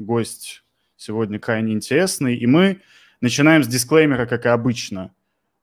[0.00, 0.64] гость
[0.96, 2.36] сегодня крайне интересный.
[2.36, 2.80] И мы
[3.20, 5.14] начинаем с дисклеймера, как и обычно.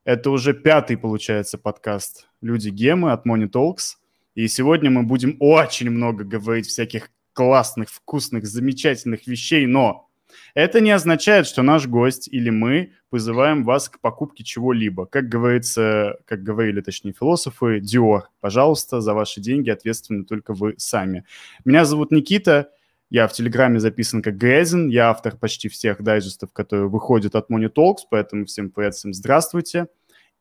[0.05, 3.97] Это уже пятый, получается, подкаст «Люди Гемы» от Money Talks.
[4.35, 10.09] И сегодня мы будем очень много говорить всяких классных, вкусных, замечательных вещей, но
[10.53, 15.05] это не означает, что наш гость или мы вызываем вас к покупке чего-либо.
[15.05, 21.25] Как говорится, как говорили, точнее, философы, Dior, пожалуйста, за ваши деньги ответственны только вы сами.
[21.65, 22.69] Меня зовут Никита,
[23.09, 27.71] я в Телеграме записан как Грязин, я автор почти всех дайджестов, которые выходят от Money
[27.71, 29.87] Talks, поэтому всем привет, всем здравствуйте.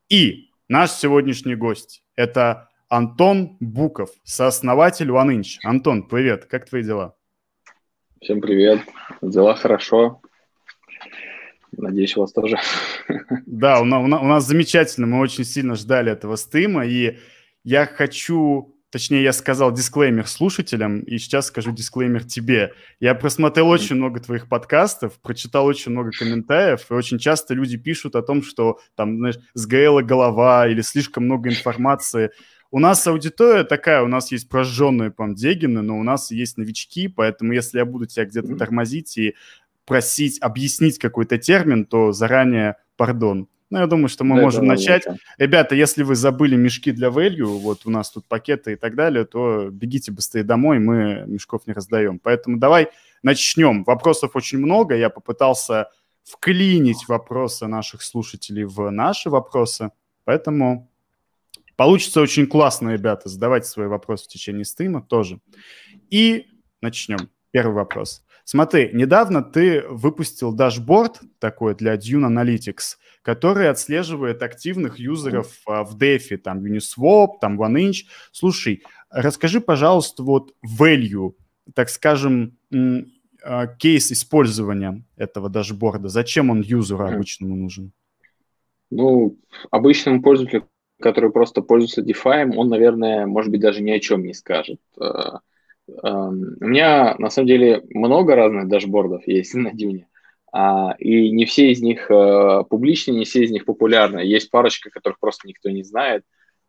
[0.09, 5.57] И наш сегодняшний гость– это Антон Буков, сооснователь OneInch.
[5.63, 7.15] Антон, привет, как твои дела?
[8.21, 8.81] Всем привет.
[9.21, 10.21] Дела хорошо.
[11.71, 12.57] Надеюсь, у вас тоже.
[13.45, 15.05] Да, у нас, у нас замечательно.
[15.05, 16.85] Мы очень сильно ждали этого стрима.
[16.85, 17.17] И
[17.63, 22.73] я хочу, точнее, я сказал дисклеймер слушателям, и сейчас скажу дисклеймер тебе.
[22.99, 28.15] Я просмотрел очень много твоих подкастов, прочитал очень много комментариев, и очень часто люди пишут
[28.15, 32.31] о том, что там, знаешь, сгорела голова или слишком много информации.
[32.69, 37.53] У нас аудитория такая, у нас есть прожженные пандегины, но у нас есть новички, поэтому
[37.53, 39.35] если я буду тебя где-то тормозить и
[39.85, 43.47] просить объяснить какой-то термин, то заранее пардон.
[43.69, 45.05] Ну, я думаю, что мы да, можем начать.
[45.05, 45.19] Лучше.
[45.37, 49.25] Ребята, если вы забыли мешки для value, вот у нас тут пакеты и так далее,
[49.25, 52.19] то бегите быстрее домой, мы мешков не раздаем.
[52.19, 52.89] Поэтому давай
[53.23, 53.83] начнем.
[53.83, 55.89] Вопросов очень много, я попытался
[56.23, 59.91] вклинить вопросы наших слушателей в наши вопросы,
[60.23, 60.89] поэтому
[61.77, 63.29] Получится очень классно, ребята.
[63.29, 65.39] Задавайте свои вопросы в течение стрима тоже.
[66.09, 66.47] И
[66.81, 67.29] начнем.
[67.51, 68.25] Первый вопрос.
[68.49, 75.97] Смотри, недавно ты выпустил дашборд такой для Dune Analytics, который отслеживает активных юзеров а, в
[75.97, 78.05] DeFi, там Uniswap, там OneInch.
[78.31, 81.33] Слушай, расскажи, пожалуйста, вот value,
[81.75, 82.57] так скажем,
[83.43, 86.07] а, кейс использования этого дашборда.
[86.07, 87.91] Зачем он юзеру обычному нужен?
[88.89, 89.37] Ну,
[89.71, 90.69] обычному пользователю
[90.99, 94.79] который просто пользуется DeFi, он, наверное, может быть, даже ни о чем не скажет.
[95.87, 100.07] Э, эм, у меня, на самом деле, много разных дашбордов есть на Dune,
[100.51, 104.19] а, и не все из них э, публичные, не все из них популярны.
[104.19, 106.23] Есть парочка, которых просто никто не знает.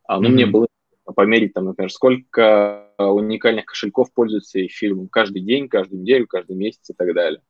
[0.06, 0.32] А, ну, mm-hmm.
[0.32, 0.66] мне было
[1.14, 6.92] померить, там, например, сколько уникальных кошельков пользуются эфиром каждый день, каждую неделю, каждый месяц и
[6.92, 7.40] так далее.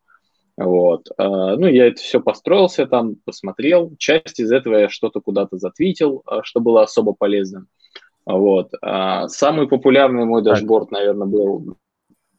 [0.56, 1.08] Вот.
[1.16, 3.94] А, ну, я это все построился там, посмотрел.
[3.98, 7.68] Часть из этого я что-то куда-то затвитил, что было особо полезным.
[8.32, 8.72] Вот.
[8.82, 11.78] А, самый популярный мой дашборд, наверное, был...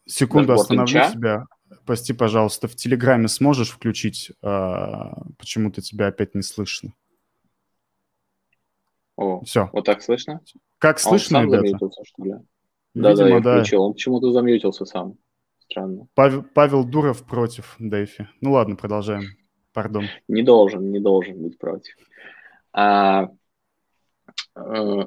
[0.06, 1.12] Секунду, остановлю Инча.
[1.12, 1.46] тебя.
[1.86, 4.32] Прости, пожалуйста, в Телеграме сможешь включить?
[4.42, 6.94] Почему-то тебя опять не слышно.
[9.16, 9.70] О, все.
[9.74, 10.42] Вот так слышно?
[10.78, 11.68] Как слышно, он сам ребята?
[11.68, 12.34] Замьютился, что ли?
[12.96, 13.58] Да, да, я да.
[13.58, 13.84] включил.
[13.84, 15.18] Он почему-то замьютился сам
[15.70, 16.08] странно.
[16.16, 18.28] Павел, Павел Дуров против Дэйфи.
[18.42, 19.24] Ну ладно, продолжаем.
[19.74, 20.06] Пардон.
[20.28, 21.96] Не должен, не должен быть против.
[22.74, 23.30] А, а,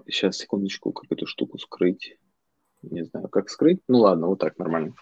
[0.08, 2.16] сейчас, секундочку, как эту штуку скрыть.
[2.82, 3.80] Не знаю, как скрыть.
[3.88, 4.94] Ну ладно, вот так нормально.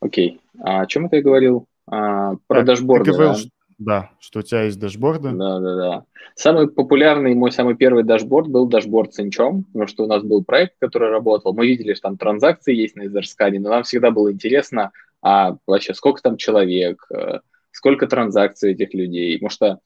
[0.00, 0.40] Окей.
[0.60, 1.66] А о чем это я говорил?
[1.86, 3.10] А, про так, дашборды.
[3.10, 3.50] Ты говорил, да?
[3.78, 5.32] Да, что у тебя есть дашборды.
[5.32, 6.04] Да, да, да.
[6.36, 10.22] Самый популярный, мой самый первый дашборд был дашборд с Inch ом, потому что у нас
[10.22, 11.54] был проект, который работал.
[11.54, 15.56] Мы видели, что там транзакции есть на Etherscan е, но нам всегда было интересно, а
[15.66, 17.40] вообще сколько там человек, э,
[17.72, 19.36] сколько транзакций этих людей.
[19.38, 19.78] Потому что а,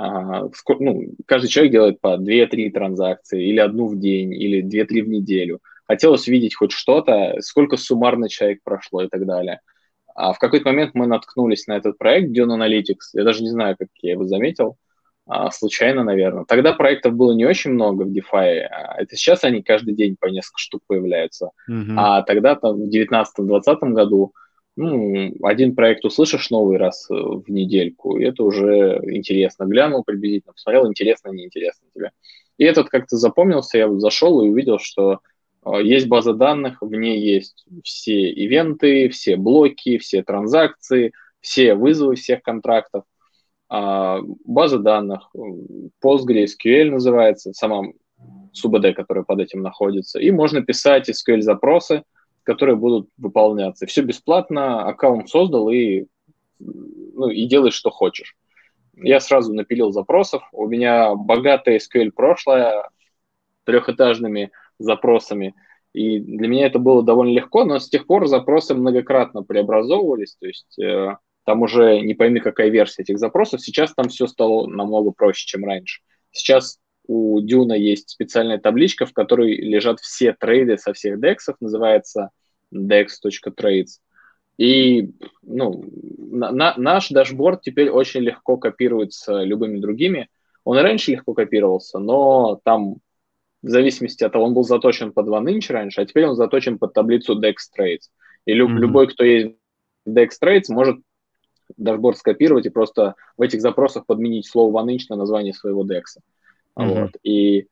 [0.00, 5.60] ну, каждый человек делает по 2-3 транзакции, или одну в день, или 2-3 в неделю.
[5.86, 9.60] Хотелось видеть хоть что-то, сколько суммарно человек прошло и так далее.
[10.14, 13.14] А в какой-то момент мы наткнулись на этот проект Dune Analytics.
[13.14, 14.76] Я даже не знаю, как я его заметил.
[15.26, 16.44] А, случайно, наверное.
[16.44, 18.62] Тогда проектов было не очень много в DeFi.
[18.62, 21.50] А это сейчас они каждый день по несколько штук появляются.
[21.70, 21.94] Mm-hmm.
[21.96, 24.32] А тогда там в 2019-2020 году
[24.76, 29.64] ну, один проект услышишь новый раз э, в недельку, и это уже интересно.
[29.64, 32.12] Глянул приблизительно, посмотрел, интересно, неинтересно тебе.
[32.56, 35.20] И этот как-то запомнился, я зашел и увидел, что
[35.62, 42.16] а, есть база данных, в ней есть все ивенты, все блоки, все транзакции, все вызовы
[42.16, 43.04] всех контрактов.
[43.68, 45.30] А, база данных,
[46.04, 47.84] PostgreSQL называется, сама
[48.52, 50.18] SUBD, которая под этим находится.
[50.18, 52.02] И можно писать SQL-запросы,
[52.50, 53.86] которые будут выполняться.
[53.86, 56.06] Все бесплатно, аккаунт создал и,
[56.58, 58.34] ну, и делаешь, что хочешь.
[58.96, 60.42] Я сразу напилил запросов.
[60.50, 62.90] У меня богатое SQL прошлое,
[63.62, 64.50] трехэтажными
[64.80, 65.54] запросами.
[65.92, 70.46] И для меня это было довольно легко, но с тех пор запросы многократно преобразовывались, то
[70.48, 73.60] есть э, там уже не пойми, какая версия этих запросов.
[73.60, 76.00] Сейчас там все стало намного проще, чем раньше.
[76.32, 82.30] Сейчас у Дюна есть специальная табличка, в которой лежат все трейды со всех дексов, называется
[82.74, 84.00] dex.trades.
[84.58, 85.10] И
[85.42, 85.84] ну,
[86.18, 90.28] на, наш дашборд теперь очень легко копируется любыми другими.
[90.64, 92.96] Он и раньше легко копировался, но там
[93.62, 96.92] в зависимости от того, он был заточен под OneInch раньше, а теперь он заточен под
[96.92, 98.08] таблицу Dex Trades.
[98.46, 98.78] И люб, mm-hmm.
[98.78, 99.56] любой, кто есть
[100.04, 100.96] в Dex Trades, может
[101.76, 106.02] дашборд скопировать и просто в этих запросах подменить слово OneInch на название своего DEX.
[106.76, 107.00] Mm-hmm.
[107.00, 107.10] Вот.
[107.22, 107.66] И,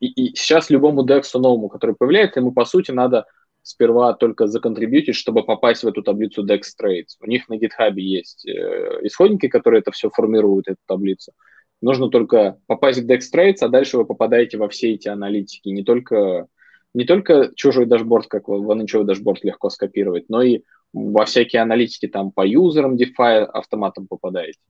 [0.00, 3.26] и, и сейчас любому DEX новому, который появляется, ему, по сути, надо
[3.64, 7.16] сперва только законтрибьютить, чтобы попасть в эту таблицу Dex Trades.
[7.20, 11.32] У них на GitHub есть э, исходники, которые это все формируют, эту таблицу.
[11.80, 15.70] Нужно только попасть в Dex Trades, а дальше вы попадаете во все эти аналитики.
[15.70, 16.46] Не только,
[16.92, 20.62] не только чужой дашборд, как OneInch дашборд легко скопировать, но и
[20.92, 24.60] во всякие аналитики там по юзерам DeFi автоматом попадаете.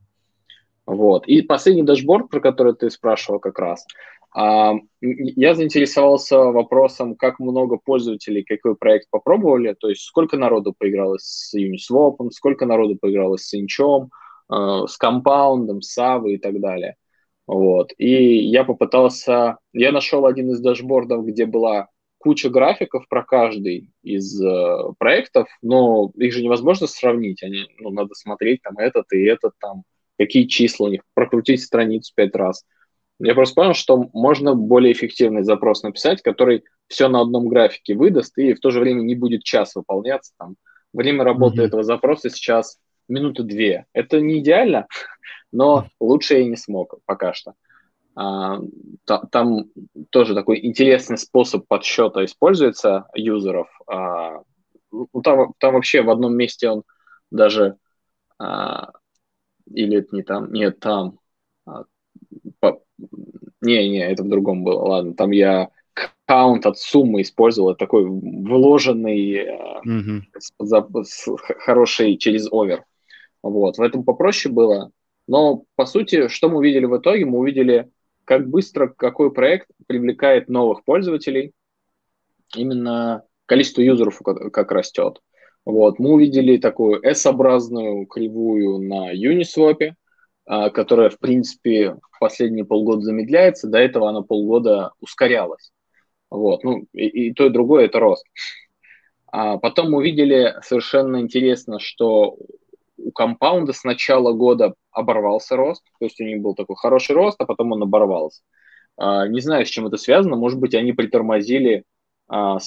[0.87, 1.27] Вот.
[1.27, 3.87] И последний дашборд, про который ты спрашивал как раз,
[4.35, 11.19] а, я заинтересовался вопросом, как много пользователей какой проект попробовали, то есть сколько народу поиграло
[11.19, 14.11] с Uniswap, сколько народу поиграло с Inch ом,
[14.49, 16.97] а, с Compound ом, с Aave ой и так далее.
[17.47, 17.93] Вот.
[17.99, 21.89] И я попытался, я нашел один из дашбордов, где была
[22.19, 28.15] куча графиков про каждый из э, проектов, но их же невозможно сравнить, они, ну, надо
[28.15, 29.83] смотреть там этот и этот там,
[30.19, 32.65] какие числа у них, прокрутить страницу пять раз.
[33.21, 38.37] Я просто понял, что можно более эффективный запрос написать, который все на одном графике выдаст
[38.39, 40.33] и в то же время не будет час выполняться.
[40.39, 40.57] Там.
[40.93, 41.67] Время работы mm-hmm.
[41.67, 42.79] этого запроса сейчас
[43.09, 43.87] минуты две.
[43.93, 44.87] Это не идеально,
[45.53, 47.55] но лучше я не смог пока что.
[48.17, 48.61] А,
[49.31, 49.71] там
[50.11, 53.69] тоже такой интересный способ подсчета используется юзеров.
[53.89, 54.43] А,
[54.93, 56.85] ну, там, там вообще в одном месте он
[57.31, 57.77] даже
[58.39, 58.93] а,
[59.71, 61.19] или это не там, нет, там.
[61.67, 61.85] А,
[62.61, 62.83] по,
[63.61, 64.81] не, не, это в другом было.
[64.81, 65.71] Ладно, там я
[66.27, 69.47] каунт от суммы использовал, такой вложенный,
[69.87, 70.23] mm-hmm.
[70.59, 72.85] за, с, хороший через овер.
[73.43, 74.91] Вот, в этом попроще было.
[75.27, 77.25] Но, по сути, что мы увидели в итоге?
[77.25, 77.91] Мы увидели,
[78.25, 81.53] как быстро какой проект привлекает новых пользователей.
[82.55, 85.21] Именно количество юзеров как растет.
[85.65, 89.95] Вот, мы увидели такую S-образную кривую на Uniswap,
[90.47, 93.69] а, которая, в принципе, в последние полгода замедляется.
[93.69, 95.73] До этого она полгода ускорялась.
[96.31, 98.27] Вот, ну, и, и то, и другое– это рост.
[99.27, 102.37] А потом мы увидели совершенно интересно, что
[102.97, 107.41] у компаунда с начала года оборвался рост, то есть у них был такой хороший рост,
[107.41, 108.43] а потом он оборвался.
[108.97, 111.85] А, не знаю, с чем это связано, может быть, они притормозили
[112.29, 112.59] а,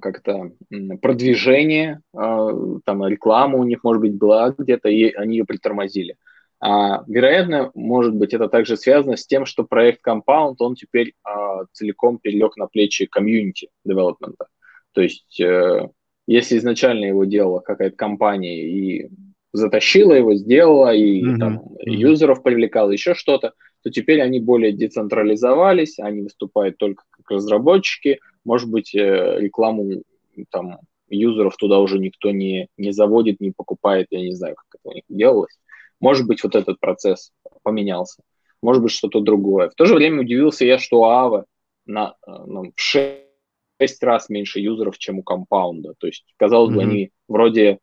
[0.00, 0.52] как-то
[1.00, 2.50] продвижение, а,
[2.84, 6.16] там реклама у них, может быть, была где-то, и они ее притормозили.
[6.60, 11.64] А, вероятно, может быть, это также связано с тем, что проект Compound, он теперь а,
[11.72, 14.46] целиком перелег на плечи комьюнити девелопмента.
[14.92, 15.88] То есть, э,
[16.26, 19.10] если изначально его делала какая-то компания и
[19.52, 21.38] затащила его, сделала, и mm-hmm.
[21.38, 28.20] там юзеров привлекала, еще что-то, то теперь они более децентрализовались, они выступают только как разработчики,
[28.50, 30.02] может быть, э, рекламу
[30.50, 34.88] там юзеров туда уже никто не, не заводит, не покупает, я не знаю, как это
[34.88, 35.56] у них делалось.
[36.00, 37.30] Может быть, вот этот процесс
[37.62, 38.24] поменялся,
[38.60, 39.68] может быть, что-то другое.
[39.68, 41.44] В то же время удивился я, что у Aave
[41.86, 45.94] на, э, ну, в 6 раз меньше юзеров, чем у компаунда.
[45.98, 46.74] То есть, казалось mm-hmm.
[46.74, 47.78] бы, они вроде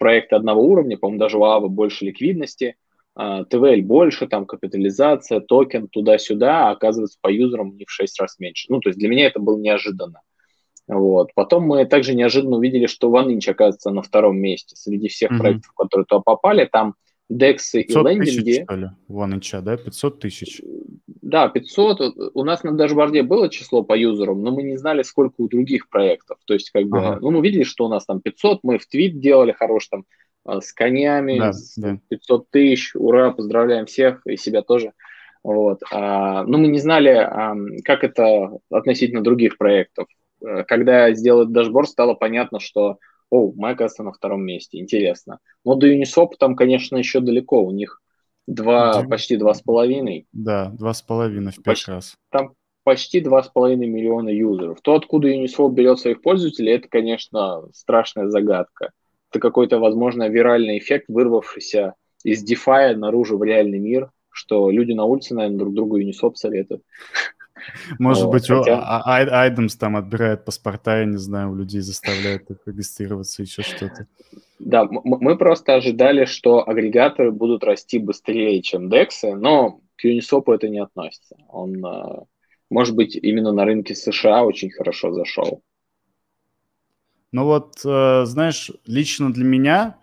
[0.00, 2.74] проекты одного уровня, по-моему, даже у Aave больше ликвидности,
[3.18, 8.66] ТВЛ больше, там капитализация, токен туда-сюда, а оказывается по юзерам не в 6 раз меньше.
[8.68, 10.20] Ну, то есть для меня это было неожиданно.
[10.86, 11.30] Вот.
[11.34, 15.38] Потом мы также неожиданно увидели, что OneInch оказывается на втором месте среди всех mm-hmm.
[15.38, 16.68] проектов, которые туда попали.
[16.70, 16.94] Там
[17.30, 18.40] DEX и лендинги.
[18.40, 18.88] Тысяч, что ли?
[19.08, 19.76] OneInch, да?
[19.76, 20.62] 500 тысяч?
[21.20, 22.30] Да, 500.
[22.34, 25.88] У нас на дашборде было число по юзерам, но мы не знали, сколько у других
[25.90, 26.38] проектов.
[26.46, 27.18] То есть, как бы, ага.
[27.20, 30.04] ну, мы видели, что у нас там 500, мы твит делали хорош там а,
[30.60, 31.98] с конями, да, с да.
[32.08, 34.92] 500 тысяч, ура, поздравляем всех и себя тоже.
[35.42, 35.80] Вот.
[35.90, 40.08] А, но мы не знали, а, как это относительно других проектов.
[40.44, 42.98] Э, когда сделали дашборд, стало понятно, что
[43.30, 45.38] о, мы, оказывается, на втором месте, интересно.
[45.64, 48.00] Но до Uniswap там, конечно, еще далеко, у них
[48.46, 49.08] два, да.
[49.08, 50.26] почти два с половиной.
[50.32, 52.14] Да, два с половиной в пять почти, раз.
[52.30, 54.80] Там почти два с половиной миллиона юзеров.
[54.80, 58.92] То, откуда Uniswap берет своих пользователей, это, конечно, страшная загадка
[59.30, 61.94] это какой-то, возможно, виральный эффект, вырвавшийся
[62.24, 66.82] из DeFi наружу в реальный мир, что люди на улице, наверное, друг другу Uniswap советуют.
[67.98, 69.02] Может вот, быть, хотя...
[69.04, 74.06] Айдемс там отбирает паспорта, я не знаю, у людей заставляет их регистрироваться, еще что-то.
[74.58, 80.68] Да, мы просто ожидали, что агрегаторы будут расти быстрее, чем DEX, но к Uniswap это
[80.68, 81.36] не относится.
[81.48, 82.24] Он, а,
[82.70, 85.62] может быть, именно на рынке США очень хорошо зашел.
[87.32, 89.98] Но вот, э, знаешь, лично для меня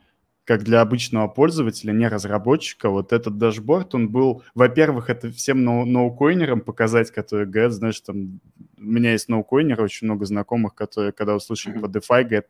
[0.45, 6.61] как для обычного пользователя, не разработчика, вот этот дашборд, он был, во-первых, это всем ноукоинерам
[6.61, 8.39] показать, которые говорят, знаешь, там,
[8.77, 12.45] у меня есть ноукоинеры, очень много знакомых, которые, когда услышали про DeFi, говорят,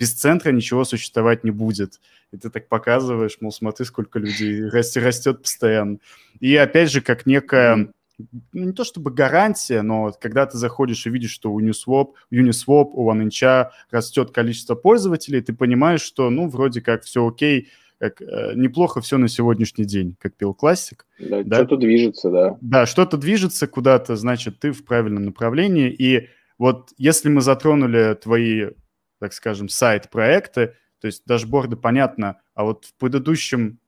[0.00, 2.00] без центра ничего существовать не будет.
[2.32, 5.98] И ты так показываешь, мол, смотри, сколько людей растет, растет постоянно.
[6.40, 7.92] И опять же, как некая
[8.52, 13.10] не то чтобы гарантия, но когда ты заходишь и видишь, что у Uniswap, Uniswap у
[13.10, 19.00] OneInch растет количество пользователей, ты понимаешь, что, ну, вроде как все окей, как, э, неплохо
[19.00, 21.06] все на сегодняшний день, как пил классик.
[21.18, 21.56] Да, да?
[21.56, 22.58] что-то движется, да.
[22.60, 25.90] Да, что-то движется куда-то, значит, ты в правильном направлении.
[25.90, 28.70] И вот если мы затронули твои,
[29.18, 33.78] так скажем, сайт-проекты, то есть дашборды, понятно, а вот в предыдущем,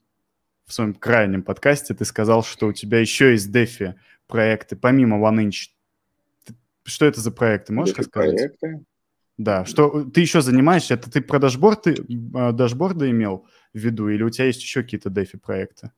[0.66, 3.94] в своем крайнем подкасте ты сказал, что у тебя еще есть DeFi
[4.30, 5.70] проекты, помимо OneInch?
[6.84, 8.58] Что это за проекты, можешь это рассказать?
[8.58, 8.84] Проекты?
[9.40, 10.94] Да, что ты еще занимаешься?
[10.94, 11.96] Это ты про дашборды,
[12.34, 15.92] а, дашборды имел в виду, или у тебя есть еще какие-то DeFi проекты?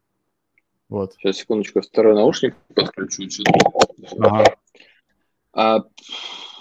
[0.88, 1.14] Вот.
[1.14, 3.24] Сейчас, секундочку, второй наушник подключу.
[4.20, 4.44] Ага.
[5.54, 5.82] А, э,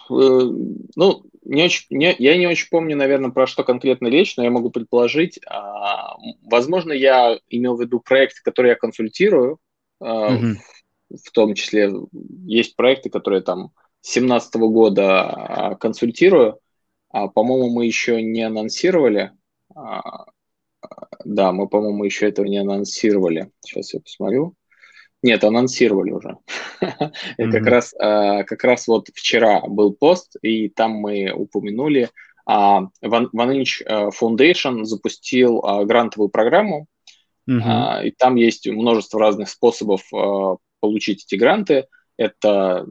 [0.09, 4.49] ну, не очень, не, я не очень помню, наверное, про что конкретно речь, но я
[4.49, 5.39] могу предположить.
[5.47, 9.59] А, возможно, я имел в виду проект, который я консультирую,
[9.99, 10.57] а, угу
[11.23, 11.91] в том числе
[12.45, 16.59] есть проекты, которые там с 2017 года а, консультирую.
[17.09, 19.31] А, по-моему, мы еще не анонсировали.
[19.75, 20.25] А,
[21.23, 23.51] да, мы, по-моему, еще этого не анонсировали.
[23.61, 24.55] Сейчас я посмотрю.
[25.21, 26.37] Нет, анонсировали уже.
[26.81, 32.09] mm как раз, как раз вот вчера был пост, и там мы упомянули,
[32.49, 36.87] One Inch Foundation запустил грантовую программу,
[37.47, 40.01] mm и там есть множество разных способов
[40.81, 41.85] получить эти гранты,
[42.17, 42.85] это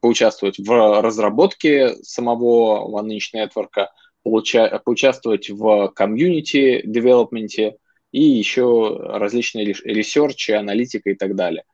[0.00, 3.88] поучаствовать в разработке самого OneInch Network,
[4.22, 7.76] получа, поучаствовать в комьюнити девелопменте
[8.12, 11.64] и еще различные ресерчи, аналитика и так далее.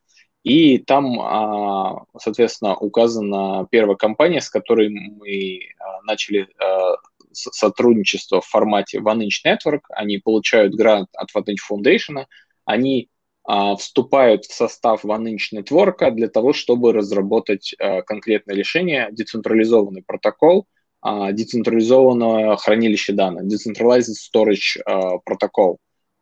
[0.43, 6.97] И там, а, соответственно, указана первая компания, с которой мы а, начали а,
[7.33, 9.83] сотрудничество в формате OneInch Network.
[9.91, 12.27] Они получают грант от OneInch Foundation,
[12.65, 13.09] они
[13.45, 20.67] вступают в состав OneInch Network для того, чтобы разработать а, конкретное решение, децентрализованный протокол,
[21.01, 25.79] а, децентрализованное хранилище данных, Decentralized Storage протокол.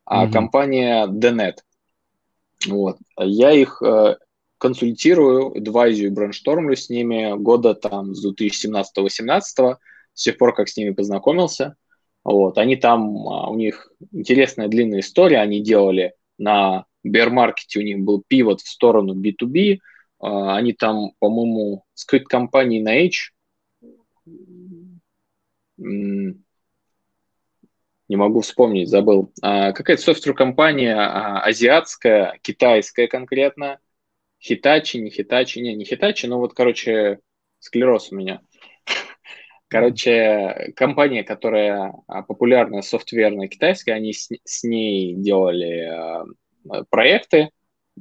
[0.09, 0.33] Mm-hmm.
[0.33, 1.57] Компания DNet.
[2.67, 2.97] Вот.
[3.19, 3.83] Я их
[4.59, 9.77] консультирую, адвайзию и брейнштормлю с ними года там с 2017-2018,
[10.15, 11.77] с тех пор, как с ними познакомился.
[12.25, 12.59] Вот.
[12.59, 18.61] Они там, у них интересная длинная история, они делали на бер-маркете у них был пивот
[18.61, 19.79] в сторону B2B,
[20.21, 23.33] а, они там, по-моему, скрыт компании на H,
[28.11, 29.33] не могу вспомнить, забыл.
[29.41, 33.79] А, какая-то софтвер-компания а, азиатская, китайская конкретно,
[34.43, 37.21] Хитачи, не Хитачи, не, не Хитачи, но вот, короче,
[37.61, 38.41] склероз у меня.
[39.69, 41.95] Короче, компания, которая
[42.27, 45.89] популярная, софтверная, китайская, они с, с ней делали
[46.91, 47.51] проекты,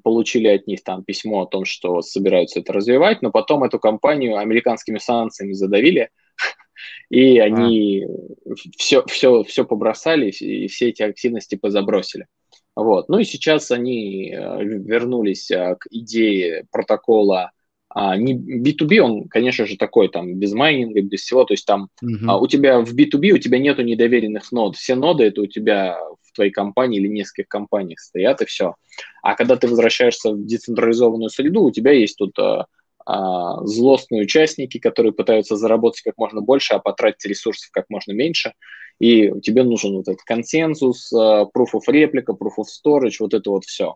[0.03, 4.37] получили от них там письмо о том, что собираются это развивать, но потом эту компанию
[4.37, 6.09] американскими санкциями задавили,
[7.09, 8.53] и они а.
[8.77, 12.27] все, все, все побросали, и все эти активности позабросили.
[12.75, 13.09] Вот.
[13.09, 17.51] Ну и сейчас они э, вернулись э, к идее протокола
[17.89, 21.89] а, не B2B, он, конечно же, такой там без майнинга, без всего, то есть там
[22.03, 22.27] uh-huh.
[22.27, 25.99] а, у тебя в B2B у тебя нету недоверенных нод, все ноды это у тебя
[26.39, 28.75] твоей компании или нескольких компаниях стоят и все.
[29.21, 32.65] А когда ты возвращаешься в децентрализованную среду, у тебя есть тут а,
[33.05, 38.53] а, злостные участники, которые пытаются заработать как можно больше, а потратить ресурсов как можно меньше,
[38.99, 43.49] и тебе нужен вот этот консенсус, а, proof of replica, proof of storage, вот это
[43.49, 43.95] вот все.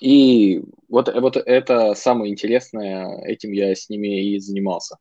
[0.00, 4.96] И вот, вот это самое интересное, этим я с ними и занимался,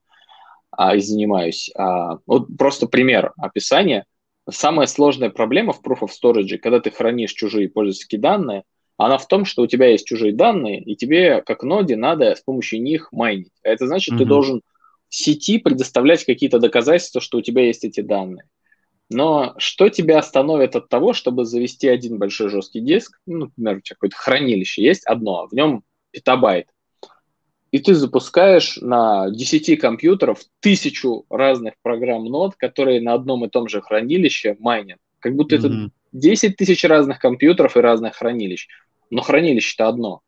[0.71, 1.69] а, и занимаюсь.
[1.75, 4.05] А, вот просто пример описания.
[4.49, 8.63] Самая сложная проблема в Proof of Storage, когда ты хранишь чужие пользовательские данные,
[8.97, 12.41] она в том, что у тебя есть чужие данные, и тебе, как ноде, надо с
[12.41, 13.51] помощью них майнить.
[13.63, 14.17] А это значит, mm-hmm.
[14.17, 14.61] ты должен
[15.09, 18.45] сети предоставлять какие-то доказательства, что у тебя есть эти данные.
[19.09, 23.81] Но что тебя остановит от того, чтобы завести один большой жесткий диск, ну, например, у
[23.81, 26.67] тебя какое-то хранилище есть одно, в нем петабайт,
[27.77, 33.67] и ты запускаешь на 10 компьютеров тысячу разных программ нод, которые на одном и том
[33.69, 34.97] же хранилище майнят.
[35.19, 35.85] Как будто mm-hmm.
[35.85, 38.67] это 10 тысяч разных компьютеров и разных хранилищ.
[39.11, 40.21] Но хранилище-то одно.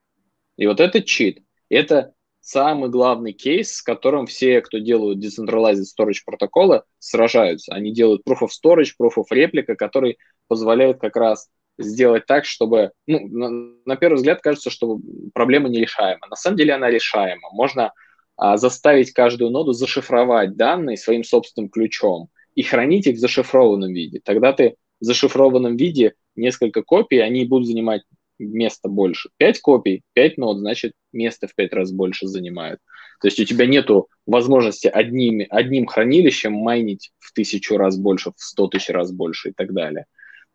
[0.57, 1.41] И вот это чит.
[1.69, 7.73] Это самый главный кейс, с которым все, кто делают Decentralized Storage протоколы, сражаются.
[7.73, 12.91] Они делают Proof of Storage, Proof of Replica, который позволяет как раз сделать так, чтобы,
[13.07, 13.49] ну, на,
[13.85, 14.99] на первый взгляд кажется, что
[15.33, 16.27] проблема нерешаема.
[16.29, 17.49] На самом деле она решаема.
[17.51, 17.93] Можно
[18.35, 24.19] а, заставить каждую ноду зашифровать данные своим собственным ключом и хранить их в зашифрованном виде.
[24.23, 28.03] Тогда ты в зашифрованном виде несколько копий, они будут занимать
[28.37, 29.29] места больше.
[29.37, 32.79] Пять копий, пять нод, значит, место в пять раз больше занимают.
[33.21, 38.41] То есть у тебя нету возможности одним, одним хранилищем майнить в тысячу раз больше, в
[38.41, 40.05] сто тысяч раз больше и так далее.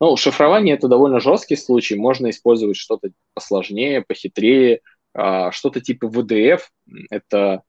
[0.00, 1.96] Ну, шифрование– это довольно жесткий случай.
[1.96, 4.80] Можно использовать что-то посложнее, похитрее,
[5.14, 6.62] а, что-то типа VDF.
[7.10, 7.62] Это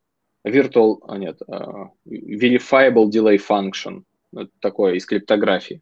[0.46, 4.04] Virtual, а нет, а, Verifiable Delay Function.
[4.36, 5.82] Это такое из криптографии.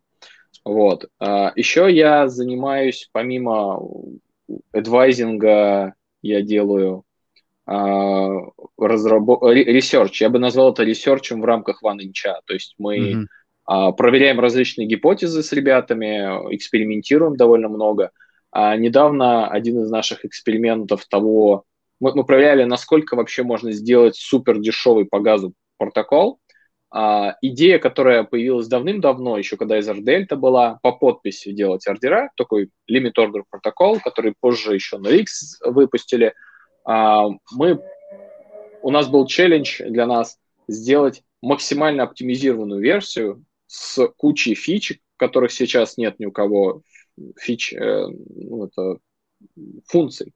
[0.63, 1.09] Вот.
[1.19, 3.81] Еще я занимаюсь, помимо
[4.71, 7.03] advising а, я делаю
[7.65, 9.41] разработ...
[9.43, 10.21] research.
[10.21, 12.31] Я бы назвал это research ем в рамках One Inch.
[12.45, 13.25] То есть мы mm-hmm.
[13.65, 18.11] А, проверяем различные гипотезы с ребятами, экспериментируем довольно много.
[18.51, 21.63] А недавно один из наших экспериментов того,
[21.99, 26.39] мы, мы проверяли, насколько вообще можно сделать супер дешевый по газу протокол,
[26.91, 32.69] а, идея, которая появилась давным-давно, еще когда из RDL была, по подписи делать ордера, такой
[32.91, 36.33] limit order протокол, который позже еще на X выпустили.
[36.85, 37.79] Мы,
[38.81, 43.43] у нас был челлендж для нас сделать максимально оптимизированную версию
[43.73, 46.83] с кучей фич, которых сейчас нет ни у кого,
[47.39, 48.99] фич, э, ну, это
[49.87, 50.33] функций,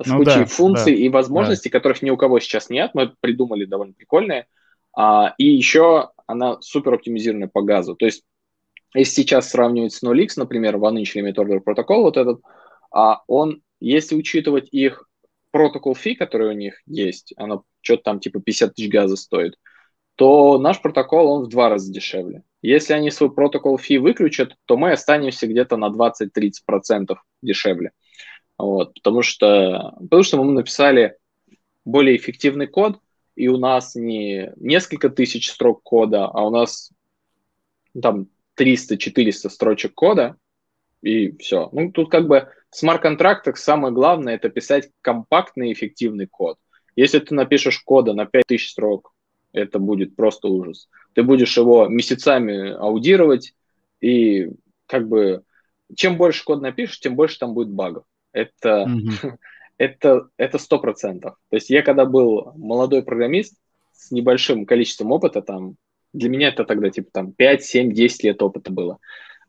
[0.00, 1.78] с ну, кучей да, функций да, и возможностей, да.
[1.78, 2.92] которых ни у кого сейчас нет.
[2.94, 4.46] Мы придумали довольно прикольные.
[4.96, 7.96] А, и еще она супер оптимизированная по газу.
[7.96, 8.22] То есть,
[8.94, 12.40] если сейчас сравнивать с 0x, например, Inch Limit Order протокол, вот этот,
[12.92, 15.08] а он, если учитывать их
[15.50, 19.56] протокол фи, который у них есть, оно что-то там типа 50 тысяч газа стоит,
[20.14, 22.44] то наш протокол, он в два раза дешевле.
[22.62, 27.92] Если они свой протокол фи выключат, то мы останемся где-то на 20-30% дешевле.
[28.58, 31.16] Вот, потому, что, потому что мы написали
[31.84, 33.00] более эффективный код,
[33.34, 36.92] и у нас не несколько тысяч строк кода, а у нас
[38.00, 40.36] там 300-400 строчек кода,
[41.00, 41.70] и все.
[41.72, 46.58] Ну, тут как бы в смарт-контрактах самое главное– это писать компактный эффективный код.
[46.96, 49.14] Если ты напишешь кода на 5000 строк,
[49.52, 50.88] это будет просто ужас.
[51.14, 53.54] Ты будешь его месяцами аудировать,
[54.00, 54.50] и
[54.86, 55.42] как бы
[55.96, 58.04] чем больше код напишешь, тем больше там будет багов.
[58.32, 59.34] Это, mm-hmm.
[59.78, 61.20] это, это 100%.
[61.20, 63.54] То есть я когда был молодой программист
[63.92, 65.76] с небольшим количеством опыта, там,
[66.12, 68.98] для меня это тогда типа там 5, 7, 10 лет опыта было.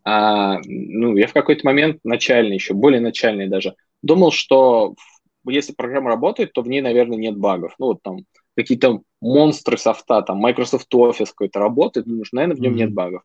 [0.04, 4.96] А, ну, я в какой-то момент начальный еще, более начальный даже, думал, что
[5.48, 7.76] если программа работает, то в ней, наверное, нет багов.
[7.78, 8.20] Ну, вот там
[8.56, 12.78] какие-то монстры софта, там Microsoft Office какой-то работает, думаешь, наверное, в нем mm-hmm.
[12.78, 13.24] нет багов.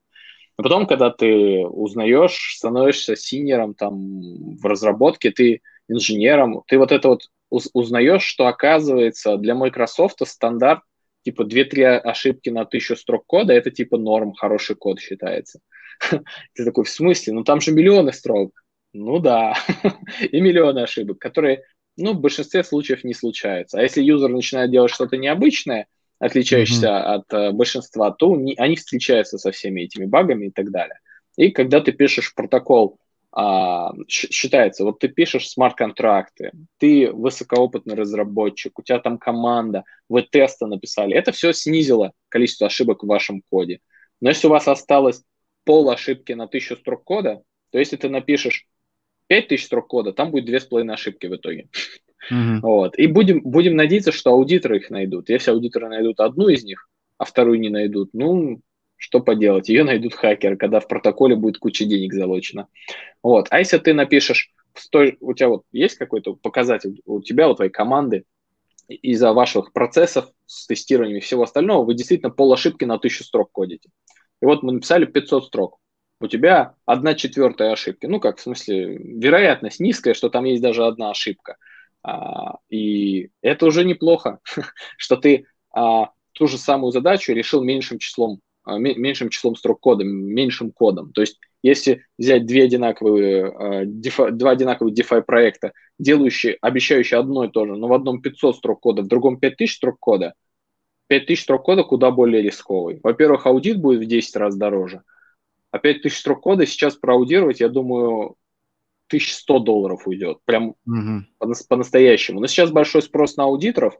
[0.58, 6.92] Но потом, когда ты узнаешь, становишься senior ом там в разработке, ты инженером, ты вот
[6.92, 10.80] это вот узнаешь, что оказывается для Microsoft стандарт
[11.24, 15.60] типа 2-3 ошибки на тысячу строк кода, это типа норм, хороший код считается.
[16.54, 17.32] Ты такой, в смысле?
[17.32, 18.52] Ну там же миллионы строк.
[18.92, 19.54] Ну да,
[20.20, 21.64] и миллионы ошибок, которые,
[21.96, 23.78] ну, в большинстве случаев не случаются.
[23.78, 25.86] А если юзер начинает делать что-то необычное,
[26.18, 27.14] отличающееся mm-hmm.
[27.14, 30.98] от uh, большинства, то не, они встречаются со всеми этими багами и так далее.
[31.36, 32.98] И когда ты пишешь протокол
[33.38, 40.64] а, считается, вот ты пишешь смарт-контракты, ты высокоопытный разработчик, у тебя там команда, вы тесты
[40.64, 43.80] написали, это все снизило количество ошибок в вашем коде.
[44.22, 45.22] Но если у вас осталось
[45.64, 48.66] пол ошибки на тысячу строк кода, то если ты напишешь
[49.28, 51.68] 5000 строк кода, там будет две с половиной ошибки в итоге.
[52.30, 52.60] Mm-hmm.
[52.62, 52.98] Вот.
[52.98, 55.28] И будем, будем надеяться, что аудиторы их найдут.
[55.28, 58.60] Если аудиторы найдут одну из них, а вторую не найдут, ну,
[58.96, 62.68] что поделать, ее найдут хакеры, когда в протоколе будет куча денег залочено.
[63.22, 63.46] Вот.
[63.50, 64.52] А если ты напишешь,
[65.20, 68.24] у тебя вот есть какой-то показатель, у тебя, у твоей команды,
[68.88, 73.50] из-за ваших процессов с тестированием и всего остального, вы действительно пол ошибки на тысячу строк
[73.52, 73.88] кодите.
[74.40, 75.78] И вот мы написали 500 строк.
[76.20, 78.06] У тебя одна четвертая ошибки.
[78.06, 81.56] Ну, как в смысле, вероятность низкая, что там есть даже одна ошибка.
[82.02, 84.40] А, и это уже неплохо,
[84.96, 90.04] что ты а, ту же самую задачу решил меньшим числом а, меньшим числом строк кода,
[90.04, 91.12] меньшим кодом.
[91.12, 93.84] То есть если взять две одинаковые, а,
[94.30, 98.80] два одинаковых DeFi проекта, делающие, обещающие одно и то же, но в одном 500 строк
[98.80, 100.34] кода, в другом 5000 строк кода,
[101.08, 103.00] 5000 строк кода куда более рисковый.
[103.02, 105.02] Во-первых, аудит будет в 10 раз дороже,
[105.76, 108.36] а 5000 строк кода сейчас проаудировать, я думаю,
[109.08, 111.24] 1100 долларов уйдет, прям угу.
[111.38, 112.40] по- по-настоящему.
[112.40, 113.94] Но сейчас большой спрос на аудиторов,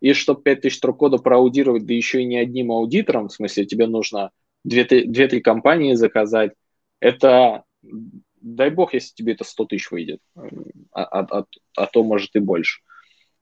[0.00, 3.86] и чтобы 5000 строк кода проаудировать, да еще и не одним аудитором, в смысле тебе
[3.86, 4.30] нужно
[4.66, 6.52] 2-3 компании заказать,
[7.00, 7.64] это,
[8.40, 10.20] дай бог, если тебе это 100 тысяч выйдет,
[10.92, 11.44] а, а, а,
[11.76, 12.82] а то может и больше.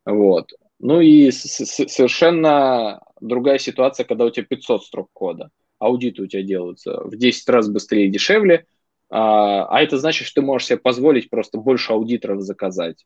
[0.07, 0.53] Вот.
[0.81, 5.51] Ну и совершенно другая ситуация, когда у тебя 500 строк кода.
[5.85, 8.67] Аудиты у тебя делаются в 10 раз быстрее и дешевле,
[9.11, 13.05] а, а это значит, что ты можешь себе позволить просто больше аудиторов заказать.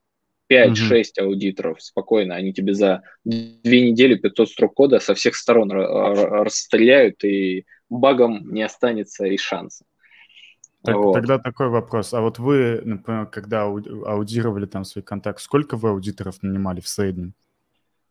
[0.50, 1.22] 5-6 mm-hmm.
[1.22, 7.66] аудиторов спокойно, они тебе за две недели 500 строк кода со всех сторон расстреляют, и
[7.90, 9.84] багом не останется и шанса.
[10.82, 11.12] Так, вот.
[11.12, 12.14] Тогда такой вопрос.
[12.14, 17.34] А вот вы, например, когда аудировали там свой контакт, сколько вы аудиторов нанимали в среднем?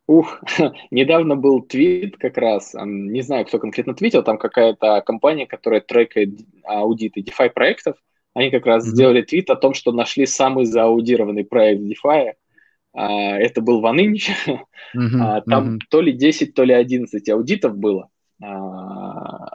[0.08, 0.42] Ух,
[0.92, 6.40] недавно был твит как раз, не знаю, кто конкретно твитил, там какая-то компания, которая трекает
[6.64, 7.98] аудиты DeFi проектов,
[8.34, 8.92] они как раз mm-hmm.
[8.92, 12.34] сделали твит о том, что нашли самый зааудированный проект DeFi.
[12.94, 14.30] А, это был Ванынч.
[14.30, 14.58] Mm-hmm.
[15.20, 15.80] А, там mm-hmm.
[15.90, 18.10] то ли 10, то ли 11 аудитов было.
[18.42, 19.50] А,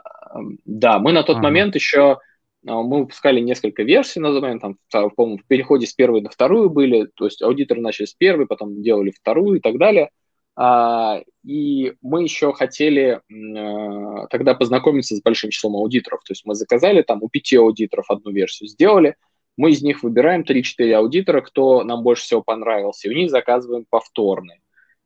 [0.65, 1.41] да, мы на тот uh-huh.
[1.41, 2.19] момент еще
[2.63, 7.25] мы выпускали несколько версий, называем, там, по-моему, в переходе с первой на вторую были, то
[7.25, 10.09] есть аудиторы начали с первой, потом делали вторую и так далее.
[10.55, 16.23] А, и мы еще хотели а, тогда познакомиться с большим числом аудиторов.
[16.23, 19.15] То есть мы заказали там у пяти аудиторов одну версию, сделали.
[19.57, 23.85] Мы из них выбираем 3-4 аудитора, кто нам больше всего понравился, и у них заказываем
[23.89, 24.61] повторные.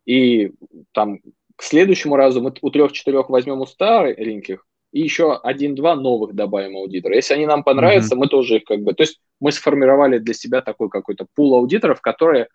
[0.06, 0.52] И
[0.94, 1.20] там
[1.56, 7.16] к следующему разу мы у трех-четырех возьмем у стареньких, и еще один-два новых добавим аудитора.
[7.16, 8.20] Если они нам понравятся, mm-hmm.
[8.20, 8.94] мы тоже их как бы...
[8.94, 12.48] То есть мы сформировали для себя такой какой-то пул аудиторов, которые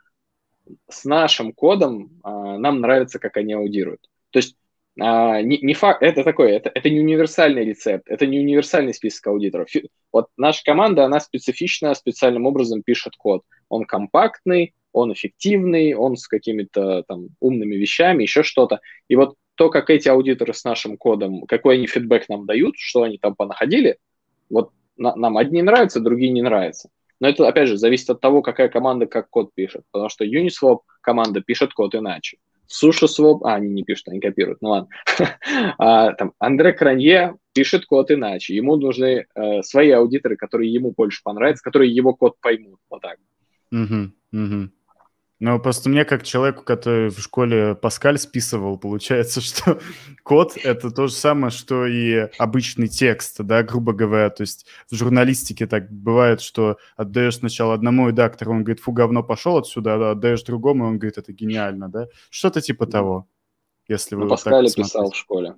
[0.89, 4.09] с нашим кодом а, нам нравится, как они аудируют.
[4.31, 4.57] То есть
[5.01, 9.29] а, не, не факт, это такое, это, это не универсальный рецепт, это не универсальный список
[9.29, 9.69] аудиторов.
[10.13, 13.43] Вот наша команда, она специфично, специальным образом пишет код.
[13.69, 18.81] Он компактный, он эффективный, он с какими-то там умными вещами, еще что-то.
[19.09, 23.03] И вот то, как эти аудиторы с нашим кодом, какой они фидбэк нам дают, что
[23.03, 23.99] они там понаходили,
[24.51, 26.91] вот на, нам одни нравятся, другие не нравятся.
[27.23, 29.83] Но это, опять же, зависит от того, какая команда как код пишет.
[29.93, 32.39] Потому что Uniswap команда пишет код иначе.
[32.69, 34.89] SushiSwap, а, они не пишут, они копируют, ну ладно.
[35.79, 38.57] а, там, Андре Кранье пишет код иначе.
[38.57, 42.81] Ему нужны э, свои аудиторы, которые ему больше понравятся, которые его код поймут.
[42.91, 43.19] Вот так.
[43.71, 44.71] Угу, угу.
[45.45, 49.81] Ну, просто мне, как человеку, который в школе Паскаль списывал, получается, что
[50.23, 54.31] код— это то же самое, что и обычный текст, да, грубо говоря.
[54.31, 59.25] То есть в журналистике так бывает, что отдаешь сначала одному редактору, он говорит, фу, говно,
[59.25, 62.07] пошел отсюда, а отдаешь другому, он говорит, это гениально, да?
[62.31, 63.27] Что-то типа того,
[63.89, 65.57] если вы ну, Паскаль писал в школе,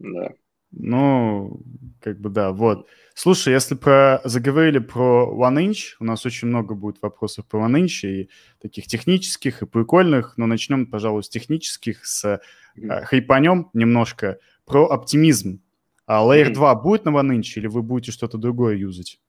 [0.00, 0.32] да.
[0.72, 1.60] Ну,
[2.00, 2.86] как бы да, вот.
[3.14, 8.30] Слушай, если про заговорили про OneInch, у нас очень много будет вопросов про OneInch и
[8.60, 12.40] таких технических, и прикольных, но начнем, пожалуй, с технических, с
[12.76, 15.60] э, хайпанем немножко про оптимизм.
[16.06, 16.54] А Layer mm-hmm.
[16.54, 19.20] 2 будет на OneInch или вы будете что-то другое юзать?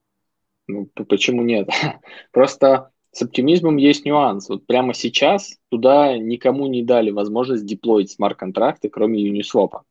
[0.67, 1.69] Ну, почему нет?
[2.31, 4.47] Просто с оптимизмом есть нюанс.
[4.47, 9.81] Вот прямо сейчас туда никому не дали возможность деплоить смарт-контракты, кроме Uniswap.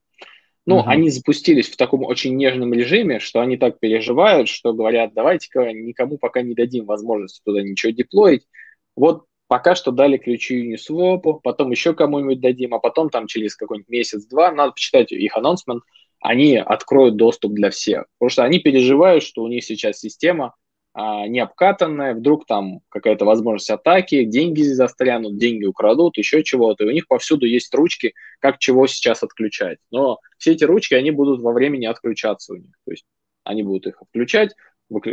[0.70, 0.88] Ну, угу.
[0.88, 6.16] они запустились в таком очень нежном режиме, что они так переживают, что говорят, давайте-ка никому
[6.16, 8.46] пока не дадим возможности туда ничего деплоить.
[8.94, 13.88] Вот пока что дали ключи Uniswap, потом еще кому-нибудь дадим, а потом там через какой-нибудь
[13.88, 15.82] месяц-два, надо почитать их анонсмент,
[16.20, 18.04] они откроют доступ для всех.
[18.20, 20.54] Потому что они переживают, что у них сейчас система
[20.92, 26.84] а, не обкатанная, вдруг там какая-то возможность атаки, деньги застрянут, деньги украдут, еще чего-то.
[26.84, 29.78] И у них повсюду есть ручки, как чего сейчас отключать.
[29.90, 32.72] Но все эти ручки, они будут во времени отключаться у них.
[32.84, 33.04] То есть
[33.44, 34.56] они будут их отключать,
[34.90, 35.10] э,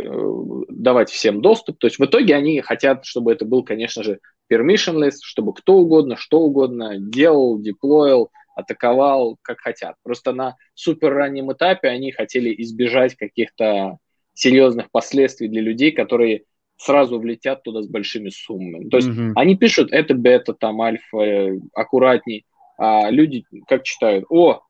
[0.68, 1.78] давать всем доступ.
[1.78, 4.18] То есть в итоге они хотят, чтобы это был, конечно же,
[4.52, 9.94] permissionless, чтобы кто угодно, что угодно делал, деплоил, атаковал, как хотят.
[10.02, 13.98] Просто на супер раннем этапе они хотели избежать каких-то
[14.38, 16.44] серьезных последствий для людей, которые
[16.76, 18.88] сразу влетят туда с большими суммами.
[18.88, 19.32] То есть mm-hmm.
[19.34, 22.46] они пишут, это бета, там, альфа, э, аккуратней,
[22.78, 24.62] а люди как читают, о,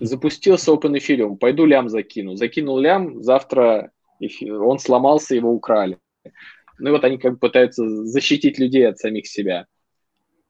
[0.00, 2.34] запустился Open Ethereum, пойду лям закину.
[2.34, 3.92] Закинул лям, завтра
[4.50, 5.98] он сломался, его украли.
[6.78, 9.66] Ну и вот они как бы пытаются защитить людей от самих себя.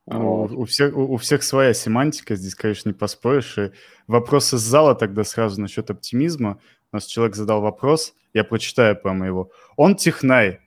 [0.06, 0.50] Вот.
[0.52, 3.58] У, всех, у, у всех своя семантика, здесь, конечно, не поспоришь.
[3.58, 3.70] И
[4.06, 6.58] вопрос из зала тогда сразу насчет оптимизма.
[6.92, 9.50] У нас человек задал вопрос, я прочитаю прямо его.
[9.76, 10.60] Он технай,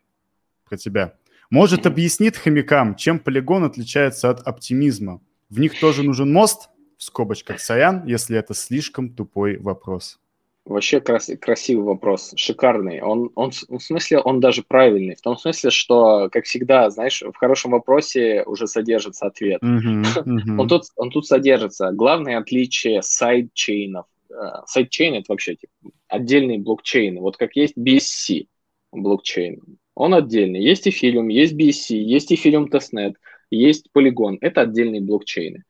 [0.68, 1.14] про тебя.
[1.52, 5.22] Может, объяснит хомякам, чем полигон отличается от оптимизма?
[5.50, 10.20] В них тоже нужен мост, в скобочках сорян, если это слишком тупой вопрос.
[10.66, 13.00] Вообще крас- красивый вопрос, шикарный.
[13.02, 15.16] Он, он, в смысле, он даже правильный.
[15.16, 19.62] В том смысле, что, как всегда, знаешь, в хорошем вопросе уже содержится ответ.
[19.62, 20.60] Uh-huh, uh-huh.
[20.60, 21.92] он, тут, он тут содержится.
[21.92, 24.08] Главное отличие sidechain ов.
[24.30, 25.74] Э, sidechain– это вообще типа,
[26.08, 27.22] отдельные блокчейны.
[27.22, 28.48] Вот как есть BSC
[28.92, 29.62] блокчейн,
[29.96, 30.62] он отдельный.
[30.62, 33.16] Есть эфириум, есть BSC, есть эфириум тестнет,
[33.50, 34.38] есть полигон.
[34.42, 35.64] Это отдельные блокчейны.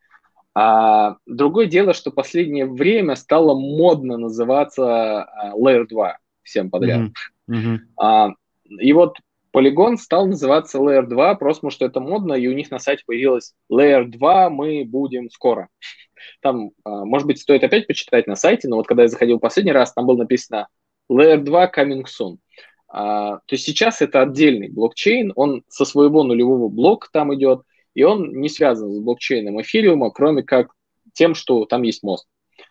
[0.54, 7.12] А другое дело, что последнее время стало модно называться а, Layer 2 всем подряд.
[7.50, 7.56] Mm-hmm.
[7.56, 7.78] Mm-hmm.
[7.98, 8.30] А,
[8.70, 9.18] и вот
[9.56, 13.04] Polygon стал называться Layer 2, просто потому что это модно, и у них на сайте
[13.06, 15.70] появилось Layer 2 мы будем скоро.
[16.42, 19.72] Там, а, может быть, стоит опять почитать на сайте, но вот когда я заходил последний
[19.72, 20.68] раз, там было написано
[21.10, 22.38] Layer 2 coming soon.
[22.88, 27.62] А, то есть сейчас это отдельный блокчейн, он со своего нулевого блока там идет,
[27.94, 30.72] и он не связан с блокчейном эфириума, кроме как
[31.14, 32.28] тем, что там есть мост.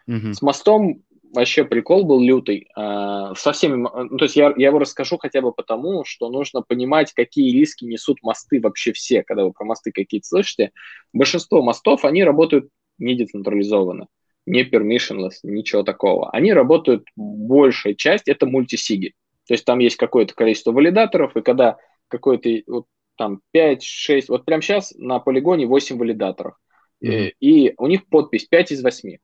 [0.09, 0.33] Mm-hmm.
[0.35, 1.03] С мостом
[1.35, 2.68] вообще прикол был лютый.
[2.75, 6.62] А, со всеми, ну, то есть я, я его расскажу хотя бы потому, что нужно
[6.62, 10.70] понимать, какие риски несут мосты вообще все, когда вы про мосты какие-то слышите.
[11.12, 12.68] Большинство мостов, они работают
[12.99, 14.07] не децентрализованно,
[14.47, 16.31] не permissionless, ничего такого.
[16.31, 19.14] Они работают, большая часть, это мультисиги.
[19.47, 21.77] То есть там есть какое-то количество валидаторов, и когда
[22.09, 26.55] какой-то вот там 5, 6, вот прямо сейчас на полигоне 8 валидаторов.
[27.05, 27.33] Mm-hmm.
[27.40, 29.18] И у них подпись 5 из 8.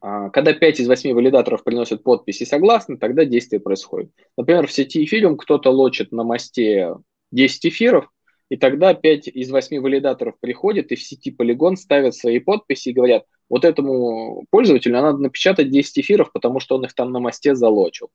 [0.00, 4.10] А, когда 5 из 8 валидаторов приносят подпись и согласны, тогда действие происходит.
[4.36, 6.94] Например, в сети эфириум кто-то лочит на мосте
[7.30, 8.08] 10 эфиров,
[8.48, 12.92] и тогда 5 из 8 валидаторов приходят и в сети полигон ставят свои подписи и
[12.92, 17.54] говорят, вот этому пользователю надо напечатать 10 эфиров, потому что он их там на мосте
[17.54, 18.10] залочил.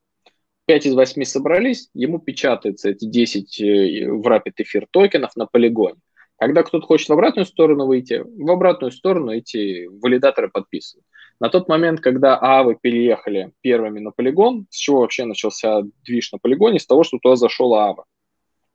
[0.66, 5.98] 5 из 8 собрались, ему печатаются эти 10 э, в Rapid эфир токенов на полигоне.
[6.38, 11.06] Когда кто-то хочет в обратную сторону выйти, в обратную сторону эти валидаторы подписывают.
[11.40, 16.40] На тот момент, когда АВы переехали первыми на полигон, с чего вообще начался движ на
[16.40, 18.06] полигоне, с того, что туда зашел АВА.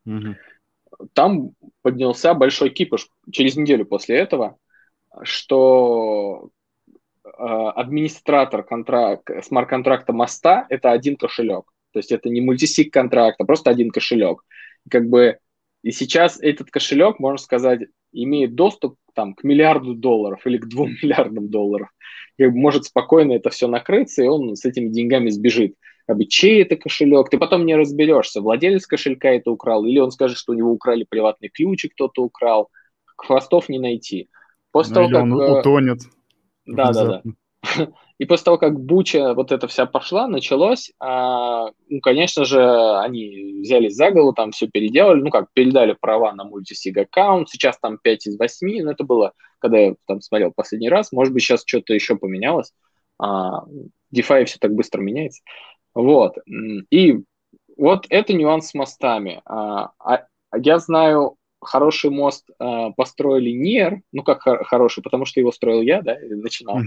[0.06, 0.36] Угу.
[1.12, 1.50] Там
[1.82, 4.56] поднялся большой кипиш через неделю после этого,
[5.22, 6.50] что
[7.24, 11.64] э, администратор контракт, смарт-контракта моста– это один кошелек.
[11.92, 14.42] То есть это не мультисик контракт, а просто один кошелек.
[14.88, 15.38] Как бы
[15.82, 17.80] и сейчас этот кошелек, можно сказать,
[18.12, 21.88] имеет доступ там, к миллиарду долларов или к двум миллиардам долларов.
[22.38, 25.74] И может спокойно это все накрыться, и он с этими деньгами сбежит.
[26.06, 27.30] Как бы, чей это кошелек?
[27.30, 31.06] Ты потом не разберешься, владелец кошелька это украл, или он скажет, что у него украли
[31.08, 32.70] приватный ключ, и кто-то украл.
[33.16, 34.28] Хвостов не найти.
[34.72, 35.22] После ну, того, как...
[35.22, 35.98] он э, утонет.
[36.66, 37.88] Да, да, да.
[38.22, 42.62] И после того, как Буча вот эта вся пошла, началось, а, ну, конечно же,
[43.00, 47.80] они взялись за голову, там все переделали, ну как, передали права на мультисиг аккаунт, сейчас
[47.80, 51.42] там 5 из 8, но это было, когда я там смотрел последний раз, может быть,
[51.42, 52.72] сейчас что-то еще поменялось,
[53.18, 53.64] а,
[54.14, 55.42] DeFi все так быстро меняется,
[55.92, 56.36] вот,
[56.92, 57.18] и
[57.76, 59.42] вот это нюанс с мостами.
[59.46, 65.40] А, а я знаю хороший мост э, построили НИР, ну как хор- хороший, потому что
[65.40, 66.78] его строил я, да, начинал,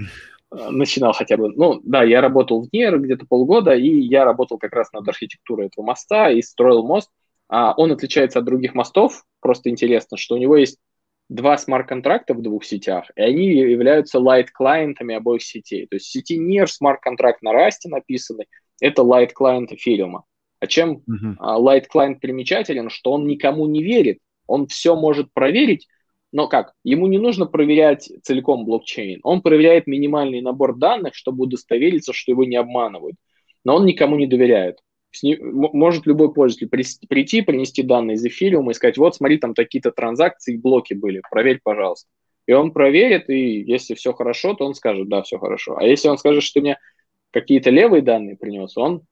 [0.52, 4.74] начинал хотя бы, ну да, я работал в НИР где-то полгода, и я работал как
[4.74, 7.10] раз над архитектурой этого моста и строил мост.
[7.48, 10.80] А он отличается от других мостов, просто интересно, что у него есть
[11.30, 15.88] два смарт-контракта в двух сетях, и они являются light-клиентами обоих сетей.
[15.88, 18.48] То есть в сети NIR смарт-контракт на расте написанный,
[18.80, 20.24] это light-клиент эфириума.
[20.60, 21.38] А чем uh-huh.
[21.40, 25.88] light-клиент примечателен, что он никому не верит, он все может проверить,
[26.36, 26.74] но как?
[26.84, 29.22] Ему не нужно проверять целиком блокчейн.
[29.24, 33.16] Он проверяет минимальный набор данных, чтобы удостовериться, что его не обманывают.
[33.64, 34.80] Но он никому не доверяет.
[35.24, 40.58] Может любой пользователь прийти, принести данные из эфириума и сказать, вот смотри, там такие-то транзакции,
[40.58, 42.10] блоки были, проверь, пожалуйста.
[42.48, 45.78] И он проверит, и если все хорошо, то он скажет, да, все хорошо.
[45.78, 46.78] А если он скажет, что мне
[47.32, 49.04] какие-то левые данные принес, он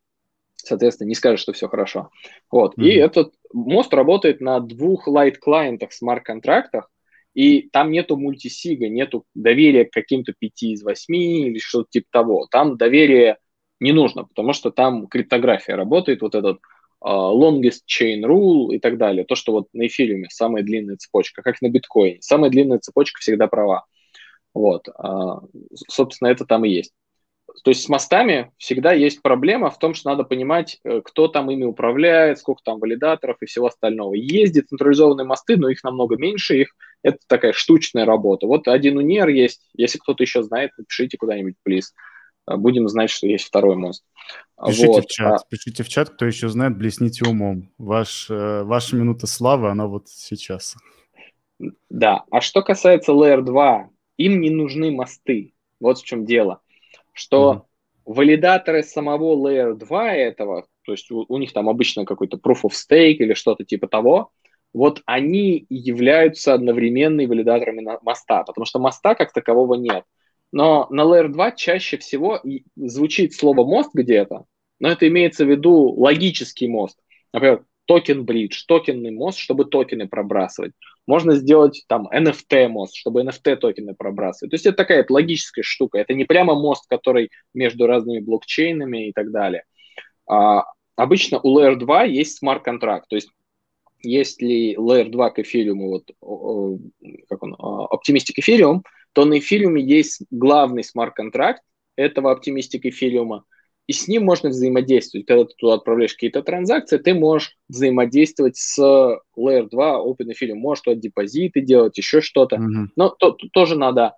[0.57, 2.09] соответственно, не скажет, что все хорошо.
[2.51, 2.77] Вот.
[2.77, 2.83] Mm-hmm.
[2.83, 6.89] И этот мост работает на двух light-клиентах смарт-контрактах,
[7.33, 12.47] и там нету мультисига, нету доверия к каким-то пяти из восьми или что-то типа того.
[12.51, 13.37] Там доверие
[13.79, 16.59] не нужно, потому что там криптография работает, вот этот
[17.03, 19.25] uh, longest chain rule и так далее.
[19.25, 22.21] То, что вот на эфириуме самая длинная цепочка, как на биткоине.
[22.21, 23.85] Самая длинная цепочка всегда права.
[24.53, 24.87] Вот.
[24.87, 25.47] Uh,
[25.89, 26.93] собственно, это там и есть.
[27.63, 31.51] То есть с мостами всегда есть проблема в том, что надо понимать, э, кто там
[31.51, 34.13] ими управляет, сколько там валидаторов и всего остального.
[34.15, 38.47] Есть децентрализованные мосты, но их намного меньше, их это такая штучная работа.
[38.47, 41.93] Вот один унер есть, если кто-то еще знает, напишите куда-нибудь, плиз.
[42.49, 44.03] Э, будем знать, что есть второй мост.
[44.65, 45.05] Пишите вот.
[45.05, 45.45] в чат, а...
[45.49, 47.69] пишите в чат, кто еще знает, блесните умом.
[47.77, 50.75] Ваш, э, ваша минута славы, она вот сейчас.
[51.89, 55.53] Да, а что касается Layer 2, им не нужны мосты.
[55.79, 56.61] Вот в чем дело
[57.13, 57.67] что
[58.05, 62.71] валидаторы самого Layer 2 этого, то есть у, у них там обычно какой-то proof of
[62.71, 64.31] stake или что-то типа того,
[64.73, 70.03] вот они являются одновременными валидаторами моста, потому что моста как такового нет.
[70.51, 72.41] Но на Layer 2 чаще всего
[72.75, 74.45] звучит слово мост где-то,
[74.79, 76.99] но это имеется в виду логический мост.
[77.31, 80.73] Например, token bridge, токенный мост, чтобы токены пробрасывать.
[81.05, 84.51] Можно сделать там NFT мост, чтобы NFT токены пробрасывать.
[84.51, 85.97] То есть это такая логическая штука.
[85.97, 89.63] Это не прямо мост, который между разными блокчейнами и так далее.
[90.27, 90.63] А,
[90.95, 93.09] обычно у Layer 2 есть смарт-контракт.
[93.09, 93.29] То есть
[94.03, 96.11] если Layer 2 к эфириуму, вот,
[97.29, 101.61] как он, Optimistic Ethereum, то на эфириуме есть главный смарт-контракт
[101.95, 103.45] этого Optimistic Ethereum а,
[103.85, 105.25] и с ним можно взаимодействовать.
[105.25, 108.79] Когда ты туда отправляешь какие-то транзакции, ты можешь взаимодействовать с
[109.37, 112.57] Layer 2 Open Ethereum, можешь туда депозиты делать, еще что-то.
[112.57, 112.87] Mm-hmm.
[112.95, 114.15] Но то, то, тоже надо...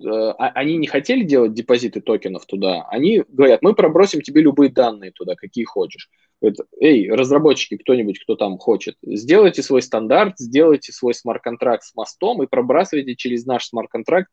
[0.00, 4.70] Э, а, они не хотели делать депозиты токенов туда, они говорят, мы пробросим тебе любые
[4.70, 6.08] данные туда, какие хочешь.
[6.44, 12.42] Говорят, эй, разработчики, кто-нибудь, кто там хочет, сделайте свой стандарт, сделайте свой смарт-контракт с мостом
[12.42, 14.30] и пробрасывайте через наш смарт-контракт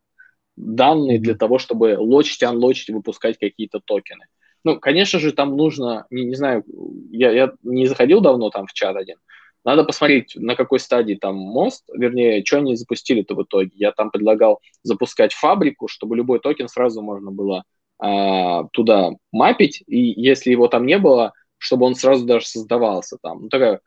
[0.56, 4.26] данные для того, чтобы лочить, анлочить, выпускать какие-то токены.
[4.62, 6.64] Ну, конечно же, там нужно, не, не знаю,
[7.10, 9.16] я, я не заходил давно там в чат один,
[9.64, 13.70] надо посмотреть, на какой стадии там мост, вернее, что они запустили-то в итоге.
[13.74, 17.64] Я там предлагал запускать фабрику, чтобы любой токен сразу можно было
[17.98, 23.42] а, туда мапить, и если его там не было, чтобы он сразу даже создавался там.
[23.42, 23.80] Ну, такая,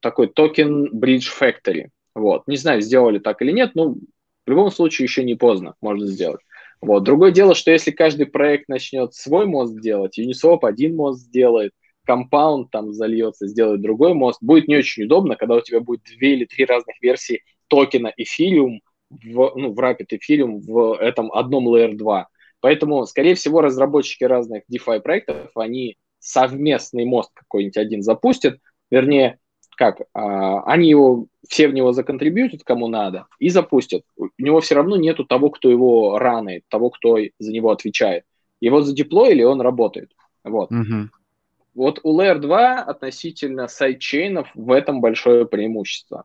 [0.00, 1.88] такой токен Bridge Factory.
[2.14, 2.46] Вот.
[2.46, 6.40] Не знаю, сделали так или нет, но в любом случае еще не поздно, можно сделать.
[6.80, 7.02] Вот.
[7.02, 11.72] Другое дело, что если каждый проект начнет свой мост делать, Uniswap один мост сделает,
[12.08, 16.34] Compound там зальется, сделает другой мост, будет не очень удобно, когда у тебя будет две
[16.34, 18.78] или три разных версии токена Ethereum
[19.10, 22.28] в, ну, в Rapid Ethereum в этом одном Layer 2.
[22.60, 28.58] Поэтому, скорее всего, разработчики разных DeFi проектов, они совместный мост какой-нибудь один запустят,
[28.90, 29.38] вернее,
[29.76, 34.02] как, а, они его, все в него законтрибьютят, кому надо, и запустят.
[34.16, 38.24] У него все равно нету того, кто его ранает, того, кто за него отвечает.
[38.60, 40.12] Его задеплоили, он работает.
[40.44, 40.70] Вот.
[40.70, 41.08] Mm-hmm.
[41.74, 46.24] Вот у Layer 2 относительно сайдчейнов в этом большое преимущество.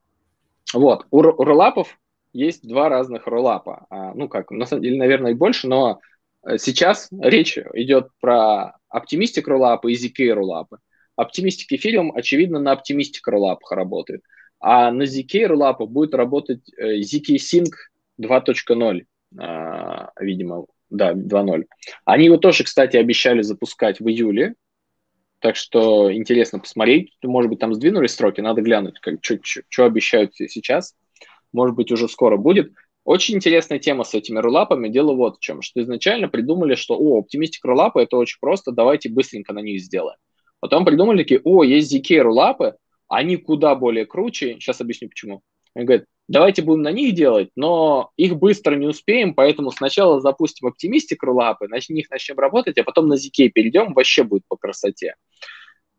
[0.73, 1.07] Вот.
[1.11, 1.97] У, у роллапов
[2.31, 3.87] есть два разных роллапа.
[3.89, 5.99] А, ну как, на самом деле, наверное, и больше, но
[6.57, 10.77] сейчас речь идет про Optimistic роллапы и ZK роллапы.
[11.19, 14.23] Optimistic Ethereum, очевидно, на Optimistic роллапах работает.
[14.59, 17.71] А на ZK роллапах будет работать э, ZK Sync
[18.21, 19.05] 2.0,
[19.37, 21.65] а, видимо, да, 2.0.
[22.05, 24.55] Они его тоже, кстати, обещали запускать в июле,
[25.39, 27.13] так что интересно посмотреть.
[27.23, 30.95] Может быть, там сдвинули строки, надо глянуть, что обещают сейчас.
[31.53, 32.73] Может быть, уже скоро будет.
[33.09, 34.87] Очень интересная тема с этими рулапами.
[34.87, 39.09] Дело вот в чем, что изначально придумали, что, о, оптимистик рулапы, это очень просто, давайте
[39.09, 40.19] быстренько на них сделаем.
[40.59, 42.75] Потом придумали такие, о, есть ZK рулапы,
[43.07, 44.57] они куда более круче.
[44.59, 45.41] Сейчас объясню, почему.
[45.73, 50.67] Они говорят, давайте будем на них делать, но их быстро не успеем, поэтому сначала запустим
[50.67, 55.15] оптимистик рулапы, на них начнем работать, а потом на ZK перейдем, вообще будет по красоте.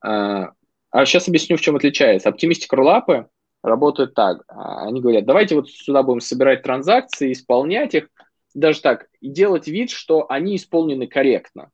[0.01, 0.53] А,
[0.93, 2.29] а сейчас объясню, в чем отличается.
[2.29, 3.27] Оптимистик рулапы
[3.63, 4.43] работают так.
[4.49, 8.09] А, они говорят, давайте вот сюда будем собирать транзакции, исполнять их,
[8.55, 11.71] даже так, и делать вид, что они исполнены корректно.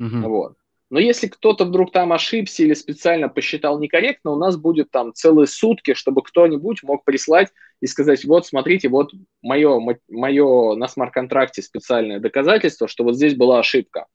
[0.00, 0.28] Uh-huh.
[0.28, 0.54] Вот.
[0.90, 5.46] Но если кто-то вдруг там ошибся или специально посчитал некорректно, у нас будет там целые
[5.46, 7.48] сутки, чтобы кто-нибудь мог прислать
[7.80, 9.10] и сказать, вот смотрите, вот
[9.42, 14.06] мое, мое на смарт-контракте специальное доказательство, что вот здесь была ошибка.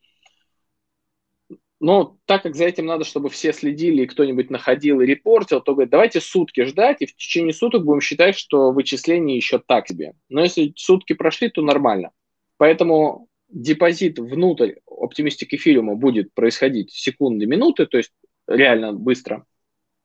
[1.80, 5.74] Но так как за этим надо, чтобы все следили и кто-нибудь находил и репортил, то
[5.74, 10.14] говорит, давайте сутки ждать, и в течение суток будем считать, что вычисление еще так себе.
[10.28, 12.12] Но если сутки прошли, то нормально.
[12.58, 18.12] Поэтому депозит внутрь оптимистик эфириума будет происходить секунды, минуты, то есть
[18.48, 19.46] реально быстро,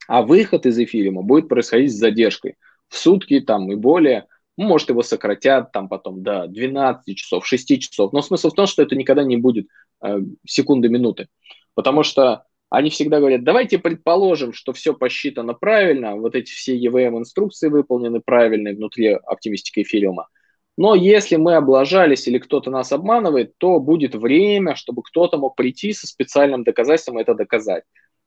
[0.06, 2.56] а выход из эфириума будет происходить с задержкой
[2.88, 4.26] в сутки там и более.
[4.56, 8.12] Может, его сократят там потом до 12 часов, 6 часов.
[8.12, 9.66] Но смысл в том, что это никогда не будет
[10.00, 11.26] э, секунды, минуты.
[11.74, 17.68] Потому что они всегда говорят, давайте предположим, что все посчитано правильно, вот эти все EVM-инструкции
[17.68, 20.28] выполнены правильно внутри оптимистики эфириума.
[20.76, 25.92] Но если мы облажались или кто-то нас обманывает, то будет время, чтобы кто-то мог прийти
[25.92, 27.84] со специальным доказательством это доказать.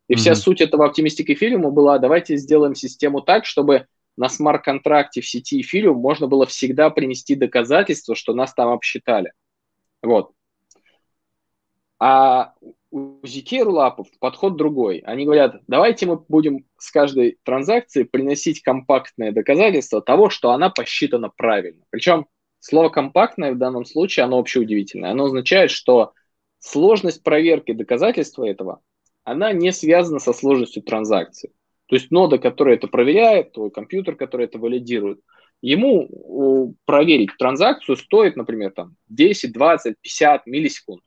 [0.07, 0.17] И mm-hmm.
[0.17, 5.61] вся суть этого оптимистики эфириума была, давайте сделаем систему так, чтобы на смарт-контракте в сети
[5.61, 9.33] эфириум можно было всегда принести доказательство, что нас там обсчитали.
[10.01, 10.31] Вот.
[11.99, 12.53] А
[12.97, 14.99] у ZK рулапов подход другой.
[14.99, 21.29] Они говорят, давайте мы будем с каждой транзакции приносить компактное доказательство того, что она посчитана
[21.29, 21.83] правильно.
[21.89, 22.27] Причем
[22.59, 25.11] Слово компактное в данном случае, оно вообще удивительное.
[25.11, 26.13] Оно означает, что
[26.59, 28.81] сложность проверки доказательства этого,
[29.23, 31.51] она не связана со сложностью транзакции.
[31.85, 35.21] То есть нода, которая это проверяет, твой компьютер, который это валидирует,
[35.61, 41.01] ему проверить транзакцию стоит, например, там 10, 20, 50 миллисекунд.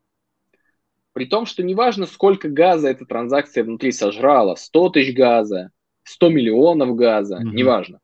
[1.13, 5.71] При том, что неважно, сколько газа эта транзакция внутри сожрала, 100 тысяч газа,
[6.05, 7.55] 100 миллионов газа, mm-hmm.
[7.55, 8.01] неважно.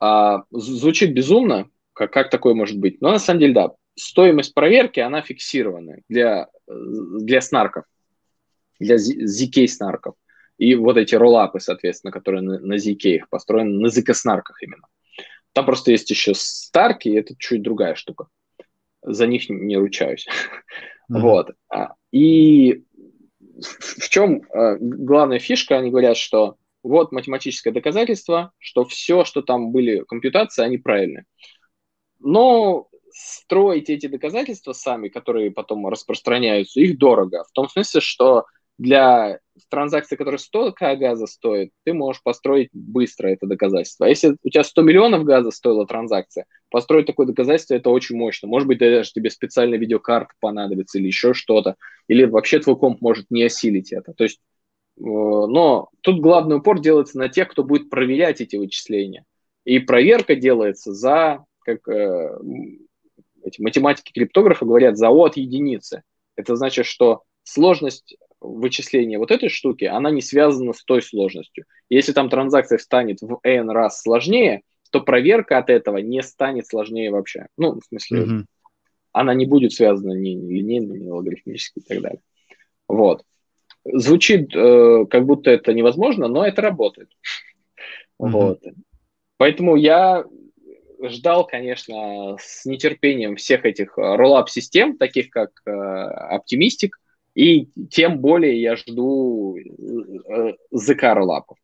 [0.00, 3.00] А, звучит безумно, как, как такое может быть?
[3.00, 7.84] Но на самом деле, да, стоимость проверки, она фиксированная для, для снарков,
[8.78, 10.14] для ZK-снарков.
[10.58, 14.86] И вот эти роллапы, соответственно, которые на, на ZK их построены, на ZK-снарках именно.
[15.52, 18.26] Там просто есть еще старки, и это чуть другая штука.
[19.02, 20.26] За них не ручаюсь.
[21.10, 21.20] Mm-hmm.
[21.20, 21.50] Вот.
[21.70, 22.84] А, и
[23.60, 25.78] в чем э, главная фишка?
[25.78, 31.24] Они говорят, что вот математическое доказательство, что все, что там были компьютации, они правильные.
[32.20, 37.44] Но строить эти доказательства сами, которые потом распространяются, их дорого.
[37.48, 38.44] В том смысле, что
[38.78, 39.40] для
[39.70, 44.06] транзакции, которая 100 к газа стоит, ты можешь построить быстро это доказательство.
[44.06, 48.48] А если у тебя 100 миллионов газа стоила транзакция, построить такое доказательство это очень мощно.
[48.48, 51.76] Может быть, даже тебе специальная видеокарта понадобится или еще что-то.
[52.08, 54.12] Или вообще твой комп может не осилить это.
[54.14, 54.38] То есть,
[54.98, 59.24] э, но тут главный упор делается на тех, кто будет проверять эти вычисления.
[59.64, 62.38] И проверка делается за, как э,
[63.42, 66.02] эти математики криптографа говорят, за от единицы.
[66.36, 71.64] Это значит, что сложность вычисления вот этой штуки, она не связана с той сложностью.
[71.88, 77.10] Если там транзакция станет в n раз сложнее, то проверка от этого не станет сложнее
[77.10, 77.46] вообще.
[77.56, 78.44] Ну, в смысле, mm-hmm.
[79.12, 82.20] она не будет связана ни линейно, ни логарифмически и так далее.
[82.86, 83.22] Вот.
[83.84, 87.10] Звучит, э, как будто это невозможно, но это работает.
[88.20, 88.30] Mm-hmm.
[88.30, 88.62] Вот.
[89.36, 90.24] Поэтому я
[91.02, 96.90] ждал, конечно, с нетерпением всех этих роллап-систем, таких как э, Optimistic,
[97.34, 101.56] и тем более я жду э, ЗК роллапов.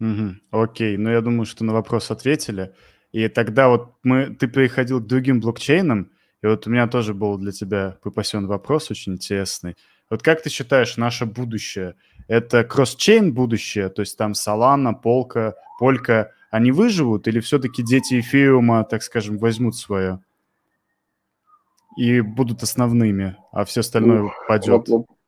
[0.00, 2.74] Угу, окей, ну я думаю, что на вопрос ответили.
[3.12, 6.10] И тогда вот мы, ты переходил к другим блокчейнам,
[6.42, 9.76] и вот у меня тоже был для тебя припасен вопрос очень интересный.
[10.10, 11.94] Вот как ты считаешь, наше будущее–
[12.28, 18.84] это кросс-чейн будущее, то есть там Solana, Полка, Полька, они выживут или все-таки дети эфириума,
[18.84, 20.20] так скажем, возьмут свое?
[21.96, 24.86] и будут основными, а все остальное Ух, падет?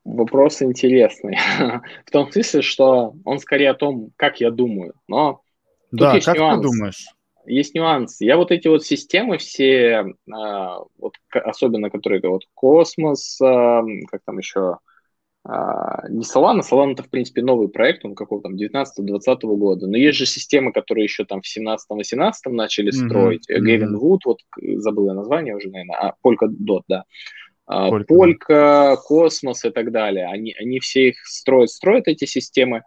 [0.08, 1.36] Вопрос интересный.
[2.06, 4.94] В том смысле, что он скорее о том, как я думаю.
[5.06, 5.42] Но
[5.90, 6.62] тут да, есть как нюанс.
[6.62, 7.06] ты думаешь?
[7.44, 8.20] Есть нюанс.
[8.20, 14.38] Я вот эти вот системы все, а, вот, особенно которые вот космос, а, как там
[14.38, 14.78] еще,
[15.44, 19.96] а, не Solana, Solana это, в принципе, новый проект, он какого там 19-20 года, но
[19.98, 23.06] есть же системы, которые еще там в 17-18 начали mm-hmm.
[23.06, 23.50] строить.
[23.50, 23.60] Mm-hmm.
[23.60, 24.38] Гевин Вуд, вот
[24.76, 27.04] забыл я название уже, наверное, а Polkadot, да.
[27.68, 28.06] Полька.
[28.06, 30.26] Полька, Космос и так далее.
[30.26, 32.82] Они, они все их строят, строят эти системы,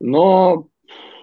[0.00, 0.68] но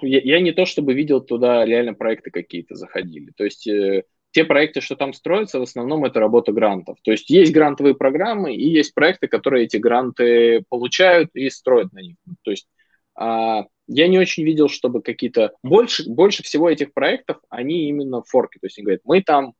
[0.02, 3.32] я, я не то чтобы видел туда реально проекты какие-то заходили.
[3.36, 6.98] То есть э, те проекты, что там строятся, в основном это работа грантов.
[7.04, 12.00] То есть есть грантовые программы и есть проекты, которые эти гранты получают и строят на
[12.00, 12.16] них.
[12.42, 12.68] То есть
[13.16, 15.54] а, я не очень видел, чтобы какие-то...
[15.62, 18.58] Больше, больше всего этих проектов, они именно форки.
[18.58, 19.54] То есть они говорят, мы там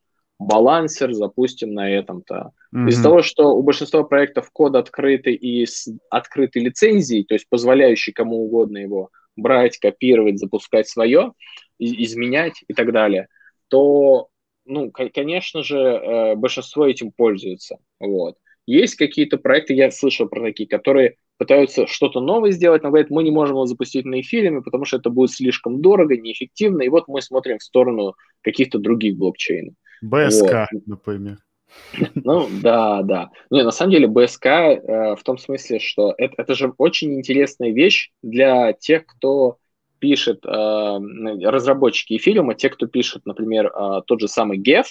[0.44, 2.52] балансер запустим на этом-то.
[2.74, 2.90] Mm-hmm.
[2.90, 8.12] Из-за того, что у большинства проектов код открытый и с открытой лицензией, то есть позволяющий
[8.12, 11.34] кому угодно его брать, копировать, запускать свое,
[11.80, 13.28] изменять и так далее,
[13.68, 14.30] то
[14.66, 17.78] ну, конечно же, э, большинство этим пользуется.
[18.00, 18.38] Вот.
[18.66, 23.24] Есть какие-то проекты, я слышал про такие, которые пытаются что-то новое сделать, но говорят, мы
[23.24, 27.08] не можем его запустить на эфире, потому что это будет слишком дорого, неэффективно, и вот
[27.08, 29.74] мы смотрим в сторону каких-то других блокчейнов.
[30.04, 30.88] БСК, вот.
[30.88, 31.38] например.
[32.16, 33.32] Ну, да, да.
[33.50, 37.72] Не, на самом деле БСК э, в том смысле, что это, это же очень интересная
[37.72, 39.58] вещь для тех, кто
[39.98, 44.86] пишет э, разработчики эфириума, те, кто пишет, например, э, тот же самый GEF,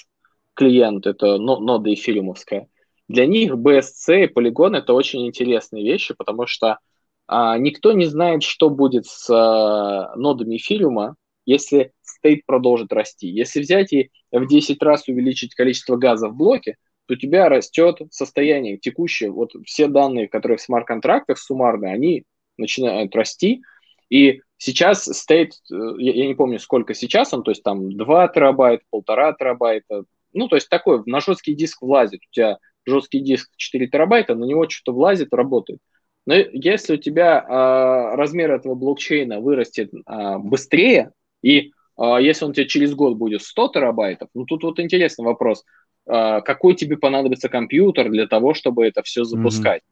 [0.55, 2.69] клиент, это нода эфириумовская,
[3.09, 6.79] для них BSC и полигон это очень интересные вещи, потому что
[7.27, 13.29] а, никто не знает, что будет с а, нодами эфириума, если стейт продолжит расти.
[13.29, 16.77] Если взять и в 10 раз увеличить количество газа в блоке,
[17.07, 19.31] то у тебя растет состояние текущее.
[19.31, 22.25] Вот все данные, которые в смарт-контрактах суммарные, они
[22.57, 23.63] начинают расти.
[24.09, 28.85] И Сейчас стоит, э, я не помню, сколько сейчас он, то есть там 2 терабайта,
[28.91, 33.89] полтора терабайта, ну, то есть такой, на жесткий диск влазит, у тебя жесткий диск 4
[33.89, 35.81] терабайта, на него что-то влазит, работает.
[36.27, 41.11] Но если у тебя э, размер этого блокчейна вырастет э, быстрее,
[41.43, 45.25] и э, если он у тебя через год будет 100 терабайтов, ну тут вот интересный
[45.25, 45.65] вопрос,
[46.07, 49.83] а, какой тебе понадобится компьютер для того, чтобы это все запускать?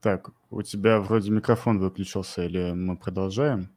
[0.00, 3.70] Так, у тебя вроде микрофон выключился, или мы продолжаем?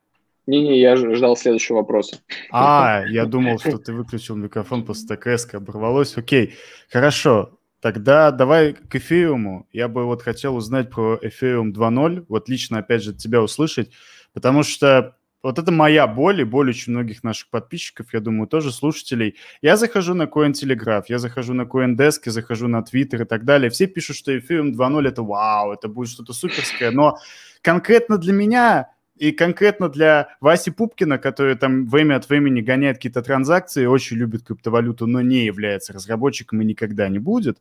[0.45, 2.21] Не-не, я ждал следующего вопроса.
[2.51, 6.17] А, я думал, что ты выключил микрофон после ТКС, оборвалось.
[6.17, 6.53] Окей,
[6.89, 7.56] хорошо.
[7.79, 9.67] Тогда давай к эфириуму.
[9.71, 13.91] Я бы вот хотел узнать про эфириум 2.0, вот лично, опять же, тебя услышать,
[14.33, 18.71] потому что вот это моя боль и боль очень многих наших подписчиков, я думаю, тоже
[18.71, 19.35] слушателей.
[19.61, 23.69] Я захожу на Cointelegraph, я захожу на CoinDesk, я захожу на Twitter и так далее.
[23.69, 27.19] Все пишут, что Ethereum 2.0 это вау, это будет что-то суперское, но
[27.61, 28.89] конкретно для меня
[29.19, 34.43] и конкретно для Васи Пупкина, который там время от времени гоняет какие-то транзакции, очень любит
[34.43, 37.57] криптовалюту, но не является разработчиком и никогда не будет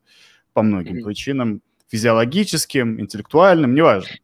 [0.53, 1.03] по многим mm-hmm.
[1.03, 4.15] причинам, физиологическим, интеллектуальным, неважно.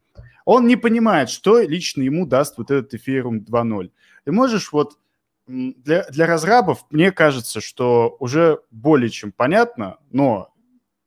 [0.44, 3.90] Он не понимает, что лично ему даст вот этот Ethereum 2.0.
[4.24, 4.98] Ты можешь вот
[5.46, 10.53] для, для разрабов, мне кажется, что уже более чем понятно, но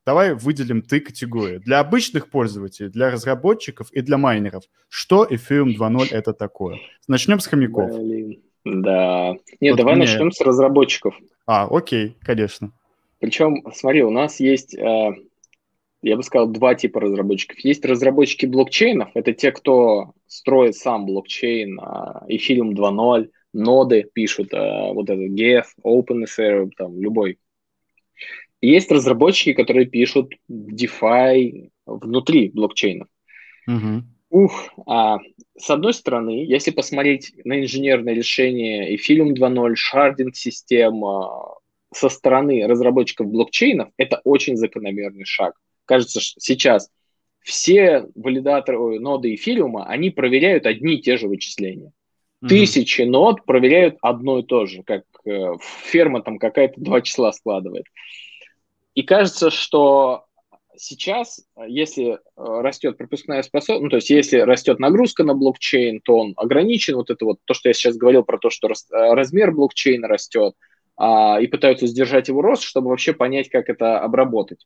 [0.08, 1.58] давай выделим три категории.
[1.58, 4.64] Для обычных пользователей, для разработчиков и для майнеров.
[4.88, 6.80] Что Ethereum 2.0 это такое?
[7.10, 7.92] Начнем с хомяков.
[7.94, 8.42] Блин.
[8.64, 9.36] Да.
[9.60, 10.06] Нет, вот давай мне...
[10.06, 11.14] начнем с разработчиков.
[11.46, 12.72] А, окей, конечно.
[13.20, 15.14] Причем, смотри, у нас есть, э,
[16.02, 17.60] я бы сказал, два типа разработчиков.
[17.60, 24.94] Есть разработчики блокчейнов, это те, кто строит сам блокчейн, э, Ethereum 2.0, ноды пишут, э,
[24.94, 27.40] вот это Geth, OpenSR, там любой
[28.62, 33.08] есть разработчики, которые пишут DeFi внутри блокчейна.
[33.68, 34.04] Угу.
[34.30, 35.20] Ух, а,
[35.58, 41.02] с одной стороны, если посмотреть на инженерное решение Ethereum 2.0, шардинг-систем
[41.94, 45.54] со стороны разработчиков блокчейнов, это очень закономерный шаг.
[45.86, 46.90] Кажется, сейчас
[47.42, 51.94] все валидаторы ноды Ethereum, они проверяют одни и те же вычисления.
[52.44, 52.48] Mm-hmm.
[52.50, 55.54] Тысячи нод проверяют одно и то же, как э,
[55.86, 57.86] ферма там какая-то два числа складывает.
[58.98, 60.26] И кажется, что
[60.76, 66.18] сейчас, если э, растет пропускная способность, ну, то есть если растет нагрузка на блокчейн, то
[66.18, 66.96] он ограничен.
[66.96, 68.72] Вот это вот то, что я сейчас говорил про то, что э,
[69.14, 70.56] размер блокчейна растет,
[70.96, 74.66] а, и пытаются сдержать его рост, чтобы вообще понять, как это обработать.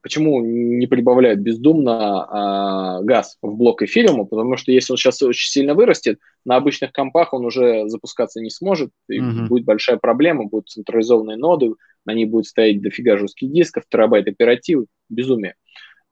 [0.00, 4.24] Почему не прибавляют бездумно а, газ в блок эфириума?
[4.24, 8.48] Потому что если он сейчас очень сильно вырастет, на обычных компах он уже запускаться не
[8.48, 9.48] сможет, и mm-hmm.
[9.48, 11.74] будет большая проблема, будут централизованные ноды,
[12.06, 15.54] на ней будет стоять дофига жестких дисков, терабайт оперативы, безумие.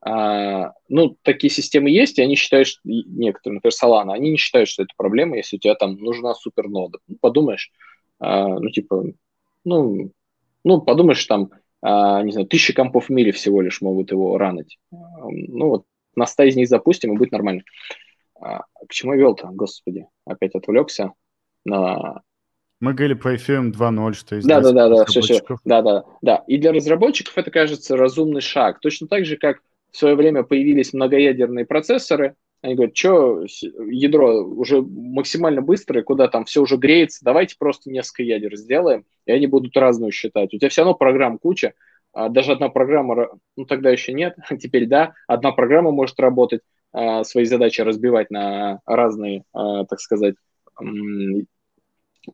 [0.07, 4.68] А, ну, такие системы есть, и они считают, что некоторые, например, Solana, они не считают,
[4.68, 6.99] что это проблема, если у тебя там нужна супернода.
[7.09, 7.70] Ну, подумаешь,
[8.20, 9.05] а, ну, типа,
[9.64, 10.12] ну,
[10.62, 14.78] ну, подумаешь, там, а, не знаю, тысячи компов в мире всего лишь могут его ранить.
[14.90, 15.84] Ну, вот
[16.16, 17.62] на 100 из них запустим, и будет нормально.
[18.38, 21.12] А, к чему я вел-то, господи, опять отвлекся
[21.64, 22.22] на
[22.85, 25.41] мы говорили про FM 2.0, что есть да, да, да, да, все, все.
[25.64, 26.45] да, да, да.
[26.47, 28.80] И для разработчиков это кажется разумный шаг.
[28.80, 29.61] Точно так же, как
[29.91, 33.45] в свое время появились многоядерные процессоры, они говорят, что
[33.91, 39.32] ядро уже максимально быстрое, куда там все уже греется, давайте просто несколько ядер сделаем, и
[39.32, 40.53] они будут разную считать.
[40.53, 41.74] У тебя все равно программ куча,
[42.12, 46.61] а даже одна программа, ну тогда еще нет, теперь да, одна программа может работать,
[46.93, 50.35] а, свои задачи разбивать на разные, а, так сказать,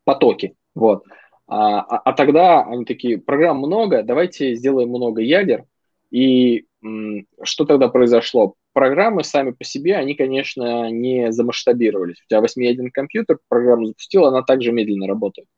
[0.04, 0.54] потоки.
[0.74, 1.04] Вот.
[1.46, 5.64] А, а, а тогда они такие, программ много, давайте сделаем много ядер.
[6.10, 8.54] И м, что тогда произошло?
[8.72, 12.20] Программы сами по себе, они, конечно, не замасштабировались.
[12.22, 15.48] У тебя восьмиядерный компьютер, программу запустил, она также медленно работает.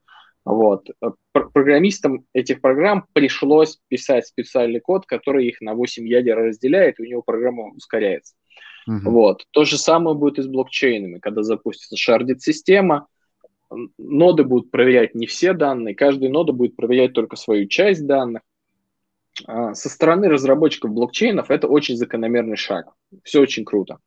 [0.45, 0.89] Вот.
[1.33, 7.03] Пр программистам этих программ пришлось писать специальный код, который их на 8 ядер разделяет, и
[7.03, 8.35] у него программа ускоряется.
[8.89, 8.99] Uh-huh.
[9.05, 9.45] Вот.
[9.53, 11.19] То же самое будет и с блокчейнами.
[11.21, 13.07] Когда запустится шардит-система,
[13.99, 18.43] ноды будут проверять не все данные, каждая нода будет проверять только свою часть данных.
[19.47, 22.93] А, со стороны разработчиков блокчейнов это очень закономерный шаг.
[23.25, 23.99] Все очень круто.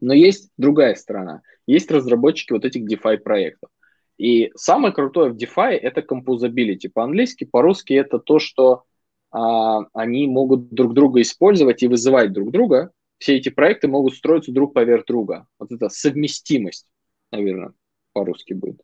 [0.00, 1.42] Но есть другая сторона.
[1.66, 3.70] Есть разработчики вот этих DeFi проектов.
[4.18, 6.90] И самое крутое в DeFi это composability.
[6.92, 8.84] По-английски, по-русски это то, что
[9.30, 12.90] а, они могут друг друга использовать и вызывать друг друга.
[13.18, 15.46] Все эти проекты могут строиться друг поверх друга.
[15.58, 16.86] Вот это совместимость,
[17.30, 17.72] наверное
[18.12, 18.80] по-русски будет.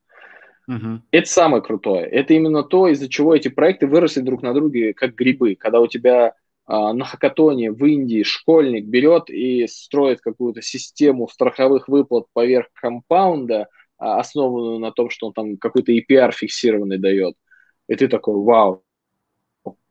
[0.71, 1.01] Uh-huh.
[1.11, 2.07] Это самое крутое.
[2.07, 5.55] Это именно то, из-за чего эти проекты выросли друг на друге, как грибы.
[5.55, 6.35] Когда у тебя
[6.67, 13.69] а, на хакатоне в Индии школьник берет и строит какую-то систему страховых выплат поверх компаунда,
[13.97, 17.35] а, основанную на том, что он там какой-то APR фиксированный дает.
[17.89, 18.85] И ты такой, вау.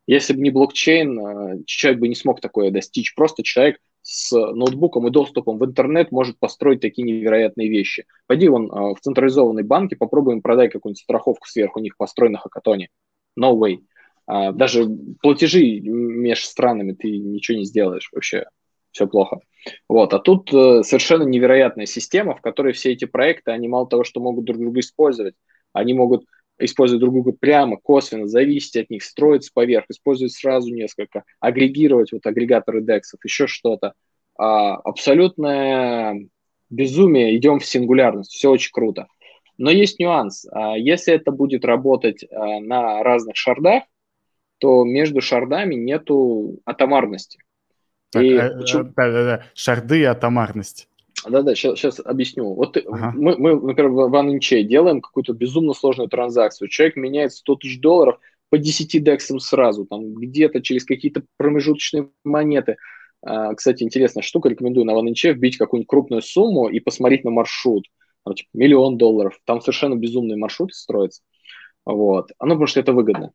[0.06, 3.16] Если бы не блокчейн, а, человек бы не смог такое достичь.
[3.16, 3.80] Просто человек
[4.10, 8.06] с ноутбуком и доступом в интернет может построить такие невероятные вещи.
[8.26, 12.88] Пойди вон а, в централизованной банке, попробуем продай какую-нибудь страховку сверху них построй на хакатоне.
[13.38, 13.80] No way.
[14.26, 14.88] А, даже
[15.22, 18.46] платежи между странами ты ничего не сделаешь вообще.
[18.92, 19.42] Все плохо.
[19.90, 20.14] Вот.
[20.14, 24.22] А тут э, совершенно невероятная система, в которой все эти проекты, они мало того, что
[24.22, 25.36] могут друг друга использовать,
[25.74, 26.24] они могут
[26.60, 32.26] использовать друг друга прямо, косвенно, зависеть от них, строиться поверх, использовать сразу несколько, агрегировать вот
[32.26, 33.94] агрегаторы дексов, еще что-то.
[34.38, 36.28] А, абсолютное
[36.70, 39.08] безумие, идем в сингулярность, все очень круто.
[39.58, 40.46] Но есть нюанс.
[40.52, 43.84] А, если это будет работать а, на разных шардах,
[44.60, 47.40] то между шардами нету атомарности.
[48.12, 48.84] Так, и а, почему...
[48.84, 49.46] да, да, да.
[49.54, 50.88] Шарды и атомарность.
[51.26, 52.54] Да-да, сейчас, сейчас объясню.
[52.54, 53.12] Вот ага.
[53.16, 56.68] мы, мы, например, в OneInch делаем какую-то безумно сложную транзакцию.
[56.68, 62.78] Человек меняет 100 тысяч долларов по 10 дексам сразу, там где-то через какие-то промежуточные монеты.
[63.22, 67.86] А, кстати, интересная штука, рекомендую на OneInch вбить какую-нибудь крупную сумму и посмотреть на маршрут.
[68.24, 69.40] Там, типа, миллион долларов.
[69.46, 71.22] Там совершенно безумные маршруты строятся.
[71.86, 72.32] Вот.
[72.40, 73.32] Ну, потому что это выгодно.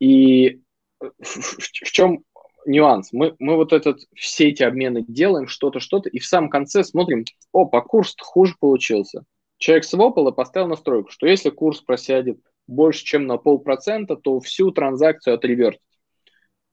[0.00, 0.60] И
[1.00, 2.24] в, в, в чем
[2.68, 3.12] нюанс.
[3.12, 7.24] Мы, мы вот этот, все эти обмены делаем, что-то, что-то, и в самом конце смотрим,
[7.52, 9.24] опа, курс хуже получился.
[9.56, 12.38] Человек свопал и поставил настройку, что если курс просядет
[12.68, 15.80] больше, чем на полпроцента, то всю транзакцию отревертить.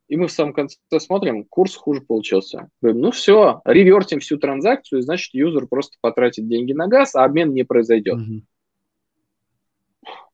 [0.08, 2.70] И мы в самом конце смотрим, курс хуже получился.
[2.80, 7.54] Говорим, ну все, ревертим всю транзакцию, значит, юзер просто потратит деньги на газ, а обмен
[7.54, 8.20] не произойдет.
[8.20, 8.42] Mm-hmm.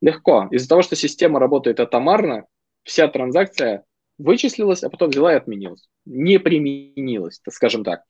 [0.02, 0.50] Легко.
[0.52, 2.48] Из-за того, что система работает атомарно,
[2.84, 3.86] вся транзакция
[4.22, 5.88] вычислилась, а потом взяла и отменилась.
[6.06, 8.02] Не применилась, скажем так.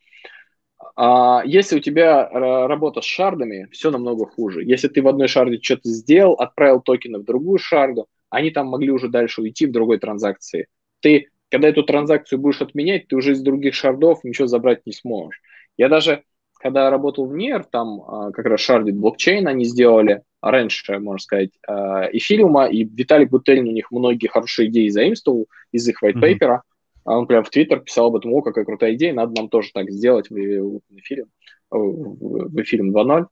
[0.95, 4.63] А если у тебя работа с шардами, все намного хуже.
[4.63, 8.91] Если ты в одной шарде что-то сделал, отправил токены в другую шарду, они там могли
[8.91, 10.67] уже дальше уйти в другой транзакции.
[11.01, 15.41] Ты, когда эту транзакцию будешь отменять, ты уже из других шардов ничего забрать не сможешь.
[15.77, 16.23] Я даже,
[16.61, 21.51] когда работал в НИР, там а, как раз шардит блокчейн они сделали, раньше, можно сказать,
[21.67, 26.39] эфириума, и Виталий Бутерин у них многие хорошие идеи заимствовал из их white paper.
[26.39, 26.59] Mm-hmm.
[27.05, 29.89] Он прям в Твиттер писал об этом, о, какая крутая идея, надо нам тоже так
[29.91, 31.25] сделать в, в эфире,
[31.69, 33.25] в эфире 2.0.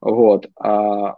[0.00, 0.48] Вот.
[0.60, 1.16] А,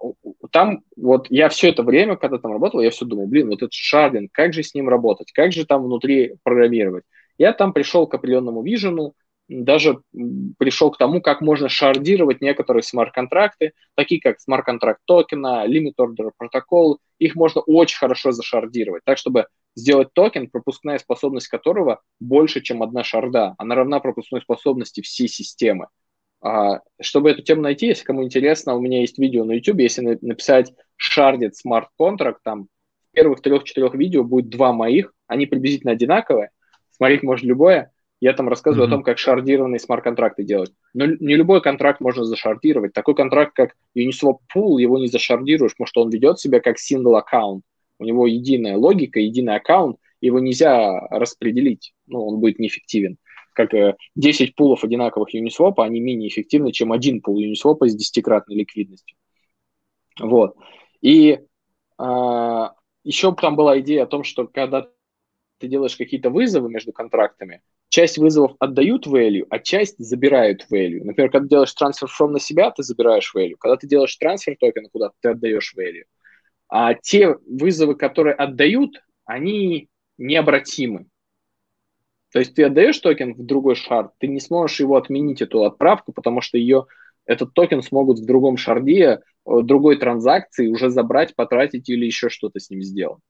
[0.52, 3.72] там вот я все это время, когда там работал, я все думал, блин, вот этот
[3.72, 7.04] шардинг, как же с ним работать, как же там внутри программировать.
[7.36, 9.14] Я там пришел к определенному вижену,
[9.48, 10.00] даже
[10.58, 17.00] пришел к тому, как можно шардировать некоторые смарт-контракты, такие как смарт-контракт токена, limit order протокол.
[17.18, 23.04] Их можно очень хорошо зашардировать, так чтобы сделать токен, пропускная способность которого больше, чем одна
[23.04, 23.54] шарда.
[23.58, 25.88] Она равна пропускной способности всей системы.
[26.40, 30.18] А, чтобы эту тему найти, если кому интересно, у меня есть видео на YouTube, если
[30.20, 36.50] написать smart contract, там в первых трех-четырех видео будет два моих, они приблизительно одинаковые,
[36.90, 38.90] смотреть можно любое, я там рассказываю mm-hmm.
[38.90, 40.72] о том, как шардированные смарт-контракты делать.
[40.92, 42.92] Но не любой контракт можно зашардировать.
[42.92, 47.16] Такой контракт, как Uniswap Pool, его не зашардируешь, потому что он ведет себя как single
[47.16, 47.62] аккаунт.
[47.98, 53.18] У него единая логика, единый аккаунт, его нельзя распределить, ну, он будет неэффективен.
[53.54, 53.70] Как
[54.16, 59.16] 10 э, пулов одинаковых Uniswap, они менее эффективны, чем один пул Uniswap с десятикратной ликвидностью.
[60.20, 60.56] Вот.
[61.00, 61.40] И
[61.96, 62.72] а,
[63.04, 64.88] еще там была идея о том, что когда
[65.58, 71.02] ты делаешь какие-то вызовы между контрактами, часть вызовов отдают value, а часть забирают value.
[71.04, 73.56] Например, когда ты делаешь трансфер from на себя, ты забираешь value.
[73.58, 76.04] Когда ты делаешь трансфер токена куда-то, ты отдаешь value.
[76.68, 81.06] А те вызовы, которые отдают, они необратимы.
[82.32, 86.12] То есть ты отдаешь токен в другой шард, ты не сможешь его отменить, эту отправку,
[86.12, 86.86] потому что ее,
[87.24, 92.60] этот токен смогут в другом шарде, э, другой транзакции уже забрать, потратить или еще что-то
[92.60, 93.22] с ним сделать.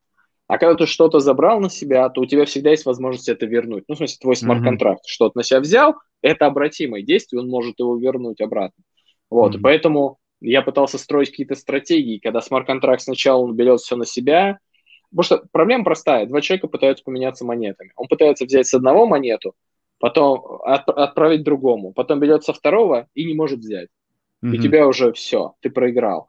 [0.48, 3.84] А когда ты что-то забрал на себя, то у тебя всегда есть возможность это вернуть.
[3.86, 5.10] Ну, в смысле, твой смарт-контракт mm-hmm.
[5.10, 8.82] что-то на себя взял, это обратимое действие, он может его вернуть обратно.
[9.28, 9.60] Вот, mm-hmm.
[9.60, 14.58] поэтому я пытался строить какие-то стратегии, когда смарт-контракт сначала он берет все на себя,
[15.10, 17.92] потому что проблема простая, два человека пытаются поменяться монетами.
[17.94, 19.52] Он пытается взять с одного монету,
[20.00, 23.88] потом от, отправить другому, потом берет со второго и не может взять.
[24.42, 24.54] Mm-hmm.
[24.54, 26.28] И тебя уже все, ты проиграл.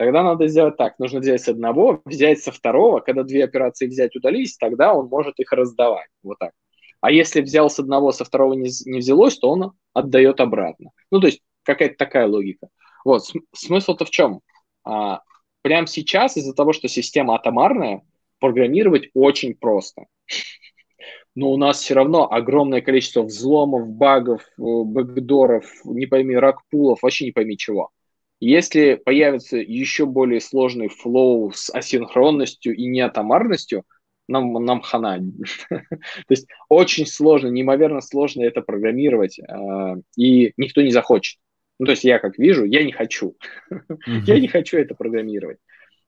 [0.00, 0.98] Тогда надо сделать так.
[0.98, 3.00] Нужно взять с одного, взять со второго.
[3.00, 6.08] Когда две операции взять удались, тогда он может их раздавать.
[6.22, 6.52] Вот так.
[7.02, 10.92] А если взял с одного, со второго не, не взялось, то он отдает обратно.
[11.10, 12.68] Ну, то есть какая-то такая логика.
[13.04, 13.24] Вот,
[13.54, 14.40] смысл-то в чем?
[14.84, 15.20] А,
[15.60, 18.00] прямо сейчас из-за того, что система атомарная,
[18.38, 20.06] программировать очень просто.
[21.34, 27.26] Но у нас все равно огромное количество взломов, багов, э, бэкдоров, не пойми, ракпулов, вообще
[27.26, 27.90] не пойми чего.
[28.40, 33.84] Если появится еще более сложный флоу с асинхронностью и неатомарностью,
[34.28, 35.18] нам, нам хана.
[35.68, 41.38] То есть очень сложно, неимоверно сложно это программировать, э, и никто не захочет.
[41.78, 43.36] Ну, то есть я как вижу, я не хочу.
[44.26, 45.58] я не хочу это программировать.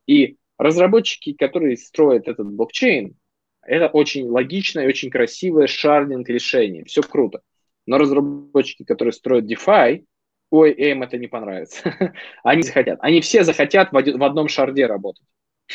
[0.07, 3.16] И разработчики, которые строят этот блокчейн,
[3.62, 6.85] это очень логичное очень красивое шардинг решение.
[6.85, 7.41] Все круто.
[7.87, 10.05] Но разработчики, которые строят DeFi,
[10.53, 12.14] ой, им это не понравится.
[12.44, 12.98] Они захотят.
[13.00, 15.26] Они все захотят в, один, в одном шарде работать.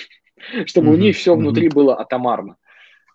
[0.65, 0.93] Чтобы mm-hmm.
[0.93, 1.73] у них все внутри mm-hmm.
[1.73, 2.57] было атомарно.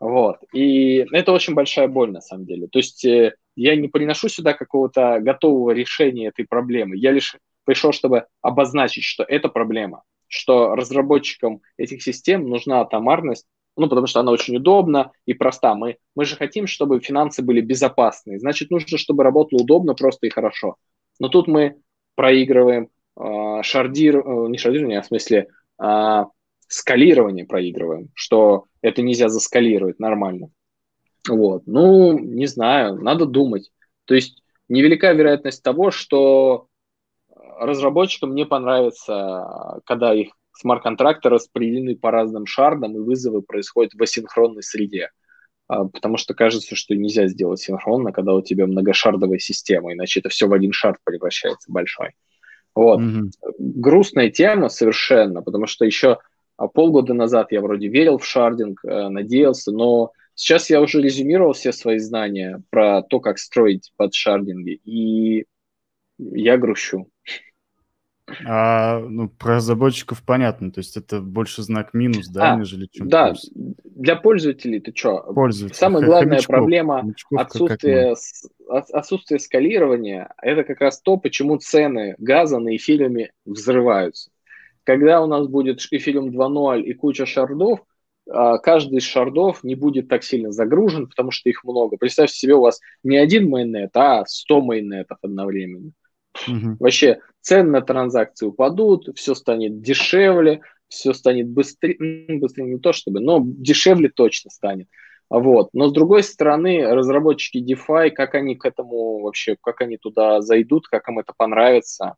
[0.00, 0.38] Вот.
[0.52, 2.66] И это очень большая боль, на самом деле.
[2.66, 6.96] То есть э, я не приношу сюда какого-то готового решения этой проблемы.
[6.96, 13.46] Я лишь пришел, чтобы обозначить, что это проблема, что разработчикам этих систем нужна атомарность,
[13.76, 15.76] ну, потому что она очень удобна и проста.
[15.76, 18.40] Мы, мы же хотим, чтобы финансы были безопасные.
[18.40, 20.76] Значит, нужно, чтобы работало удобно, просто и хорошо.
[21.18, 21.76] Но тут мы
[22.14, 22.88] проигрываем
[23.18, 25.48] э, шардир, э, не шардирование, а в смысле
[25.82, 26.24] э,
[26.68, 30.50] скалирование проигрываем, что это нельзя заскалировать нормально.
[31.28, 31.62] Вот.
[31.66, 33.70] Ну, не знаю, надо думать.
[34.04, 36.66] То есть невелика вероятность того, что
[37.58, 44.62] разработчикам не понравится, когда их смарт-контракты распределены по разным шардам, и вызовы происходят в асинхронной
[44.62, 45.10] среде.
[45.73, 50.29] А, потому что кажется, что нельзя сделать синхронно, когда у тебя многошардовая система, иначе это
[50.29, 52.11] все в один шард превращается большой.
[52.75, 53.01] Вот.
[53.01, 53.31] Mm-hmm.
[53.59, 56.18] Грустная тема совершенно, потому что еще
[56.75, 61.73] полгода назад я вроде верил в шардинг, э, надеялся, но сейчас я уже резюмировал все
[61.73, 65.47] свои знания про то, как строить под шардинги, и
[66.18, 67.09] я грущу.
[68.47, 73.09] А, ну, про разработчиков понятно, то есть это больше знак минус, да, а, нежели чем
[73.09, 73.51] Да, плюс.
[73.55, 75.20] для пользователей ты что?
[75.35, 75.76] Пользователь.
[75.76, 78.14] Самая главная хомячков, проблема хомячков отсутствие,
[78.68, 84.30] отсутствие скалирования, это как раз то, почему цены газа на эфириуме взрываются.
[84.85, 87.80] Когда у нас будет эфириум 2.0 и куча шардов,
[88.30, 91.97] а, каждый из шардов не будет так сильно загружен, потому что их много.
[91.97, 95.93] Представьте себе, у вас не один майнет, а 100 майнетов одновременно.
[96.49, 96.76] Угу.
[96.80, 102.93] Вообще цены на транзакции упадут, все станет дешевле, все станет быстрее, ну, быстрее не то
[102.93, 104.89] чтобы, но дешевле точно станет.
[105.28, 105.70] Вот.
[105.72, 110.89] Но с другой стороны, разработчики DeFi, как они к этому вообще, как они туда зайдут,
[110.89, 112.16] как им это понравится,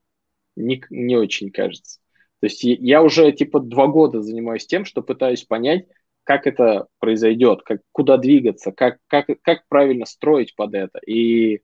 [0.56, 2.00] не, не очень кажется.
[2.40, 5.86] То есть я уже типа два года занимаюсь тем, что пытаюсь понять,
[6.24, 10.98] как это произойдет, как, куда двигаться, как, как, как правильно строить под это.
[11.06, 11.60] И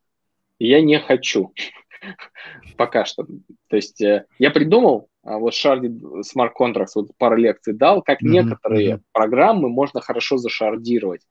[0.58, 1.52] я не хочу.
[2.76, 3.26] Пока что.
[3.68, 8.22] То есть э, я придумал, а, вот Sharded Smart Contracts, вот пару лекций дал, как
[8.22, 8.28] mm-hmm.
[8.28, 9.00] некоторые mm-hmm.
[9.12, 11.22] программы можно хорошо зашардировать.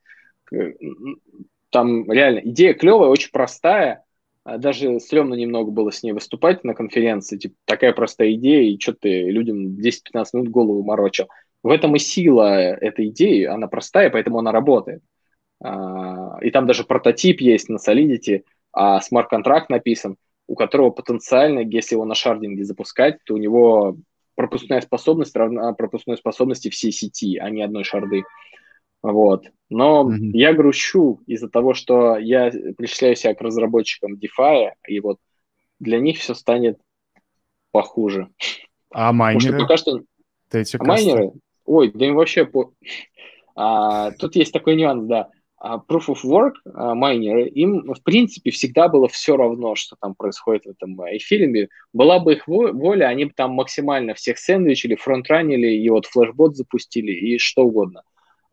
[1.71, 4.03] Там реально идея клевая, очень простая.
[4.43, 7.37] А, даже стрёмно немного было с ней выступать на конференции.
[7.37, 11.27] Типа, такая простая идея, и что ты людям 10-15 минут голову морочил.
[11.61, 13.43] В этом и сила этой идеи.
[13.43, 15.01] Она простая, поэтому она работает.
[15.61, 20.15] А, и там даже прототип есть на Solidity, а смарт-контракт написан–
[20.49, 23.97] у которого потенциально, если его на шардинге запускать, то у него
[24.33, 28.23] пропускная способность равна пропускной способности всей сети, а не одной шарды.
[29.03, 29.45] Вот.
[29.69, 30.31] Но mm-hmm.
[30.33, 35.19] я грущу из-за того, что я причисляю себя к разработчикам DeFi, и вот
[35.79, 36.79] для них все станет
[37.71, 38.29] похуже.
[38.91, 39.59] А майнеры?
[39.59, 40.01] Потому что пока
[40.57, 40.79] что...
[40.79, 41.31] А майнеры?
[41.65, 42.45] Ой, да им вообще...
[42.45, 42.73] По...
[43.55, 45.29] А, тут есть такой нюанс, да.
[45.61, 50.15] А proof of work а, майнеры, им, в принципе, всегда было все равно, что там
[50.15, 51.67] происходит в этом эфире.
[51.91, 57.11] Была бы их воля, они бы там максимально всех сэндвичили, фронтранили, и вот флешбот запустили,
[57.11, 58.03] и что угодно.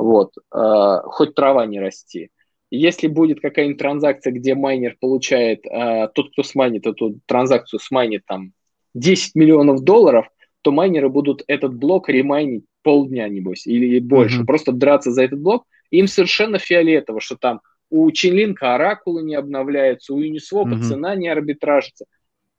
[0.01, 0.33] Вот.
[0.51, 2.31] А, хоть трава не расти.
[2.73, 8.51] Если будет какая-нибудь транзакция, где майнер получает, тот, кто смайнит эту транзакцию, смайнит там
[8.95, 10.27] 10 миллионов долларов,
[10.63, 14.41] то майнеры будут этот блок ремайнить полдня, небось, или больше.
[14.41, 14.47] Mm-hmm.
[14.47, 17.61] Просто драться за этот блок– им совершенно фиолетово, что там
[17.91, 20.83] у Чинлинка оракулы не обновляются, у Uniswap mm-hmm.
[20.83, 22.07] цена не арбитражится.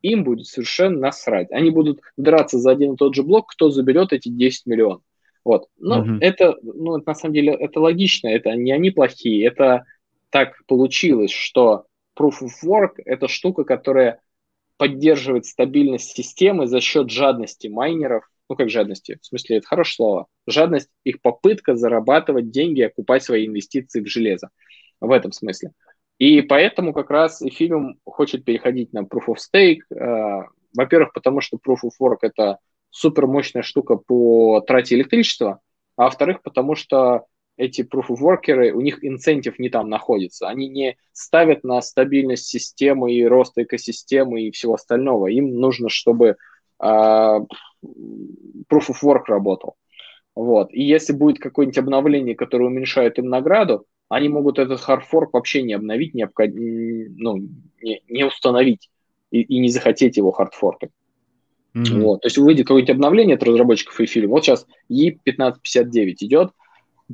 [0.01, 1.51] Им будет совершенно насрать.
[1.51, 5.01] Они будут драться за один и тот же блок, кто заберет эти 10 миллионов.
[5.43, 5.67] Вот.
[5.77, 6.17] Ну, mm-hmm.
[6.21, 9.85] это, ну, это на самом деле, это логично, это не они плохие, это
[10.29, 11.85] так получилось, что
[12.17, 14.19] Proof of Work– это штука, которая
[14.77, 20.27] поддерживает стабильность системы за счет жадности майнеров ну как жадности, в смысле это хорошее слово,
[20.47, 24.49] жадность их попытка зарабатывать деньги, окупать свои инвестиции в железо,
[24.99, 25.71] в этом смысле.
[26.17, 30.43] И поэтому как раз Ethereum хочет переходить на Proof of Stake, э,
[30.75, 32.57] во-первых, потому что Proof of Work это
[32.89, 35.59] супер мощная штука по трате электричества,
[35.95, 37.25] а во-вторых, потому что
[37.57, 40.47] эти proof of workers, у них инцентив не там находится.
[40.47, 45.27] Они не ставят на стабильность системы и рост экосистемы и всего остального.
[45.27, 46.37] Им нужно, чтобы
[46.79, 47.39] а,
[47.83, 49.75] proof of work работал.
[50.35, 50.71] Вот.
[50.71, 55.73] И если будет какое-нибудь обновление, которое уменьшает им награду, они могут этот хардфорк вообще не
[55.73, 56.51] обновить, не, обход...
[56.53, 57.37] ну,
[57.81, 58.89] не, не установить
[59.31, 60.91] и, и не захотеть его хардфоркать.
[61.75, 62.01] Mm-hmm.
[62.01, 62.21] Вот.
[62.21, 64.31] То есть выйдет какое-нибудь обновление от разработчиков эфириум.
[64.31, 66.51] Вот сейчас E1559 идет,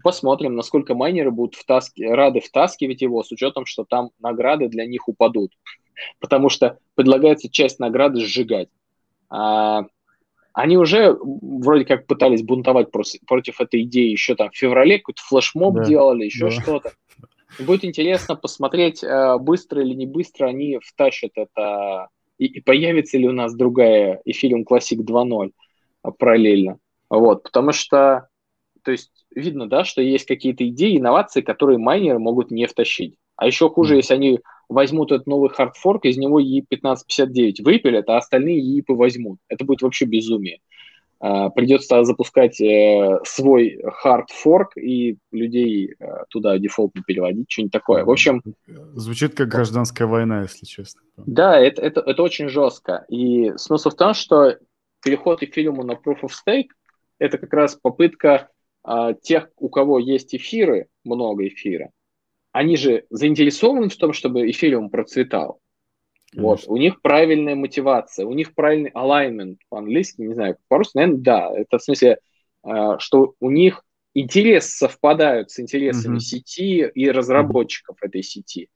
[0.04, 2.04] посмотрим, насколько майнеры будут втаски...
[2.04, 5.52] рады втаскивать его с учетом, что там награды для них упадут.
[6.20, 8.70] Потому что предлагается часть награды сжигать.
[9.30, 9.86] А,
[10.54, 15.22] они уже вроде как пытались бунтовать против, против этой идеи еще там в феврале, какой-то
[15.24, 16.52] флешмоб да, делали, еще да.
[16.52, 16.92] что-то.
[17.60, 23.28] Будет интересно посмотреть, э, быстро или не быстро они втащат это, и, и появится ли
[23.28, 25.52] у нас другая Ethereum Classic 2.0
[26.18, 26.78] параллельно.
[27.10, 28.28] Вот, потому что,
[28.84, 33.18] то есть, видно, да, что есть какие-то идеи, инновации, которые майнеры могут не втащить.
[33.36, 34.40] А еще хуже, если они
[34.70, 39.40] возьмут этот новый хардфорк, из него E1559 выпилят, а остальные EIP возьмут.
[39.48, 40.60] Это будет вообще безумие.
[41.26, 48.04] А, придется запускать э, свой хардфорк и людей э, туда дефолтно переводить, что-нибудь такое.
[48.04, 48.44] В общем...
[48.94, 51.02] Звучит как гражданская война, если честно.
[51.16, 53.06] Да, это, это, это очень жестко.
[53.08, 54.58] И смысл в том, что
[55.02, 56.70] переход эфириума на Proof of Stake–
[57.20, 58.50] это как раз попытка
[58.84, 61.92] а, тех, у кого есть эфиры, много эфира,
[62.54, 65.60] они же заинтересованы в том, чтобы эфириум процветал.
[66.36, 71.52] Вот, у них правильная мотивация, у них правильный alignment по-английски, не знаю, по-русски, наверное, да.
[71.54, 72.18] Это в смысле,
[72.66, 73.84] э, что у них
[74.16, 76.20] интерес совпадают с интересами mm-hmm.
[76.20, 78.08] сети и разработчиков mm-hmm.
[78.08, 78.70] этой сети.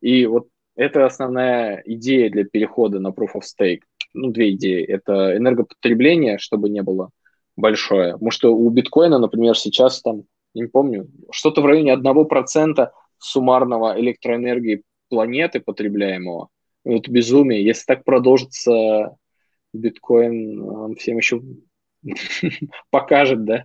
[0.00, 3.82] И вот это основная идея для перехода на Proof of Stake.
[4.14, 4.84] Ну, две идеи.
[4.84, 7.10] Это энергопотребление, чтобы не было
[7.56, 8.12] большое.
[8.12, 10.24] Потому что у биткоина, например, сейчас там,
[10.54, 12.88] не помню, что-то в районе 1%
[13.22, 16.48] суммарного электроэнергии планеты потребляемого.
[16.84, 17.64] Это безумие.
[17.64, 19.16] Если так продолжится,
[19.72, 21.42] биткоин всем еще
[22.90, 23.64] покажет, да,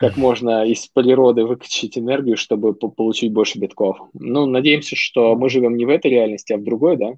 [0.00, 3.98] как можно из природы выкачать энергию, чтобы получить больше битков.
[4.14, 7.12] Ну, надеемся, что мы живем не в этой реальности, а в другой, да?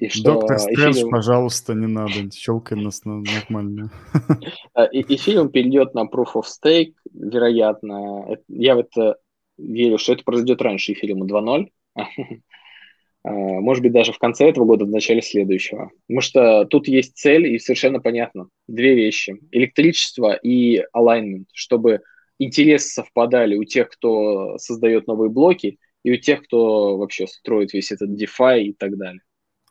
[0.00, 1.10] И что Доктор Стрэндж, эфириум...
[1.12, 3.90] пожалуйста, не надо, щелкай нас на нормально.
[4.92, 8.26] И, и фильм перейдет на Proof of Stake, вероятно.
[8.48, 9.18] Я в это
[9.58, 11.68] верю, что это произойдет раньше эфириума 2.0.
[13.26, 15.90] А, может быть, даже в конце этого года, в начале следующего.
[16.06, 18.48] Потому что тут есть цель, и совершенно понятно.
[18.68, 19.38] Две вещи.
[19.50, 22.02] Электричество и alignment, чтобы
[22.38, 27.92] интересы совпадали у тех, кто создает новые блоки, и у тех, кто вообще строит весь
[27.92, 29.22] этот DeFi и так далее.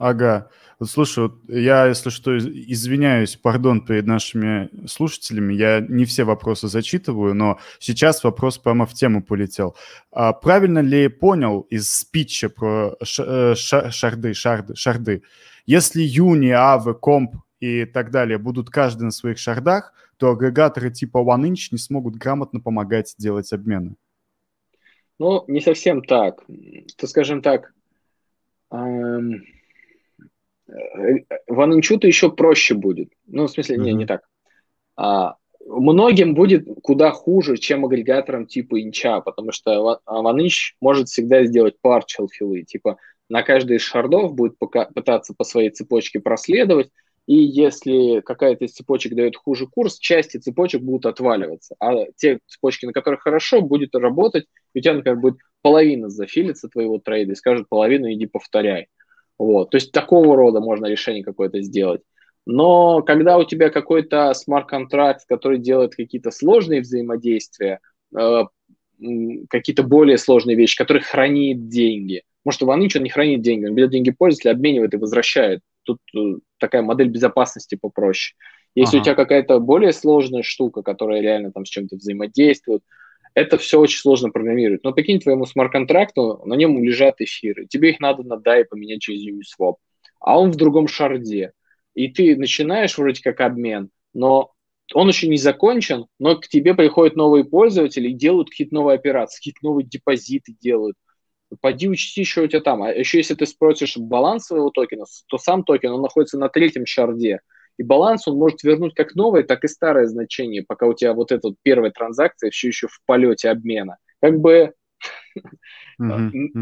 [0.03, 0.49] Ага.
[0.79, 6.67] Вот слушай, вот я, если что, извиняюсь, пардон перед нашими слушателями, я не все вопросы
[6.67, 9.77] зачитываю, но сейчас вопрос прямо в тему полетел.
[10.11, 15.23] А правильно ли понял из спича про э, шарды, шарды, шарды,
[15.65, 21.19] если Юни, Авы, Комп и так далее будут каждый на своих шардах, то агрегаторы типа
[21.19, 23.95] OneInch не смогут грамотно помогать делать обмены?
[25.17, 26.43] Ну, не совсем так.
[26.97, 27.73] То, скажем так,
[28.69, 29.45] эм
[31.47, 33.09] Ванунчуту еще проще будет.
[33.25, 33.81] Ну, в смысле, mm-hmm.
[33.81, 34.21] не, не так.
[34.95, 35.35] А,
[35.65, 42.27] многим будет куда хуже, чем агрегаторам типа инча, потому что ванынч может всегда сделать partial
[42.31, 42.63] филы.
[42.63, 42.97] Типа
[43.29, 46.89] на каждый из шардов будет пока, пытаться по своей цепочке проследовать,
[47.25, 51.75] и если какая-то из цепочек дает хуже курс, части цепочек будут отваливаться.
[51.79, 56.67] А те цепочки, на которых хорошо, будет работать, и у тебя, например, будет половина зафилится
[56.67, 58.87] твоего трейда и скажет половину иди повторяй.
[59.37, 59.71] Вот.
[59.71, 62.01] То есть такого рода можно решение какое-то сделать.
[62.45, 67.79] Но когда у тебя какой-то смарт-контракт, который делает какие-то сложные взаимодействия,
[68.17, 68.43] э,
[69.49, 72.23] какие-то более сложные вещи, который хранит деньги.
[72.45, 75.61] Может, у Ваныча не хранит деньги, он берет деньги пользователя, обменивает и возвращает.
[75.83, 78.35] Тут э, такая модель безопасности попроще.
[78.75, 79.01] Если ага.
[79.01, 82.81] у тебя какая-то более сложная штука, которая реально там с чем-то взаимодействует,
[83.35, 84.83] это все очень сложно программировать.
[84.83, 87.65] Но прикинь, твоему смарт-контракту, на нем лежат эфиры.
[87.67, 89.75] Тебе их надо на DAI поменять через Uniswap.
[90.19, 91.51] А он в другом шарде.
[91.95, 94.51] И ты начинаешь вроде как обмен, но
[94.93, 99.37] он еще не закончен, но к тебе приходят новые пользователи и делают какие-то новые операции,
[99.37, 100.95] какие-то новые депозиты делают.
[101.61, 102.81] Пойди учти, что у тебя там.
[102.81, 106.85] А еще если ты спросишь баланс своего токена, то сам токен, он находится на третьем
[106.85, 107.41] шарде.
[107.77, 111.31] И баланс он может вернуть как новое, так и старое значение, пока у тебя вот
[111.31, 113.97] эта вот первая транзакция все еще в полете обмена.
[114.21, 114.73] Как бы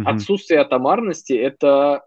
[0.05, 2.03] отсутствие атомарности это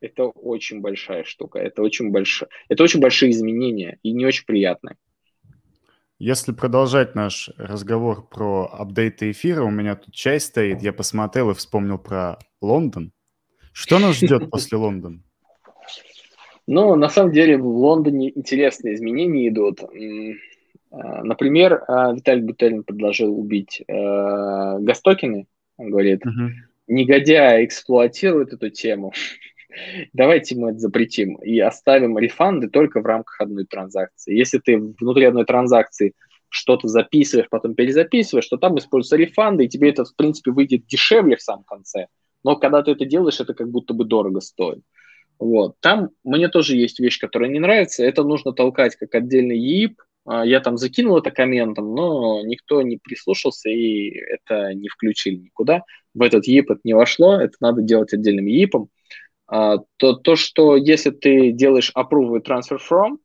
[0.00, 4.96] это очень большая штука, это очень большое, это очень большие изменения и не очень приятные.
[6.20, 11.54] Если продолжать наш разговор про апдейты эфира, у меня тут часть стоит, я посмотрел и
[11.54, 13.12] вспомнил про Лондон.
[13.72, 15.22] Что нас ждет после Лондона?
[16.70, 19.80] Ну, на самом деле в Лондоне интересные изменения идут.
[20.90, 21.82] Например,
[22.14, 25.46] Виталий Бутелин предложил убить гастокины.
[25.78, 26.50] Он говорит, угу.
[26.86, 29.14] негодяй эксплуатирует эту тему.
[30.12, 34.36] Давайте мы это запретим и оставим рефанды только в рамках одной транзакции.
[34.36, 36.12] Если ты внутри одной транзакции
[36.50, 41.36] что-то записываешь, потом перезаписываешь, то там используются рефанды, и тебе это, в принципе, выйдет дешевле
[41.36, 42.08] в самом конце.
[42.44, 44.82] Но когда ты это делаешь, это как будто бы дорого стоит.
[45.38, 45.76] Вот.
[45.80, 48.04] Там мне тоже есть вещь, которая не нравится.
[48.04, 50.00] Это нужно толкать как отдельный ЕИП.
[50.24, 55.84] А, я там закинул это комментом, но никто не прислушался и это не включили никуда.
[56.14, 58.90] В этот ЕИП это не вошло, это надо делать отдельным ЕИПом.
[59.46, 63.18] А, то, то, что если ты делаешь approve и transfer from,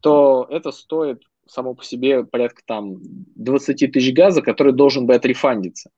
[0.00, 2.98] то это стоит само по себе порядка там
[3.34, 5.90] 20 тысяч газа, который должен бы отрефандиться.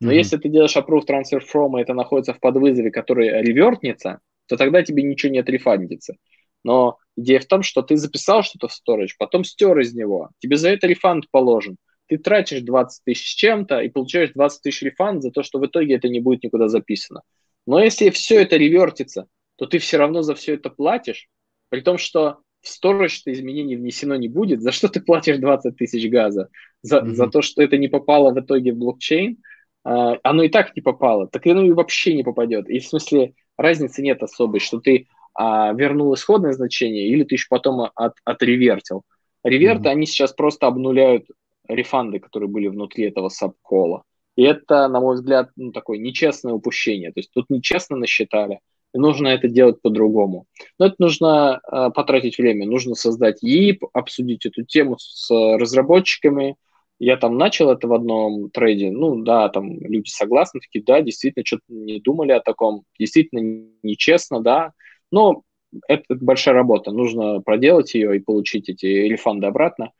[0.00, 0.14] Но mm-hmm.
[0.14, 4.20] если ты делаешь approve transfer from, и это находится в подвызове, который ревертнется,
[4.50, 6.16] то тогда тебе ничего не отрефандится.
[6.64, 10.56] Но идея в том, что ты записал что-то в storage, потом стер из него, тебе
[10.56, 11.76] за это рефанд положен.
[12.08, 15.66] Ты тратишь 20 тысяч с чем-то и получаешь 20 тысяч рефанд за то, что в
[15.66, 17.22] итоге это не будет никуда записано.
[17.64, 21.28] Но если все это ревертится, то ты все равно за все это платишь,
[21.68, 24.62] при том, что в storage изменений внесено не будет.
[24.62, 26.48] За что ты платишь 20 тысяч газа?
[26.82, 27.10] За, mm-hmm.
[27.10, 29.38] за то, что это не попало в итоге в блокчейн?
[29.84, 32.68] А, оно и так не попало, так оно и вообще не попадет.
[32.68, 37.46] И в смысле разницы нет особой, что ты а, вернул исходное значение или ты еще
[37.48, 39.02] потом от, отревертил.
[39.42, 39.92] Реверты, mm-hmm.
[39.92, 41.26] они сейчас просто обнуляют
[41.66, 44.02] рефанды, которые были внутри этого сабкола.
[44.36, 47.12] И это, на мой взгляд, ну, такое нечестное упущение.
[47.12, 48.60] То есть тут нечестно насчитали,
[48.94, 50.46] и нужно это делать по-другому.
[50.78, 56.56] Но это нужно э, потратить время, нужно создать ЕИП, обсудить эту тему с разработчиками.
[57.00, 61.46] Я там начал это в одном трейде, ну да, там люди согласны, такие, да, действительно,
[61.46, 64.72] что-то не думали о таком, действительно нечестно, да,
[65.10, 65.42] но
[65.88, 69.92] это большая работа, нужно проделать ее и получить эти рефанды обратно.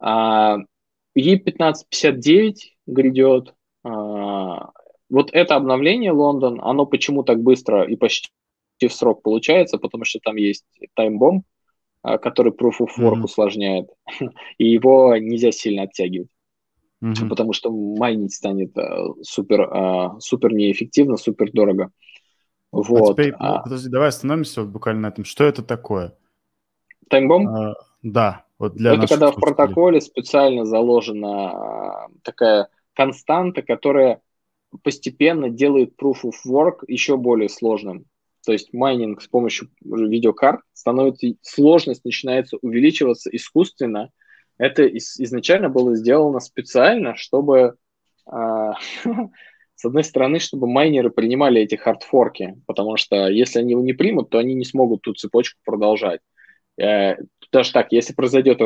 [0.00, 0.58] А,
[1.16, 2.54] E1559
[2.86, 4.70] грядет, а,
[5.08, 8.30] вот это обновление Лондон, оно почему так быстро и почти
[8.80, 11.44] в срок получается, потому что там есть таймбомб,
[12.02, 13.24] а, который Proof of Work mm-hmm.
[13.24, 13.90] усложняет,
[14.58, 16.30] и его нельзя сильно оттягивать,
[17.02, 17.28] mm-hmm.
[17.28, 19.68] потому что майнить станет а, супер,
[20.20, 21.90] супер неэффективно, супер дорого.
[22.70, 23.10] Вот.
[23.10, 23.62] А теперь, а...
[23.62, 25.24] подожди, давай остановимся вот буквально на этом.
[25.24, 26.16] Что это такое?
[27.08, 27.48] Таймбомб?
[27.48, 34.20] А, да, вот для Это когда в протоколе специально заложена такая константа, которая
[34.82, 38.06] постепенно делает Proof of Work еще более сложным.
[38.44, 44.10] То есть майнинг с помощью видеокарт становится, сложность начинается увеличиваться искусственно.
[44.58, 47.76] Это из, изначально было сделано специально, чтобы,
[48.30, 48.70] э,
[49.74, 54.30] с одной стороны, чтобы майнеры принимали эти хардфорки, потому что если они его не примут,
[54.30, 56.20] то они не смогут ту цепочку продолжать.
[56.80, 57.16] Э,
[57.50, 58.60] даже так, если произойдет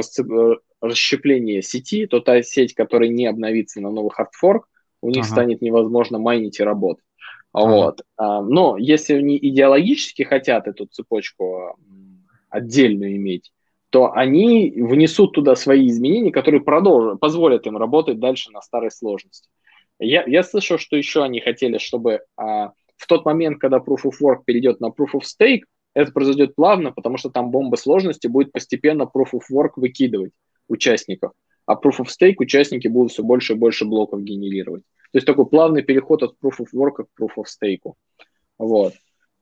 [0.80, 4.68] расщепление сети, то та сеть, которая не обновится на новый хардфорк,
[5.02, 5.32] у них ага.
[5.32, 7.04] станет невозможно майнить и работать.
[7.52, 7.70] Ага.
[7.70, 8.02] Вот.
[8.16, 11.76] А, но если они идеологически хотят эту цепочку
[12.50, 13.52] отдельную иметь,
[13.90, 19.48] то они внесут туда свои изменения, которые продолжат, позволят им работать дальше на старой сложности.
[19.98, 24.14] Я, я слышал, что еще они хотели, чтобы а, в тот момент, когда Proof of
[24.22, 25.62] Work перейдет на Proof of Stake,
[25.94, 30.32] это произойдет плавно, потому что там бомба сложности будет постепенно Proof of Work выкидывать
[30.68, 31.32] участников,
[31.64, 34.82] а Proof of Stake участники будут все больше и больше блоков генерировать.
[35.12, 37.92] То есть такой плавный переход от Proof of Work к Proof of Stake.
[38.58, 38.92] Вот.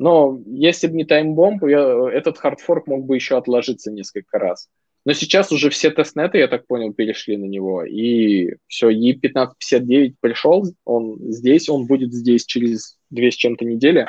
[0.05, 4.68] Но если бы не таймбомб, я, этот хардфорк мог бы еще отложиться несколько раз.
[5.07, 7.84] Но сейчас уже все тестнеты, я так понял, перешли на него.
[7.84, 14.07] И все, E1559 пришел, он здесь, он будет здесь через две с чем-то недели.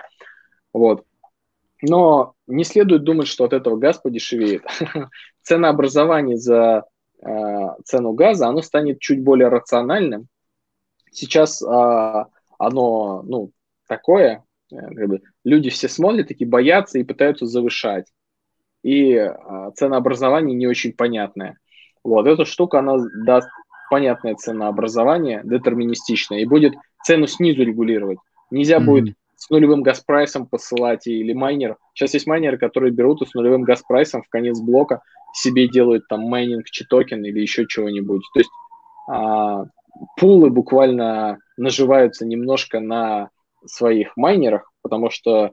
[0.73, 1.05] Вот.
[1.81, 4.63] Но не следует думать, что от этого газ подешевеет.
[5.43, 6.83] Ценообразование за
[7.25, 7.29] э,
[7.85, 10.27] цену газа, оно станет чуть более рациональным.
[11.13, 13.51] Сейчас э, оно, ну,
[13.87, 18.07] такое, как бы, люди все смотрят, такие боятся и пытаются завышать.
[18.83, 19.35] И э,
[19.75, 21.57] ценообразование не очень понятное.
[22.03, 23.49] Вот, эта штука, она даст
[23.89, 28.19] понятное ценообразование, детерминистичное, и будет цену снизу регулировать.
[28.51, 28.85] Нельзя mm-hmm.
[28.85, 31.77] будет с нулевым газпрайсом посылать или майнер.
[31.93, 35.01] Сейчас есть майнеры, которые берут и с нулевым газпрайсом в конец блока
[35.33, 38.23] себе делают там майнинг токен или еще чего-нибудь.
[38.33, 38.49] То есть
[39.11, 39.65] а,
[40.17, 43.29] пулы буквально наживаются немножко на
[43.67, 45.51] своих майнерах, потому что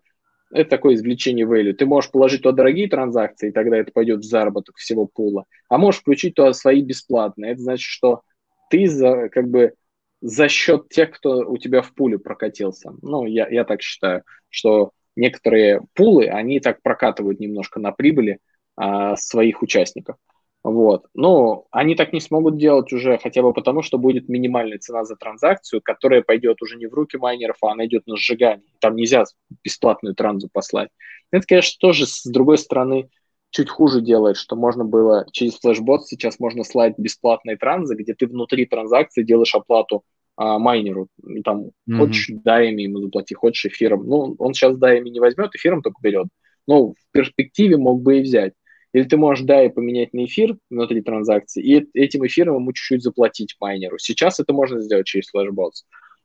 [0.52, 1.72] это такое извлечение value.
[1.72, 5.78] Ты можешь положить туда дорогие транзакции, и тогда это пойдет в заработок всего пула, а
[5.78, 7.52] можешь включить туда свои бесплатные.
[7.52, 8.22] Это значит, что
[8.70, 9.74] ты за, как бы
[10.20, 12.92] за счет тех, кто у тебя в пуле прокатился.
[13.02, 18.38] Ну, я, я так считаю, что некоторые пулы, они так прокатывают немножко на прибыли
[18.76, 20.16] а, своих участников.
[20.64, 21.06] Вот.
[21.14, 25.16] Но они так не смогут делать уже хотя бы потому, что будет минимальная цена за
[25.16, 28.66] транзакцию, которая пойдет уже не в руки майнеров, а она идет на сжигание.
[28.80, 29.24] Там нельзя
[29.64, 30.90] бесплатную транзу послать.
[31.32, 33.08] Это, конечно, тоже, с другой стороны,
[33.50, 38.26] чуть хуже делает, что можно было через флешбот сейчас можно слать бесплатные транзы, где ты
[38.26, 40.04] внутри транзакции делаешь оплату
[40.36, 41.08] а, майнеру.
[41.44, 41.98] Там mm-hmm.
[41.98, 44.06] хочешь даями ему заплати, хочешь эфиром.
[44.06, 46.28] Ну, он сейчас даями не возьмет, эфиром только берет.
[46.66, 48.54] Но в перспективе мог бы и взять.
[48.92, 53.56] Или ты можешь DAI поменять на эфир внутри транзакции, и этим эфиром ему чуть-чуть заплатить
[53.60, 53.98] майнеру.
[53.98, 55.84] Сейчас это можно сделать через Flashbots.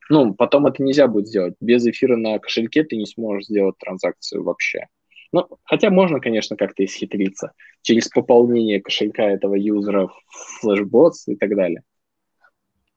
[0.09, 1.55] Ну, потом это нельзя будет сделать.
[1.59, 4.87] Без эфира на кошельке ты не сможешь сделать транзакцию вообще.
[5.33, 7.51] Ну, хотя можно, конечно, как-то исхитриться
[7.81, 11.83] через пополнение кошелька этого юзера в Flashbots и так далее.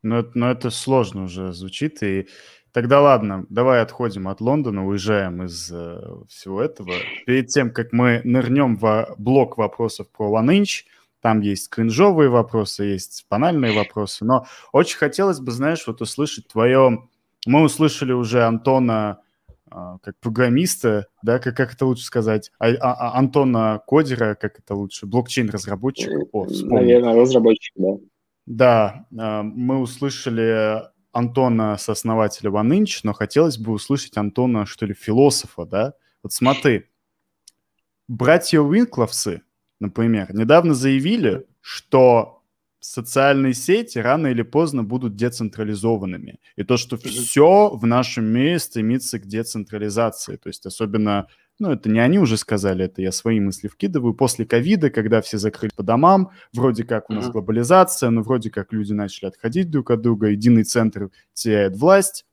[0.02, 2.26] Но, но это сложно уже звучит, и
[2.72, 6.92] Тогда ладно, давай отходим от Лондона, уезжаем из э, всего этого.
[7.26, 10.84] Перед тем, как мы нырнем в блок вопросов про OneInch,
[11.20, 17.08] там есть кринжовые вопросы, есть банальные вопросы, но очень хотелось бы, знаешь, вот услышать твое...
[17.46, 19.20] Мы услышали уже Антона
[19.70, 24.58] э, как программиста, да, как, как это лучше сказать, а, а, а Антона Кодера, как
[24.60, 26.20] это лучше, блокчейн-разработчика.
[26.32, 27.96] О, Наверное, разработчик, да.
[28.46, 30.82] Да, э, мы услышали
[31.12, 35.94] Антона, сооснователя OneInch, но хотелось бы услышать Антона, что ли, философа, да?
[36.22, 36.86] Вот смотри,
[38.08, 39.42] братья Уинкловсы,
[39.80, 42.42] например, недавно заявили, что
[42.80, 46.40] социальные сети рано или поздно будут децентрализованными.
[46.56, 50.36] И то, что все в нашем мире стремится к децентрализации.
[50.36, 51.28] То есть особенно
[51.60, 54.14] ну, это не они уже сказали, это я свои мысли вкидываю.
[54.14, 57.32] После ковида, когда все закрыли по домам, вроде как у нас mm-hmm.
[57.32, 62.24] глобализация, но вроде как люди начали отходить друг от друга, единый центр теряет власть.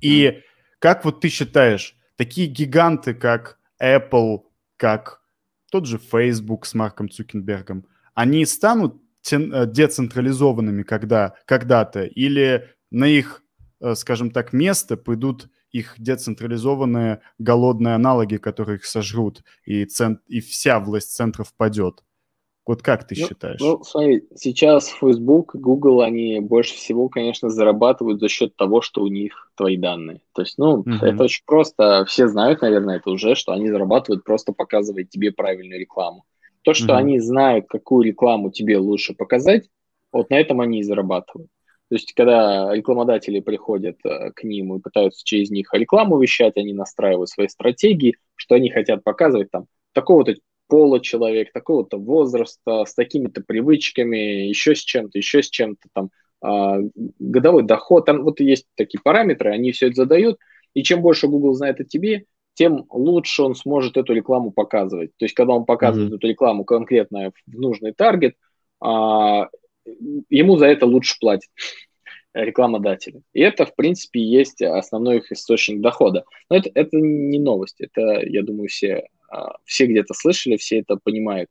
[0.00, 0.42] И
[0.78, 4.42] как вот ты считаешь, такие гиганты, как Apple,
[4.76, 5.22] как
[5.70, 9.00] тот же Facebook с Марком Цукенбергом, они станут
[9.30, 13.42] э, децентрализованными когда, когда-то или на их,
[13.80, 20.20] э, скажем так, место пойдут их децентрализованные голодные аналоги, которые их сожрут, и, цент...
[20.28, 22.02] и вся власть центров падет.
[22.64, 23.60] Вот как ты ну, считаешь?
[23.60, 29.08] Ну, смотри, сейчас Facebook, Google, они больше всего, конечно, зарабатывают за счет того, что у
[29.08, 30.20] них твои данные.
[30.32, 32.04] То есть, ну, uh это очень просто.
[32.04, 36.24] Все знают, наверное, это уже, что они зарабатывают просто показывая тебе правильную рекламу.
[36.62, 39.68] То, что uh они знают, какую рекламу тебе лучше показать,
[40.12, 41.50] вот на этом они и зарабатывают.
[41.92, 46.72] То есть, когда рекламодатели приходят э, к ним и пытаются через них рекламу вещать, они
[46.72, 50.36] настраивают свои стратегии, что они хотят показывать там такого-то
[50.68, 56.08] пола человек, такого-то возраста, с такими-то привычками, еще с чем-то, еще с чем-то там,
[56.42, 56.88] э,
[57.18, 60.38] годовой доход, там вот есть такие параметры, они все это задают,
[60.72, 62.24] и чем больше Google знает о тебе,
[62.54, 65.10] тем лучше он сможет эту рекламу показывать.
[65.18, 66.16] То есть, когда он показывает mm-hmm.
[66.16, 68.36] эту рекламу конкретно в нужный таргет,
[68.80, 69.48] а,
[70.30, 71.50] ему за это лучше платят
[72.34, 73.22] рекламодатели.
[73.32, 76.24] И это, в принципе, есть основной их источник дохода.
[76.48, 80.96] Но это, это не новость, это, я думаю, все, а, все где-то слышали, все это
[81.02, 81.50] понимают.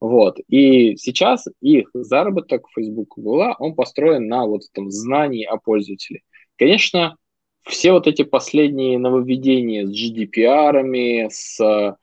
[0.00, 0.38] Вот.
[0.48, 6.20] И сейчас их заработок Facebook была, он построен на вот этом знании о пользователе.
[6.56, 7.16] Конечно,
[7.64, 11.96] все вот эти последние нововведения с GDPR, с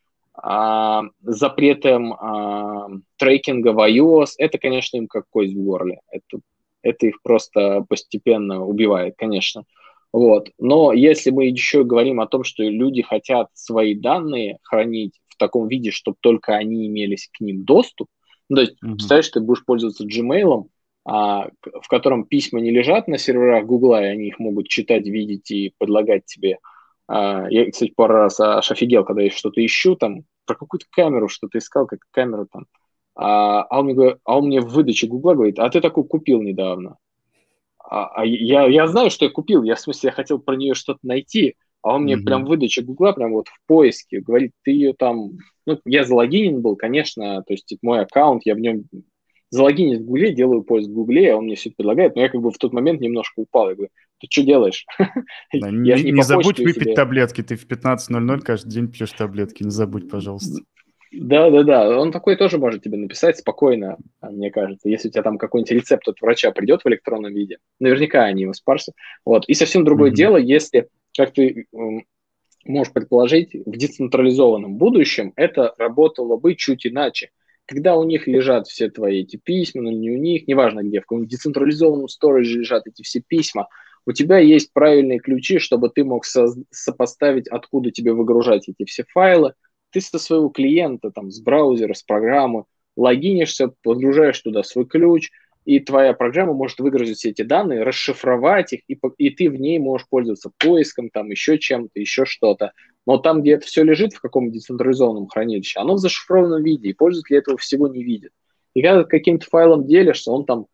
[1.21, 6.01] запретом а, трекинга в iOS, это, конечно, им как кость в горле.
[6.09, 6.41] Это,
[6.81, 9.63] это их просто постепенно убивает, конечно.
[10.11, 10.49] Вот.
[10.59, 15.67] Но если мы еще говорим о том, что люди хотят свои данные хранить в таком
[15.67, 18.07] виде, чтобы только они имелись к ним доступ,
[18.49, 18.91] ну, то есть, mm-hmm.
[18.91, 20.67] представляешь, ты будешь пользоваться Gmail,
[21.05, 25.51] а, в котором письма не лежат на серверах Гугла, и они их могут читать, видеть
[25.51, 26.74] и предлагать тебе а,
[27.07, 31.57] я, кстати, пару раз аж офигел, когда я что-то ищу, там, про какую-то камеру что-то
[31.57, 32.65] искал, как камеру там.
[33.15, 36.41] А, а, он мне а он мне в выдаче Гугла говорит, а ты такую купил
[36.41, 36.97] недавно.
[37.77, 40.73] А, а я, я знаю, что я купил, я в смысле, я хотел про нее
[40.73, 42.23] что-то найти, а он мне mm-hmm.
[42.23, 45.31] прям в выдаче Гугла, прям вот в поиске, говорит, ты ее там,
[45.65, 48.83] ну, я залогинен был, конечно, то есть мой аккаунт, я в нем
[49.49, 52.29] залогинить в Гугле, делаю поиск в Гугле, а он мне все это предлагает, но я
[52.29, 53.69] как бы в тот момент немножко упал.
[53.69, 54.85] Я говорю, ты что делаешь?
[55.53, 56.95] Да, не, не, не забудь выпить себе.
[56.95, 60.61] таблетки, ты в 15.00 каждый день пьешь таблетки, не забудь, пожалуйста.
[61.11, 65.23] Да, да, да, он такой тоже может тебе написать спокойно, мне кажется, если у тебя
[65.23, 68.95] там какой-нибудь рецепт от врача придет в электронном виде, наверняка они его спарсят.
[69.23, 69.47] Вот.
[69.47, 70.15] И совсем другое mm-hmm.
[70.15, 71.67] дело, если, как ты
[72.65, 77.29] можешь предположить, в децентрализованном будущем это работало бы чуть иначе
[77.65, 81.05] когда у них лежат все твои эти письма, ну, не у них, неважно где, в
[81.05, 83.67] каком децентрализованном стороже лежат эти все письма,
[84.05, 89.03] у тебя есть правильные ключи, чтобы ты мог со- сопоставить, откуда тебе выгружать эти все
[89.11, 89.53] файлы.
[89.91, 92.65] Ты со своего клиента, там, с браузера, с программы,
[92.95, 95.31] логинишься, подгружаешь туда свой ключ,
[95.65, 99.79] и твоя программа может выгрузить все эти данные, расшифровать их, и, и ты в ней
[99.79, 102.71] можешь пользоваться поиском, там еще чем-то, еще что-то.
[103.05, 106.93] Но там, где это все лежит в каком-то децентрализованном хранилище, оно в зашифрованном виде, и
[106.93, 108.31] пользователь этого всего не видит.
[108.73, 110.65] И когда ты каким-то файлом делишься, он там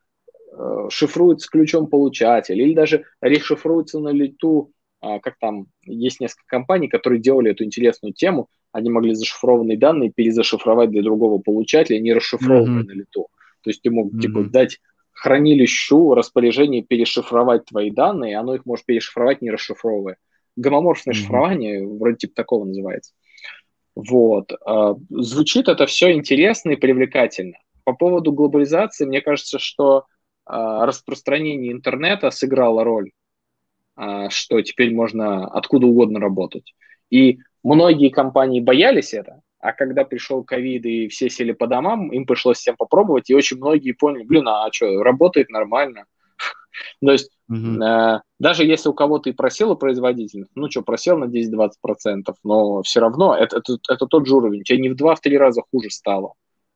[0.52, 4.72] э, шифруется ключом получателя, или даже решифруется на лету,
[5.02, 10.12] э, как там, есть несколько компаний, которые делали эту интересную тему, они могли зашифрованные данные
[10.16, 12.88] перезашифровать для другого получателя, не расшифрованные mm-hmm.
[12.88, 13.28] на лету.
[13.64, 14.20] То есть ты мог mm-hmm.
[14.20, 14.80] типа, дать
[15.12, 20.18] хранилищу распоряжение перешифровать твои данные, и оно их может перешифровать, не расшифровывая.
[20.56, 21.18] Гомоморфное mm-hmm.
[21.18, 23.14] шифрование, вроде типа такого называется.
[23.96, 24.52] Вот.
[24.66, 27.58] А, звучит это все интересно и привлекательно.
[27.84, 30.06] По поводу глобализации, мне кажется, что
[30.46, 33.12] а, распространение интернета сыграло роль,
[33.96, 36.74] а, что теперь можно откуда угодно работать.
[37.10, 42.26] И многие компании боялись это, а когда пришел ковид и все сели по домам, им
[42.26, 46.06] пришлось всем попробовать, и очень многие поняли, блин, а что, работает нормально.
[47.02, 48.22] То есть угу.
[48.40, 53.36] даже если у кого-то и просела производительность, ну что, просел на 10-20%, но все равно
[53.36, 54.64] это, это, это тот же уровень.
[54.64, 56.34] Тебе не в 2-3 раза хуже стало.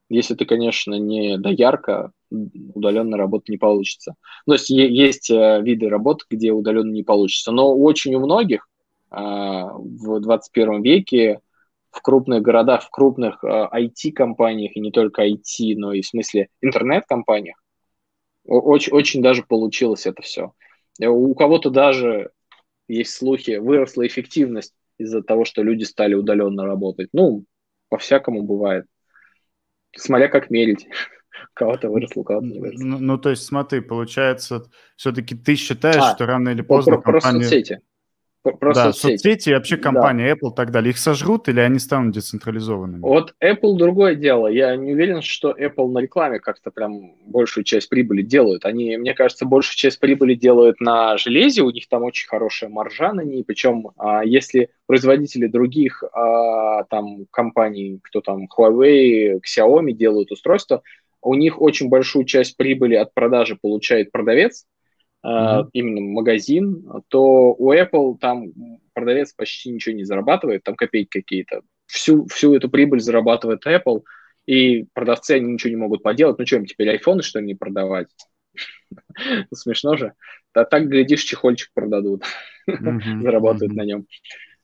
[0.09, 4.15] Если ты, конечно, не доярка, удаленно работать не получится.
[4.45, 7.51] То есть есть э, виды работ, где удаленно не получится.
[7.51, 8.67] Но очень у многих
[9.11, 11.39] э, в 21 веке
[11.89, 17.57] в крупных городах, в крупных IT-компаниях, и не только IT, но и в смысле интернет-компаниях,
[18.45, 20.51] очень, очень даже получилось это все.
[20.99, 22.31] Э, у кого-то даже
[22.87, 27.09] есть слухи, выросла эффективность из-за того, что люди стали удаленно работать.
[27.13, 27.45] Ну,
[27.89, 28.85] по-всякому бывает.
[29.95, 30.87] Смотря как мерить.
[31.53, 32.85] кого-то выросло, кого-то не выросло.
[32.85, 34.63] Ну, ну, то есть, смотри, получается,
[34.95, 37.39] все-таки ты считаешь, а, что рано или поздно про, компания...
[37.39, 37.81] Про соцсети.
[38.51, 39.17] Про да, соцсети.
[39.17, 40.33] соцсети и вообще компания да.
[40.33, 40.91] Apple и так далее.
[40.91, 43.01] Их сожрут или они станут децентрализованными?
[43.01, 44.47] Вот Apple другое дело.
[44.47, 48.65] Я не уверен, что Apple на рекламе как-то прям большую часть прибыли делают.
[48.65, 51.63] Они, мне кажется, большую часть прибыли делают на железе.
[51.63, 53.43] У них там очень хорошая маржа на ней.
[53.43, 60.83] Причем, а, если производители других а, там компаний, кто там Huawei, Xiaomi делают устройства,
[61.25, 64.65] у них очень большую часть прибыли от продажи получает продавец,
[65.25, 65.69] mm-hmm.
[65.73, 68.51] именно магазин, то у Apple там
[68.93, 71.61] продавец почти ничего не зарабатывает, там копейки какие-то.
[71.87, 74.03] Всю, всю эту прибыль зарабатывает Apple,
[74.45, 76.37] и продавцы они ничего не могут поделать.
[76.37, 78.07] Ну что, им теперь айфоны, что ли, не продавать?
[79.53, 80.13] Смешно же.
[80.53, 82.23] Да так, глядишь, чехольчик продадут,
[82.67, 84.05] заработают на нем.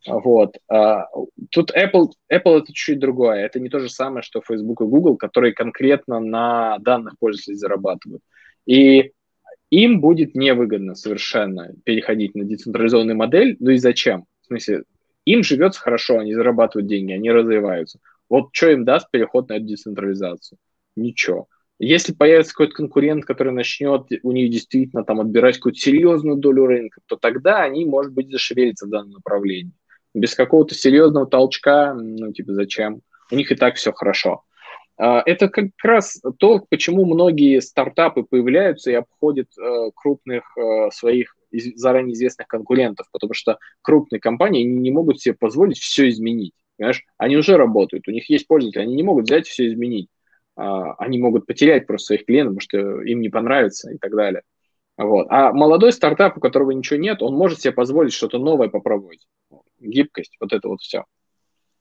[0.07, 0.57] Вот.
[0.67, 1.05] А,
[1.51, 3.45] тут Apple, Apple это чуть другое.
[3.45, 8.23] Это не то же самое, что Facebook и Google, которые конкретно на данных пользователей зарабатывают.
[8.65, 9.11] И
[9.71, 13.55] им будет невыгодно совершенно переходить на децентрализованную модель.
[13.59, 14.25] Ну и зачем?
[14.43, 14.83] В смысле,
[15.25, 17.99] им живется хорошо, они зарабатывают деньги, они развиваются.
[18.29, 20.59] Вот что им даст переход на эту децентрализацию?
[20.95, 21.47] Ничего.
[21.79, 27.01] Если появится какой-то конкурент, который начнет у них действительно там отбирать какую-то серьезную долю рынка,
[27.07, 29.73] то тогда они, может быть, зашевелятся в данном направлении.
[30.13, 33.01] Без какого-то серьезного толчка, ну, типа, зачем?
[33.31, 34.43] У них и так все хорошо.
[34.97, 41.35] А, это как раз то, почему многие стартапы появляются и обходят э, крупных э, своих
[41.75, 46.53] заранее известных конкурентов, потому что крупные компании не могут себе позволить все изменить.
[46.77, 47.03] Понимаешь?
[47.17, 50.07] Они уже работают, у них есть пользователи, они не могут взять все изменить.
[50.55, 54.43] А, они могут потерять просто своих клиентов, потому что им не понравится и так далее.
[54.97, 55.27] Вот.
[55.29, 59.25] А молодой стартап, у которого ничего нет, он может себе позволить что-то новое попробовать.
[59.79, 61.05] Гибкость, вот это вот все.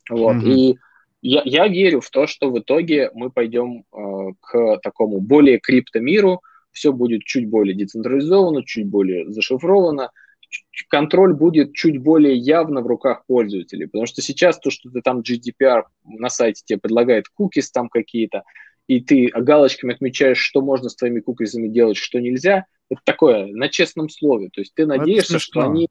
[0.08, 0.36] Вот.
[0.36, 0.50] Mm-hmm.
[0.50, 0.78] И
[1.22, 6.42] я, я верю в то, что в итоге мы пойдем э, к такому более криптомиру,
[6.72, 10.10] все будет чуть более децентрализовано, чуть более зашифровано,
[10.88, 15.20] контроль будет чуть более явно в руках пользователей, потому что сейчас то, что ты там
[15.20, 18.44] GDPR на сайте тебе предлагает кукис там какие-то,
[18.86, 23.68] и ты галочками отмечаешь, что можно с твоими кукисами делать, что нельзя, это такое на
[23.68, 24.48] честном слове.
[24.52, 25.88] То есть ты надеешься, что они,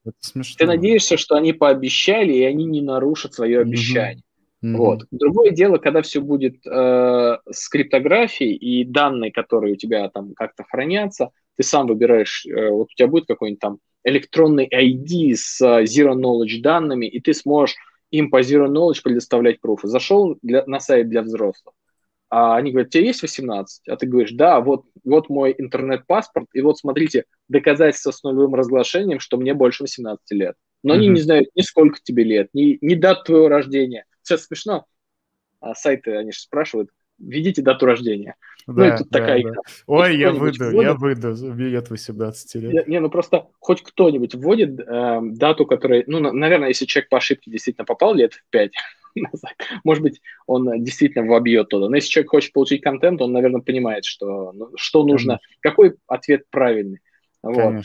[0.57, 4.23] ты надеешься, что они пообещали и они не нарушат свое обещание.
[4.63, 4.75] Mm-hmm.
[4.75, 5.05] Вот.
[5.11, 10.65] Другое дело, когда все будет э, с криптографией и данные, которые у тебя там как-то
[10.69, 15.83] хранятся, ты сам выбираешь, э, вот у тебя будет какой-нибудь там электронный ID с э,
[15.83, 17.75] Zero Knowledge данными, и ты сможешь
[18.11, 19.87] им по Zero Knowledge предоставлять пруфы.
[19.87, 21.73] Зашел для, на сайт для взрослых,
[22.29, 23.87] а они говорят, тебе есть 18?
[23.87, 29.19] А ты говоришь, да, вот, вот мой интернет-паспорт, и вот смотрите, доказательство с нулевым разглашением,
[29.19, 30.55] что мне больше 18 лет.
[30.83, 30.97] Но mm-hmm.
[30.97, 34.85] они не знают ни сколько тебе лет, ни, ни дат твоего рождения, сейчас смешно,
[35.59, 38.35] а сайты, они же спрашивают, введите дату рождения.
[38.67, 39.55] Да, ну, и тут да, такая да.
[39.87, 42.73] Ой, я выйду, вводит, я выйду, бьет 18 лет.
[42.73, 47.17] Не, не, ну просто хоть кто-нибудь вводит э, дату, которая, ну, наверное, если человек по
[47.17, 48.71] ошибке действительно попал лет в 5,
[49.83, 51.89] Может быть, он действительно вобьет туда.
[51.89, 56.43] Но если человек хочет получить контент, он, наверное, понимает, что, ну, что нужно, какой ответ
[56.49, 56.99] правильный.
[57.41, 57.83] Вот.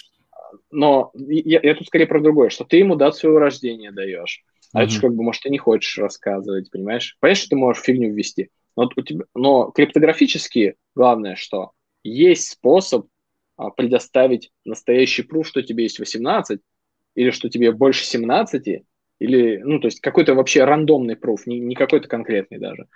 [0.71, 4.45] Но я, я тут скорее про другое, что ты ему дату своего рождения даешь.
[4.75, 4.85] А mm-hmm.
[4.85, 7.17] это же как бы, может, ты не хочешь рассказывать, понимаешь?
[7.21, 8.51] Понятно, что ты можешь фигню ввести.
[8.77, 11.71] Но, у тебя, но криптографически главное, что
[12.03, 13.07] есть способ
[13.57, 16.61] а, предоставить настоящий пруф, что тебе есть 18,
[17.15, 18.83] или что тебе больше 17,
[19.21, 22.89] или, ну, то есть какой-то вообще рандомный пруф, не, не какой-то конкретный даже.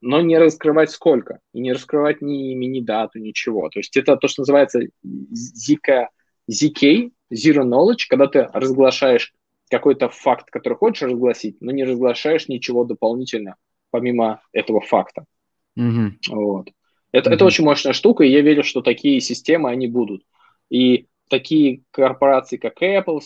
[0.00, 3.68] Но не раскрывать сколько, и не раскрывать ни имя, ни дату, ничего.
[3.68, 6.06] То есть это то, что называется ZK,
[6.48, 9.32] ZK, Zero Knowledge, когда ты разглашаешь
[9.70, 13.56] какой-то факт, который хочешь разгласить, но не разглашаешь ничего дополнительно,
[13.90, 15.24] помимо этого факта.
[15.78, 16.10] Mm-hmm.
[16.28, 16.70] Вот.
[17.12, 17.34] Это, mm-hmm.
[17.34, 20.22] это очень мощная штука, и я верю, что такие системы, они будут.
[20.70, 23.20] И такие корпорации, как Apple,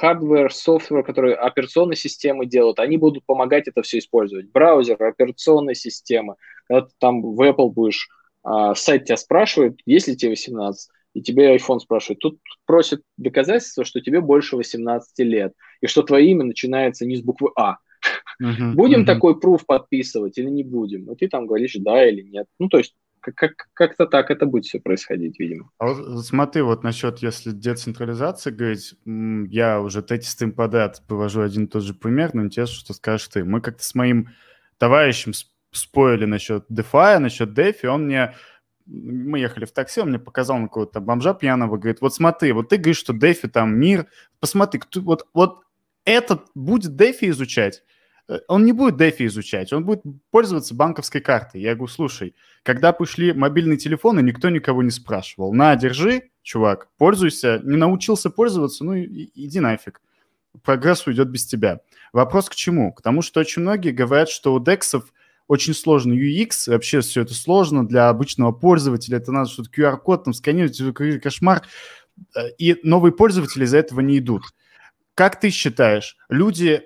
[0.00, 4.50] hardware, software, которые операционные системы делают, они будут помогать это все использовать.
[4.50, 6.36] Браузер, операционные системы.
[6.68, 8.08] Когда ты там в Apple будешь,
[8.42, 12.18] а, сайт тебя спрашивает, есть ли тебе 18, и тебе iPhone спрашивает.
[12.18, 17.22] Тут просят доказательства, что тебе больше 18 лет, и что твое имя начинается не с
[17.22, 17.78] буквы А.
[18.42, 19.06] Uh-huh, будем uh-huh.
[19.06, 21.10] такой пруф подписывать или не будем?
[21.10, 22.46] И ты там говоришь да или нет.
[22.58, 25.70] Ну, то есть как, как-то так это будет все происходить, видимо.
[25.78, 28.94] А вот смотри, вот насчет, если децентрализации говорить,
[29.50, 33.42] я уже третий подряд привожу один и тот же пример, но интересно, что скажешь ты.
[33.42, 34.28] Мы как-то с моим
[34.76, 35.32] товарищем
[35.72, 38.34] спорили насчет DeFi, насчет DeFi, он мне
[38.86, 42.68] мы ехали в такси, он мне показал на какого-то бомжа пьяного, говорит, вот смотри, вот
[42.68, 44.06] ты говоришь, что DeFi там мир,
[44.40, 45.64] посмотри, кто, вот, вот
[46.04, 47.82] этот будет DeFi изучать,
[48.28, 51.60] Э, он не будет DeFi изучать, он будет пользоваться банковской картой.
[51.60, 55.52] Я говорю, слушай, когда пришли мобильные телефоны, никто никого не спрашивал.
[55.52, 57.60] На, держи, чувак, пользуйся.
[57.62, 60.00] Не научился пользоваться, ну иди нафиг.
[60.62, 61.80] Прогресс уйдет без тебя.
[62.12, 62.92] Вопрос к чему?
[62.92, 65.12] К тому, что очень многие говорят, что у дексов
[65.48, 70.34] очень сложный UX, вообще все это сложно для обычного пользователя, это надо что-то QR-код там
[70.34, 71.62] сканировать, кошмар.
[72.34, 74.42] Э, и новые пользователи из-за этого не идут.
[75.14, 76.82] Как ты считаешь, люди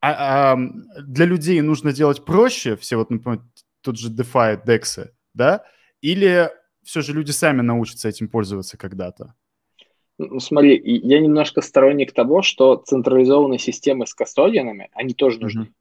[0.00, 0.58] а, а,
[1.02, 3.42] для людей нужно делать проще, все вот, например,
[3.80, 5.64] тот же DeFi, DEX, да,
[6.00, 6.50] или
[6.84, 9.34] все же люди сами научатся этим пользоваться когда-то?
[10.18, 15.72] Ну, смотри, я немножко сторонник того, что централизованные системы с кастодианами, они тоже нужны.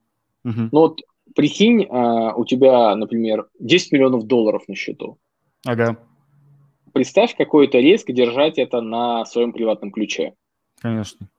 [0.46, 0.52] Uh-huh.
[0.52, 0.70] Uh-huh.
[0.72, 1.02] Ну вот
[1.38, 5.20] прикинь, а, у тебя, например, 10 миллионов долларов на счету.
[5.66, 6.00] Ага.
[6.94, 10.34] Представь какой-то риск держать это на своем приватном ключе.
[10.82, 11.30] Конечно.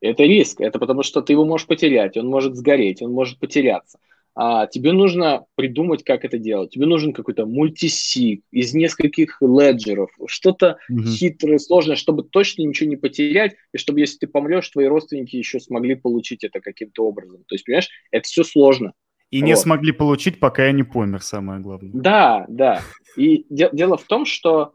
[0.00, 3.98] Это риск, это потому что ты его можешь потерять, он может сгореть, он может потеряться.
[4.34, 6.70] А тебе нужно придумать, как это делать.
[6.70, 11.04] Тебе нужен какой-то мультисик из нескольких леджеров, что-то mm-hmm.
[11.04, 15.60] хитрое, сложное, чтобы точно ничего не потерять, и чтобы, если ты помрешь, твои родственники еще
[15.60, 17.44] смогли получить это каким-то образом.
[17.46, 18.94] То есть, понимаешь, это все сложно.
[19.32, 19.46] И вот.
[19.46, 21.90] не смогли получить, пока я не помер, самое главное.
[21.94, 22.82] Да, да.
[23.16, 24.74] И де- дело в том, что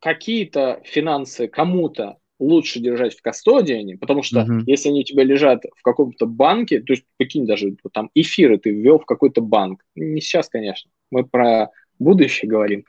[0.00, 4.62] какие-то финансы кому-то лучше держать в кастодиане, потому что uh-huh.
[4.66, 8.70] если они у тебя лежат в каком-то банке, то есть, прикинь, даже там эфиры ты
[8.70, 12.86] ввел в какой-то банк, не сейчас, конечно, мы про будущее говорим.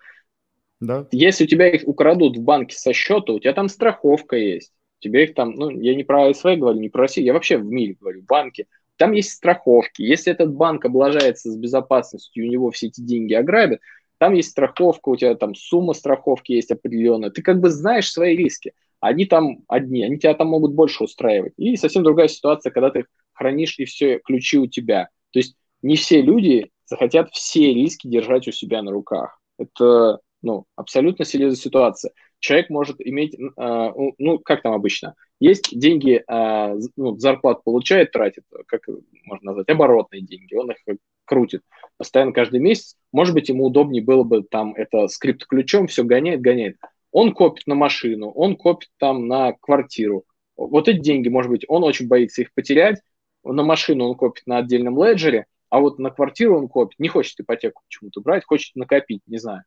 [0.79, 1.07] Да.
[1.11, 5.25] Если у тебя их украдут в банке со счета, у тебя там страховка есть, тебе
[5.25, 7.97] их там, ну, я не про СВ говорю, не про Россию, я вообще в мире
[7.99, 8.67] говорю, банки,
[8.97, 10.01] там есть страховки.
[10.01, 13.79] Если этот банк облажается с безопасностью, у него все эти деньги ограбят,
[14.17, 17.29] там есть страховка, у тебя там сумма страховки есть определенная.
[17.29, 21.53] Ты как бы знаешь свои риски они там одни, они тебя там могут больше устраивать.
[21.57, 25.09] И совсем другая ситуация, когда ты хранишь и все ключи у тебя.
[25.31, 29.39] То есть не все люди захотят все риски держать у себя на руках.
[29.59, 32.11] Это ну, абсолютно серьезная ситуация.
[32.39, 38.43] Человек может иметь, э, ну, как там обычно, есть деньги, э, ну, зарплату получает, тратит,
[38.67, 38.81] как
[39.25, 40.77] можно назвать, оборотные деньги, он их
[41.25, 41.63] крутит
[41.97, 42.95] постоянно каждый месяц.
[43.11, 46.77] Может быть, ему удобнее было бы там это скрипт-ключом, все гоняет, гоняет.
[47.11, 50.25] Он копит на машину, он копит там на квартиру.
[50.57, 53.01] Вот эти деньги, может быть, он очень боится их потерять.
[53.43, 57.39] На машину он копит на отдельном леджере, а вот на квартиру он копит, не хочет
[57.39, 59.63] ипотеку почему-то брать, хочет накопить, не знаю.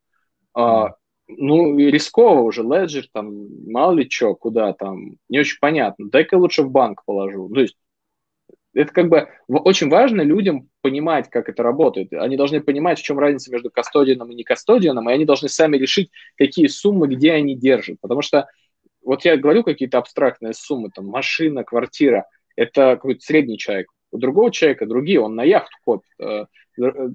[0.54, 0.94] А,
[1.28, 6.08] ну, рисково уже, леджер, там, мало ли что, куда там, не очень понятно.
[6.08, 7.48] Дай-ка лучше в банк положу.
[7.50, 7.76] То есть
[8.74, 12.12] это как бы очень важно людям понимать, как это работает.
[12.12, 15.76] Они должны понимать, в чем разница между кастодианом и не кастодианом, и они должны сами
[15.76, 17.98] решить, какие суммы, где они держат.
[18.00, 18.46] Потому что
[19.02, 22.26] вот я говорю какие-то абстрактные суммы, там машина, квартира,
[22.56, 23.90] это какой-то средний человек.
[24.10, 26.10] У другого человека другие, он на яхту копит.
[26.20, 26.46] Э,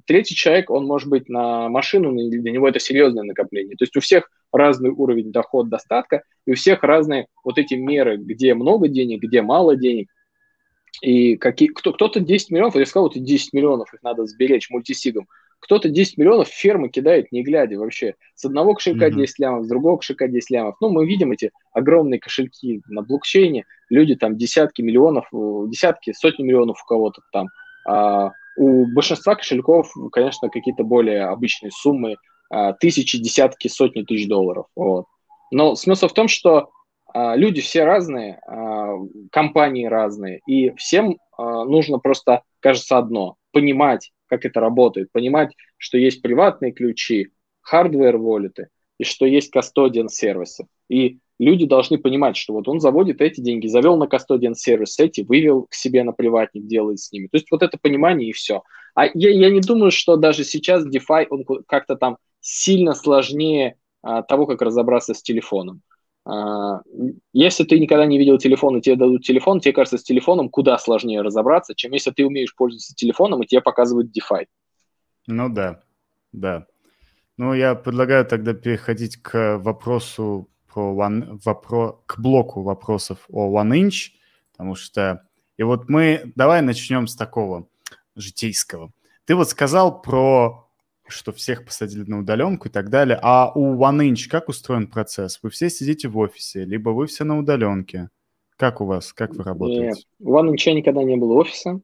[0.05, 3.75] третий человек, он может быть на машину, для него это серьезное накопление.
[3.75, 8.17] То есть у всех разный уровень дохода, достатка, и у всех разные вот эти меры,
[8.17, 10.09] где много денег, где мало денег.
[11.01, 15.27] И какие, кто, кто-то 10 миллионов, я сказал, вот 10 миллионов их надо сберечь мультисигом.
[15.63, 18.15] Кто-то 10 миллионов фермы кидает, не глядя вообще.
[18.35, 19.15] С одного кошелька mm-hmm.
[19.15, 20.75] 10 лямов, с другого кошелька 10 лямов.
[20.81, 23.63] Ну, мы видим эти огромные кошельки на блокчейне.
[23.89, 27.47] Люди там десятки миллионов, десятки, сотни миллионов у кого-то там.
[27.87, 32.17] А у большинства кошельков, конечно, какие-то более обычные суммы,
[32.49, 34.65] а, тысячи, десятки, сотни тысяч долларов.
[34.75, 35.05] Вот.
[35.49, 36.71] Но смысл в том, что
[37.13, 38.95] а, люди все разные, а,
[39.31, 46.21] компании разные, и всем нужно просто, кажется, одно– понимать, как это работает, понимать, что есть
[46.21, 47.29] приватные ключи,
[47.71, 50.65] hardware воллеты, и что есть кастодиан сервисы.
[50.89, 55.21] И люди должны понимать, что вот он заводит эти деньги, завел на кастодиан сервис эти,
[55.21, 57.27] вывел к себе на приватник, делает с ними.
[57.27, 58.63] То есть вот это понимание и все.
[58.95, 64.23] А я, я не думаю, что даже сейчас DeFi, он как-то там сильно сложнее а,
[64.23, 65.81] того, как разобраться с телефоном.
[66.25, 66.81] А,
[67.33, 70.77] если ты никогда не видел телефон, и тебе дадут телефон, тебе кажется, с телефоном куда
[70.77, 74.45] сложнее разобраться, чем если ты умеешь пользоваться телефоном, и тебе показывают DeFi.
[75.27, 75.81] Ну да,
[76.31, 76.67] да.
[77.37, 84.11] Ну, я предлагаю тогда переходить к вопросу про one, вопро, к блоку вопросов о OneInch,
[84.51, 85.27] потому что...
[85.57, 86.31] И вот мы...
[86.35, 87.67] Давай начнем с такого
[88.15, 88.91] житейского.
[89.25, 90.62] Ты вот сказал про
[91.07, 93.19] что всех посадили на удаленку и так далее.
[93.21, 95.39] А у OneInch как устроен процесс?
[95.41, 98.09] Вы все сидите в офисе, либо вы все на удаленке?
[98.57, 99.13] Как у вас?
[99.13, 99.85] Как вы работаете?
[99.85, 101.81] Нет, у OneInch никогда не было офиса.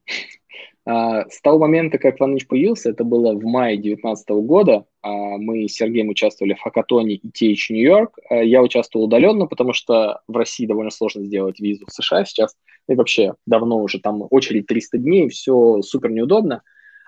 [0.85, 5.67] А, с того момента, как OneInch появился, это было в мае 2019 года, а, мы
[5.67, 8.17] с Сергеем участвовали в хакатоне ETH Нью-Йорк.
[8.29, 12.55] А, я участвовал удаленно, потому что в России довольно сложно сделать визу в США сейчас.
[12.87, 16.63] И вообще давно уже там очередь 300 дней, все супер неудобно.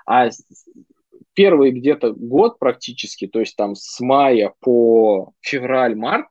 [0.06, 0.30] А
[1.42, 6.28] первый где-то год практически, то есть там с мая по февраль-март,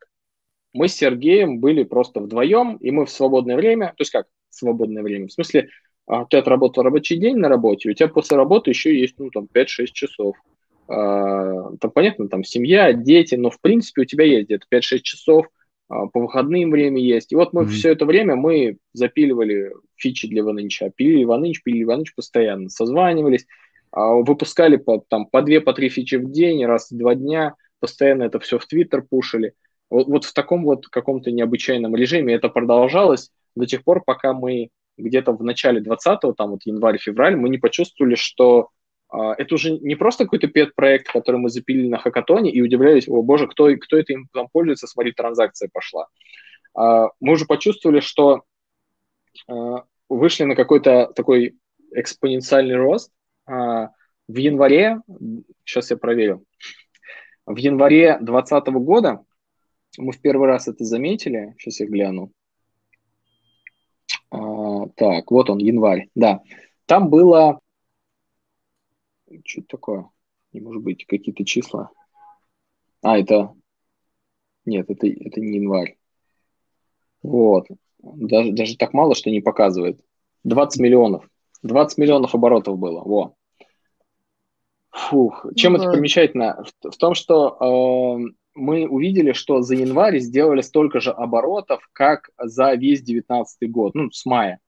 [0.72, 5.02] мы с Сергеем были просто вдвоем, и мы в свободное время, то есть как свободное
[5.02, 5.68] время, в смысле,
[6.06, 9.48] а, ты отработал рабочий день на работе, у тебя после работы еще есть, ну, там,
[9.52, 10.36] 5-6 часов.
[10.86, 15.46] А, там, понятно, там, семья, дети, но, в принципе, у тебя есть где-то 5-6 часов,
[15.88, 17.32] а, по выходным время есть.
[17.32, 17.68] И вот мы mm-hmm.
[17.70, 23.46] все это время мы запиливали фичи для Ванынча, пилили Ваныч, пилили Ваныч постоянно, созванивались,
[23.92, 28.24] выпускали по, там, по две, по три фичи в день, раз в два дня, постоянно
[28.24, 29.54] это все в Твиттер пушили.
[29.88, 34.70] Вот, вот в таком вот каком-то необычайном режиме это продолжалось до тех пор, пока мы
[34.96, 38.68] где-то в начале 20-го, там вот январь-февраль, мы не почувствовали, что
[39.08, 43.22] а, это уже не просто какой-то пет-проект, который мы запилили на хакатоне и удивлялись, о
[43.22, 46.06] боже, кто, кто это им там пользуется, смотри, транзакция пошла.
[46.74, 48.42] А, мы уже почувствовали, что
[49.48, 51.56] а, вышли на какой-то такой
[51.92, 55.00] экспоненциальный рост, а, в январе,
[55.64, 56.44] сейчас я проверю,
[57.46, 59.24] в январе 2020 года
[59.98, 62.32] мы в первый раз это заметили, сейчас я гляну.
[64.30, 66.42] А, так, вот он, январь, да.
[66.86, 67.60] Там было,
[69.44, 70.10] что такое,
[70.52, 71.90] не может быть, какие-то числа.
[73.02, 73.54] А, это,
[74.64, 75.96] нет, это, это не январь.
[77.22, 77.66] Вот,
[77.98, 80.00] даже, даже так мало, что не показывает.
[80.44, 81.28] 20 миллионов.
[81.62, 83.34] 20 миллионов оборотов было, во.
[84.90, 85.46] Фух.
[85.54, 86.64] Чем ну, это примечательно?
[86.64, 92.30] В, в том, что э, мы увидели, что за январь сделали столько же оборотов, как
[92.38, 94.58] за весь 2019 год, ну, с мая.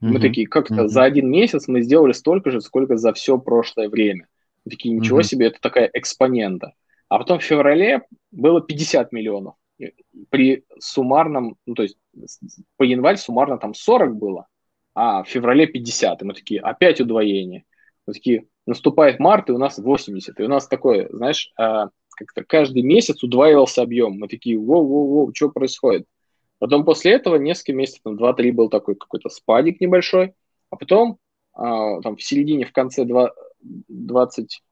[0.00, 0.08] Mm-hmm.
[0.08, 0.88] Мы такие, как-то mm-hmm.
[0.88, 4.28] за один месяц мы сделали столько же, сколько за все прошлое время.
[4.64, 5.24] Мы такие, ничего mm-hmm.
[5.24, 6.74] себе, это такая экспонента.
[7.08, 9.54] А потом в феврале было 50 миллионов.
[10.30, 11.96] При суммарном, ну, то есть
[12.76, 14.46] по январь суммарно там 40 было,
[14.94, 16.22] а в феврале 50.
[16.22, 17.64] И мы такие, опять удвоение.
[18.06, 20.38] Мы такие, наступает март, и у нас 80.
[20.38, 24.18] И у нас такое, знаешь, а, как-то каждый месяц удваивался объем.
[24.18, 26.06] Мы такие, воу-воу-воу, что происходит?
[26.58, 30.34] Потом после этого несколько месяцев, там, 2-3 был такой какой-то спадик небольшой,
[30.70, 31.18] а потом
[31.52, 34.62] а, там в середине, в конце 20,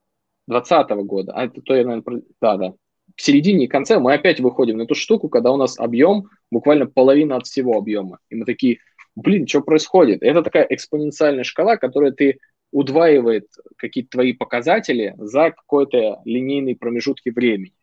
[0.46, 2.74] 20 года, а это то я, наверное, да, да,
[3.16, 6.86] в середине и конце мы опять выходим на эту штуку, когда у нас объем буквально
[6.86, 8.18] половина от всего объема.
[8.30, 8.78] И мы такие,
[9.14, 10.22] блин, что происходит?
[10.22, 12.38] Это такая экспоненциальная шкала, которую ты
[12.70, 17.74] удваивает какие-то твои показатели за какой-то линейный промежутки времени.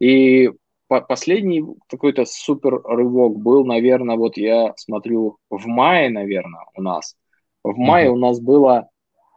[0.00, 0.50] И
[0.86, 7.16] по последний какой-то супер рывок был, наверное, вот я смотрю в мае, наверное, у нас.
[7.64, 8.12] В мае mm-hmm.
[8.12, 8.88] у нас было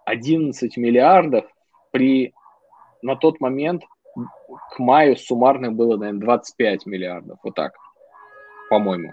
[0.05, 1.45] 11 миллиардов,
[1.91, 2.33] при
[3.01, 3.83] на тот момент
[4.71, 7.73] к маю суммарно было, наверное, 25 миллиардов, вот так,
[8.69, 9.11] по-моему.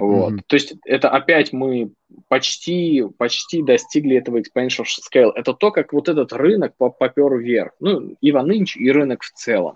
[0.00, 0.32] Вот.
[0.32, 0.42] Mm-hmm.
[0.46, 1.92] То есть это опять мы
[2.28, 5.32] почти, почти достигли этого exponential scale.
[5.34, 7.72] Это то, как вот этот рынок попер вверх.
[7.80, 9.74] Ну, и Ванынч, и рынок в целом.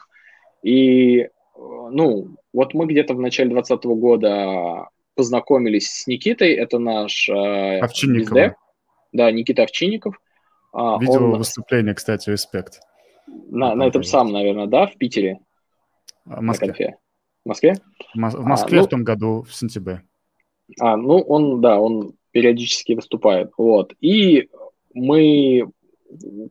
[0.62, 7.78] И, ну, вот мы где-то в начале 2020 года познакомились с Никитой, это наш э,
[7.80, 8.54] Овчинников.
[9.12, 10.18] Да, Никита Овчинников.
[10.72, 11.38] А, Видел он...
[11.38, 12.80] выступление, кстати, респект.
[13.26, 15.40] На, на этом самом, наверное, да, в Питере?
[16.24, 16.96] В Москве.
[17.44, 17.74] В Москве?
[18.14, 20.02] В Москве а, ну, в том году, в сентябре.
[20.80, 23.50] А, ну, он, да, он периодически выступает.
[23.56, 23.94] Вот.
[24.00, 24.48] И
[24.94, 25.68] мы...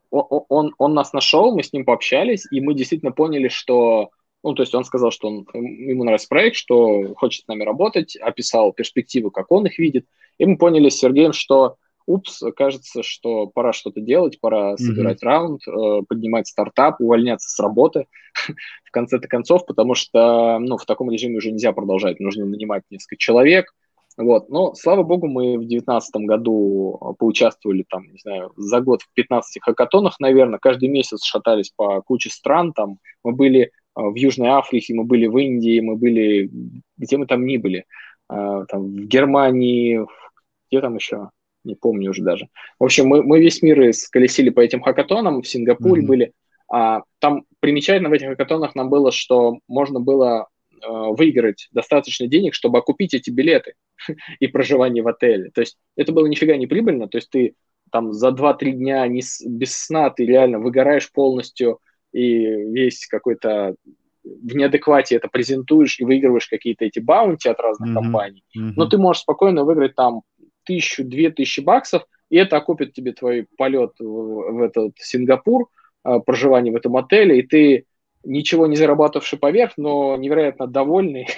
[0.09, 4.09] Он, он, он нас нашел, мы с ним пообщались, и мы действительно поняли, что...
[4.43, 8.15] Ну, то есть он сказал, что он, ему нравится проект, что хочет с нами работать,
[8.15, 10.07] описал перспективы, как он их видит.
[10.39, 11.75] И мы поняли с Сергеем, что
[12.07, 15.27] упс, кажется, что пора что-то делать, пора собирать mm-hmm.
[15.27, 18.07] раунд, э, поднимать стартап, увольняться с работы
[18.83, 23.17] в конце-то концов, потому что ну, в таком режиме уже нельзя продолжать, нужно нанимать несколько
[23.17, 23.73] человек.
[24.17, 24.49] Вот.
[24.49, 29.13] Но, слава богу, мы в 2019 году э, поучаствовали там, не знаю, за год в
[29.13, 34.49] 15 хакатонах, наверное, каждый месяц шатались по куче стран, там мы были э, в Южной
[34.49, 36.49] Африке, мы были в Индии, мы были,
[36.97, 37.85] где мы там ни были,
[38.27, 40.05] там, в Германии,
[40.69, 41.29] где там еще,
[41.65, 42.47] не помню уже даже.
[42.79, 46.07] В общем, мы, мы весь мир сколесили по этим хакатонам, в Сингапуре mm-hmm.
[46.07, 46.33] были.
[46.71, 50.47] А, там примечательно в этих хакатонах нам было, что можно было
[50.87, 53.73] выиграть достаточно денег, чтобы окупить эти билеты
[54.39, 55.51] и проживание в отеле.
[55.51, 57.55] То есть это было нифига не прибыльно, то есть ты
[57.91, 61.79] там за 2-3 дня не без сна ты реально выгораешь полностью
[62.13, 63.75] и весь какой-то
[64.23, 67.93] в неадеквате это презентуешь и выигрываешь какие-то эти bounty от разных mm-hmm.
[67.93, 68.43] компаний.
[68.55, 68.73] Mm-hmm.
[68.75, 70.21] Но ты можешь спокойно выиграть там
[70.63, 75.69] тысячу, две тысячи баксов, и это окупит тебе твой полет в, в этот Сингапур,
[76.03, 77.85] а, проживание в этом отеле, и ты
[78.23, 81.27] ничего не зарабатывавший поверх, но невероятно довольный.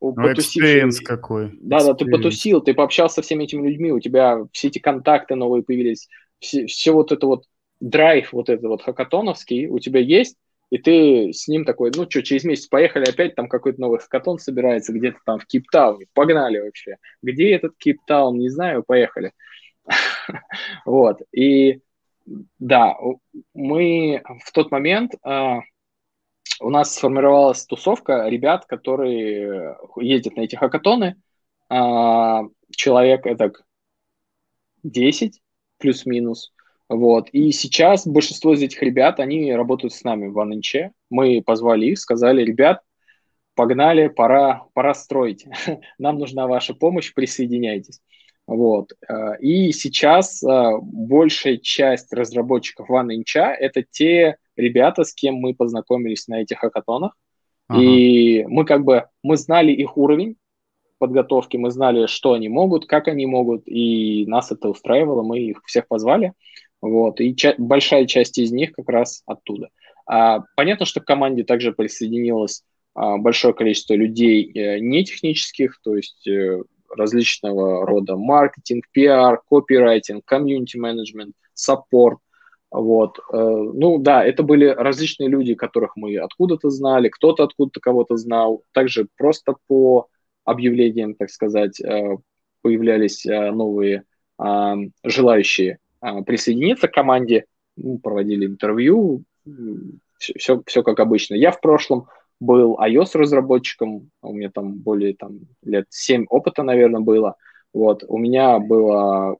[0.00, 1.52] Ну, experience какой.
[1.60, 5.34] Да, да, ты потусил, ты пообщался со всеми этими людьми, у тебя все эти контакты
[5.34, 6.08] новые появились,
[6.38, 7.44] все, все вот это вот
[7.80, 10.36] драйв, вот это вот хакатоновский у тебя есть,
[10.70, 14.38] и ты с ним такой, ну что, через месяц поехали опять, там какой-то новый хакатон
[14.38, 16.96] собирается где-то там в Кейптауне, погнали вообще.
[17.22, 19.32] Где этот Кейптаун, не знаю, поехали.
[20.84, 21.80] Вот, и
[22.58, 22.94] да,
[23.54, 25.60] мы в тот момент, а,
[26.60, 31.16] у нас сформировалась тусовка ребят, которые ездят на эти хакатоны,
[31.68, 33.52] а, человек это
[34.82, 35.40] 10
[35.78, 36.52] плюс-минус,
[36.88, 37.28] вот.
[37.32, 40.76] И сейчас большинство из этих ребят, они работают с нами в АНЧ.
[41.10, 42.80] Мы позвали их, сказали, ребят,
[43.54, 45.46] погнали, пора, пора строить.
[45.98, 48.00] Нам нужна ваша помощь, присоединяйтесь.
[48.46, 48.92] Вот.
[49.06, 56.28] Э, и сейчас э, большая часть разработчиков OneInch– это те ребята, с кем мы познакомились
[56.28, 57.12] на этих хакатонах.
[57.68, 57.80] Ага.
[57.80, 60.36] И мы как бы, мы знали их уровень
[60.98, 65.62] подготовки, мы знали, что они могут, как они могут, и нас это устраивало, мы их
[65.64, 66.32] всех позвали.
[66.80, 69.68] Вот, и ча- большая часть из них как раз оттуда.
[70.06, 72.62] А, понятно, что к команде также присоединилось
[72.94, 76.62] а, большое количество людей э, не технических, то есть э,
[76.96, 82.18] различного рода маркетинг, пиар, копирайтинг, комьюнити менеджмент, саппорт.
[82.70, 83.18] Вот.
[83.32, 88.62] Э, ну да, это были различные люди, которых мы откуда-то знали, кто-то откуда-то кого-то знал.
[88.72, 90.08] Также просто по
[90.44, 92.16] объявлениям, так сказать, э,
[92.62, 94.04] появлялись э, новые
[95.02, 97.46] желающие а, присоединиться к команде,
[97.76, 99.24] ну, проводили интервью,
[100.18, 101.34] все, все, все как обычно.
[101.34, 102.06] Я в прошлом
[102.40, 107.34] был iOS-разработчиком, у меня там более там, лет 7 опыта, наверное, было.
[107.72, 108.04] Вот.
[108.06, 109.36] У меня была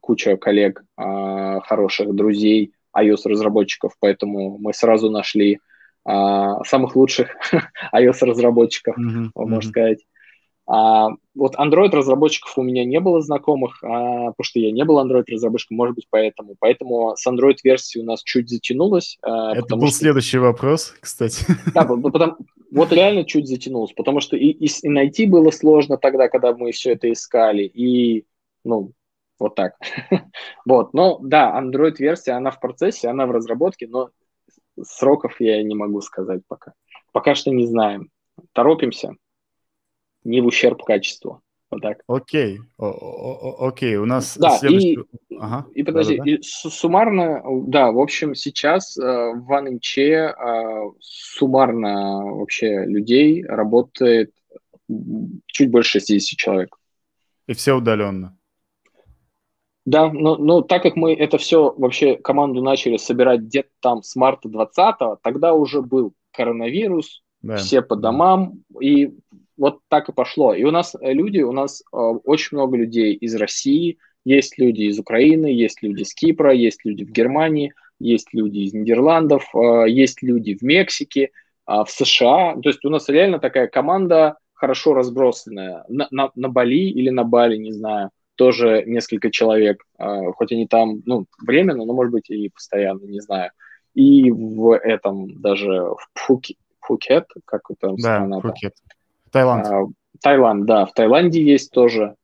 [0.00, 5.58] куча коллег, э, хороших друзей, iOS-разработчиков, поэтому мы сразу нашли
[6.08, 6.10] э,
[6.64, 7.36] самых лучших
[7.92, 9.30] iOS-разработчиков, mm-hmm.
[9.34, 9.70] можно mm-hmm.
[9.70, 9.98] сказать.
[10.66, 15.76] А, вот Android-разработчиков у меня не было знакомых, а, потому что я не был Android-разработчиком,
[15.76, 16.56] может быть, поэтому.
[16.58, 19.18] Поэтому с Android-версией у нас чуть затянулось.
[19.22, 19.98] А, Это был что...
[19.98, 21.44] следующий вопрос, кстати.
[21.74, 22.36] Да, потому,
[22.70, 26.72] вот реально чуть затянулось, потому что и, и, и найти было сложно тогда, когда мы
[26.72, 28.24] все это искали, и,
[28.64, 28.92] ну,
[29.38, 29.74] вот так.
[30.64, 34.10] вот, но да, Android-версия, она в процессе, она в разработке, но
[34.80, 36.72] сроков я не могу сказать пока.
[37.12, 38.10] Пока что не знаем.
[38.52, 39.14] Торопимся,
[40.24, 41.42] не в ущерб качеству.
[41.70, 42.02] Вот так.
[42.06, 44.98] Окей, окей, у нас да, следующий...
[45.28, 45.66] и, ага.
[45.74, 46.36] и подожди, да, да, да.
[46.36, 54.32] И суммарно, да, в общем, сейчас э, в OneInch э, суммарно вообще людей работает
[55.46, 56.76] чуть больше 60 человек.
[57.48, 58.38] И все удаленно?
[59.86, 64.16] Да, но, но так как мы это все вообще команду начали собирать где-то там с
[64.16, 67.56] марта 20 тогда уже был коронавирус, да.
[67.56, 69.12] все по домам, и
[69.56, 70.54] вот так и пошло.
[70.54, 74.84] И у нас э, люди, у нас э, очень много людей из России, есть люди
[74.84, 79.84] из Украины, есть люди из Кипра, есть люди в Германии, есть люди из Нидерландов, э,
[79.88, 81.30] есть люди в Мексике,
[81.68, 82.56] э, в США.
[82.62, 85.84] То есть у нас реально такая команда хорошо разбросанная.
[85.88, 90.66] На, на, на Бали или на Бали, не знаю, тоже несколько человек, э, хоть они
[90.66, 93.50] там, ну, временно, но, может быть, и постоянно, не знаю.
[93.94, 98.74] И в этом даже в Пхуке, Пхукет, как это да, страна Пхукет.
[99.30, 99.66] Таиланд.
[99.66, 99.84] А,
[100.20, 102.16] Таиланд, да, в Таиланде есть тоже.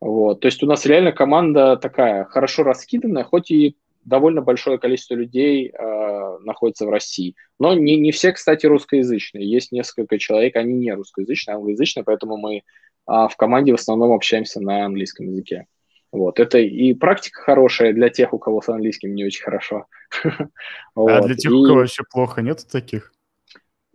[0.00, 0.40] Вот.
[0.40, 5.68] То есть у нас реально команда такая хорошо раскиданная, хоть и довольно большое количество людей
[5.68, 7.34] э, находится в России.
[7.58, 9.48] Но не, не все, кстати, русскоязычные.
[9.48, 12.62] Есть несколько человек, они не русскоязычные, а англоязычные, поэтому мы
[13.08, 15.66] э, в команде в основном общаемся на английском языке.
[16.12, 16.40] Вот.
[16.40, 19.86] Это и практика хорошая для тех, у кого с английским не очень хорошо.
[20.94, 23.12] А для тех, у кого вообще плохо, нет таких?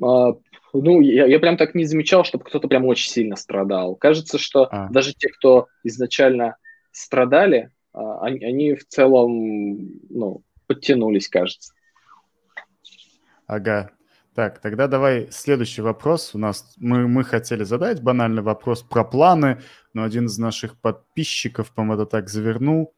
[0.04, 0.34] А,
[0.74, 3.96] ну, я, я прям так не замечал, чтобы кто-то прям очень сильно страдал.
[3.96, 4.90] Кажется, что а.
[4.90, 6.58] даже те, кто изначально
[6.92, 9.78] страдали, а, они, они в целом,
[10.10, 11.74] ну, подтянулись, кажется.
[13.48, 13.92] Ага.
[14.34, 16.34] Так, тогда давай следующий вопрос.
[16.34, 19.62] У нас мы, мы хотели задать банальный вопрос про планы,
[19.94, 22.94] но один из наших подписчиков, по-моему, это так завернул,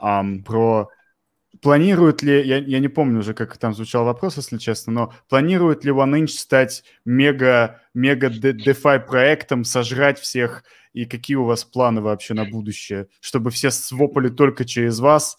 [0.00, 0.88] um, про
[1.62, 5.84] Планирует ли, я, я не помню уже, как там звучал вопрос, если честно, но планирует
[5.84, 12.34] ли OneInch стать мега, мега DeFi проектом, сожрать всех, и какие у вас планы вообще
[12.34, 15.38] на будущее, чтобы все свопали только через вас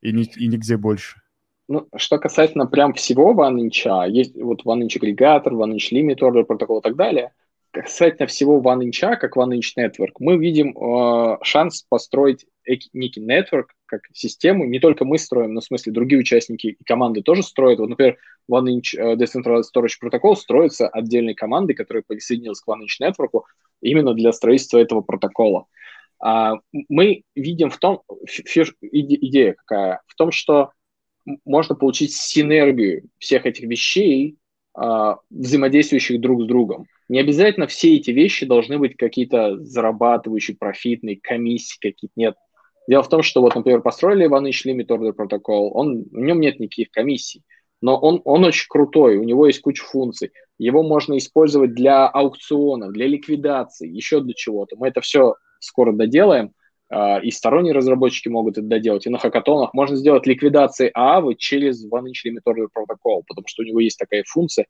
[0.00, 1.20] и, ни, и нигде больше?
[1.66, 6.80] Ну, что касательно прям всего OneInch, а, есть вот OneInch агрегатор, OneInch Limit Order протокол
[6.80, 7.32] и так далее,
[7.70, 12.46] касательно всего OneInch, а, как OneInch Network, мы видим э, шанс построить
[12.92, 17.22] некий network, как систему, не только мы строим, но в смысле другие участники и команды
[17.22, 17.78] тоже строят.
[17.78, 18.16] Вот, например,
[18.50, 23.42] OneInch uh, Decentralized Storage Protocol строится отдельной командой, которая присоединилась к OneInch Network
[23.80, 25.66] именно для строительства этого протокола.
[26.24, 26.58] Uh,
[26.88, 30.70] мы видим в том, фиш, идея какая, в том, что
[31.44, 34.36] можно получить синергию всех этих вещей,
[34.76, 36.86] uh, взаимодействующих друг с другом.
[37.08, 42.12] Не обязательно все эти вещи должны быть какие-то зарабатывающие, профитные, комиссии какие-то.
[42.16, 42.34] Нет,
[42.86, 46.60] Дело в том, что вот, например, построили OneInch Limit Order протокол, он, в нем нет
[46.60, 47.42] никаких комиссий,
[47.80, 50.32] но он, он очень крутой, у него есть куча функций.
[50.58, 54.76] Его можно использовать для аукционов, для ликвидации, еще для чего-то.
[54.76, 56.50] Мы это все скоро доделаем, а,
[56.92, 59.06] и сторонние разработчики могут это доделать.
[59.06, 63.66] И на хакатонах можно сделать ликвидации ААВы через OneInch Limit Order протокол, потому что у
[63.66, 64.66] него есть такая функция,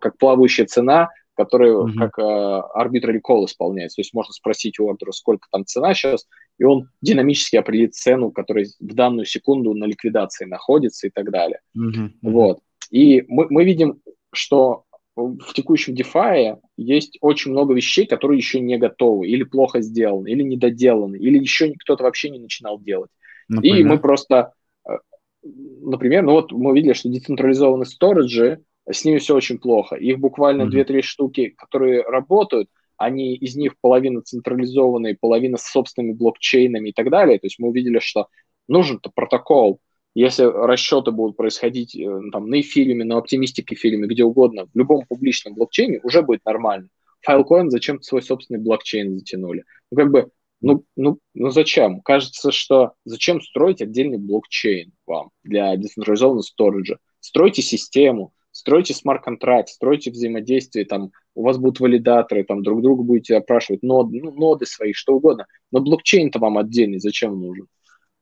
[0.00, 1.94] как плавающая цена, который mm-hmm.
[1.98, 3.96] как э, arbitrary call исполняется.
[3.96, 6.26] То есть можно спросить у ордера, сколько там цена сейчас,
[6.58, 11.60] и он динамически определит цену, которая в данную секунду на ликвидации находится и так далее.
[11.76, 12.10] Mm-hmm.
[12.22, 12.60] Вот.
[12.90, 14.00] И мы, мы видим,
[14.32, 14.83] что
[15.16, 20.42] в текущем DeFi есть очень много вещей, которые еще не готовы, или плохо сделаны, или
[20.42, 23.10] недоделаны, или еще кто-то вообще не начинал делать.
[23.48, 23.78] Например?
[23.78, 24.52] И мы просто,
[24.88, 24.92] э,
[25.42, 29.96] например, ну вот мы видели, что децентрализованные сториджи, с ними все очень плохо.
[29.96, 30.86] Их буквально mm-hmm.
[30.86, 37.10] 2-3 штуки, которые работают, они из них половина централизованные, половина с собственными блокчейнами и так
[37.10, 37.38] далее.
[37.38, 38.28] То есть мы увидели, что
[38.68, 39.80] нужен-то протокол.
[40.14, 45.04] Если расчеты будут происходить э, там, на эфириуме, на оптимистике эфириуме, где угодно, в любом
[45.06, 46.88] публичном блокчейне уже будет нормально.
[47.28, 49.64] Filecoin зачем свой собственный блокчейн затянули?
[49.90, 50.30] Ну, как бы,
[50.60, 52.00] ну, ну, ну зачем?
[52.00, 56.98] Кажется, что зачем строить отдельный блокчейн вам для децентрализованного сториджа?
[57.18, 63.36] Стройте систему, стройте смарт-контракт, стройте взаимодействие, там, у вас будут валидаторы, там, друг друга будете
[63.36, 67.66] опрашивать, нод, ну, ноды свои, что угодно, но блокчейн-то вам отдельный, зачем нужен?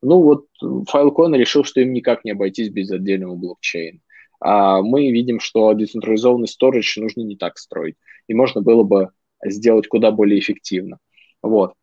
[0.02, 4.00] Ну, вот Filecoin решил, что им никак не обойтись без отдельного блокчейна.
[4.40, 7.94] А мы видим, что децентрализованный storage нужно не так строить,
[8.26, 9.10] и можно было бы
[9.44, 10.98] сделать куда более эффективно.
[11.42, 11.74] Вот.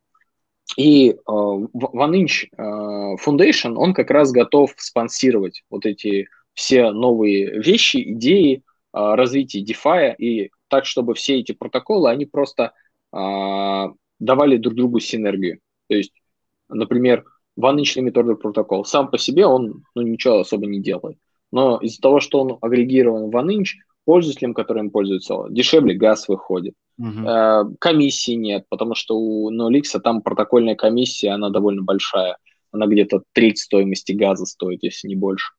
[0.76, 2.62] И э, OneInch э,
[3.24, 10.14] Foundation, он как раз готов спонсировать вот эти все новые вещи, идеи, а, развития DeFi,
[10.16, 12.72] и так, чтобы все эти протоколы, они просто
[13.12, 15.60] а, давали друг другу синергию.
[15.88, 16.12] То есть,
[16.68, 17.24] например,
[17.60, 21.18] Limit Order протокол сам по себе, он ну, ничего особо не делает.
[21.52, 26.74] Но из-за того, что он агрегирован в OneInch, пользователям, которым пользуются, дешевле газ выходит.
[27.00, 27.76] Uh-huh.
[27.78, 32.36] комиссии нет, потому что у NoLix там протокольная комиссия, она довольно большая.
[32.72, 35.52] Она где-то треть стоимости газа стоит, если не больше.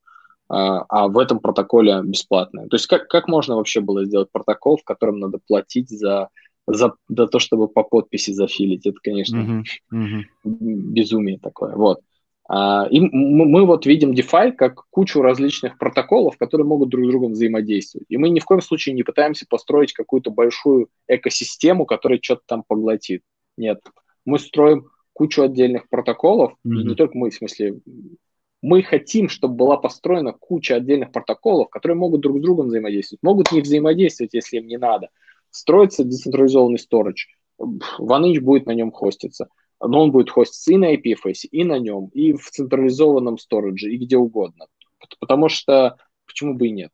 [0.49, 2.67] А, а в этом протоколе бесплатное.
[2.67, 6.27] То есть как, как можно вообще было сделать протокол, в котором надо платить за,
[6.73, 8.85] за, за то, чтобы по подписи зафилить?
[8.85, 10.23] Это, конечно, uh-huh, uh-huh.
[10.43, 11.75] безумие такое.
[11.75, 12.01] Вот.
[12.53, 17.07] А, и мы, мы вот видим DeFi как кучу различных протоколов, которые могут друг с
[17.07, 18.07] другом взаимодействовать.
[18.09, 22.63] И мы ни в коем случае не пытаемся построить какую-то большую экосистему, которая что-то там
[22.67, 23.21] поглотит.
[23.55, 23.79] Нет.
[24.25, 26.81] Мы строим кучу отдельных протоколов, mm-hmm.
[26.81, 27.79] и не только мы, в смысле,
[28.61, 33.51] мы хотим, чтобы была построена куча отдельных протоколов, которые могут друг с другом взаимодействовать, могут
[33.51, 35.09] не взаимодействовать, если им не надо.
[35.51, 37.27] Строится децентрализованный storage,
[37.99, 39.47] OneInch будет на нем хоститься.
[39.79, 43.97] Но он будет хоститься и на IPFS, и на нем, и в централизованном storage, и
[43.97, 44.67] где угодно.
[45.19, 46.91] Потому что почему бы и нет?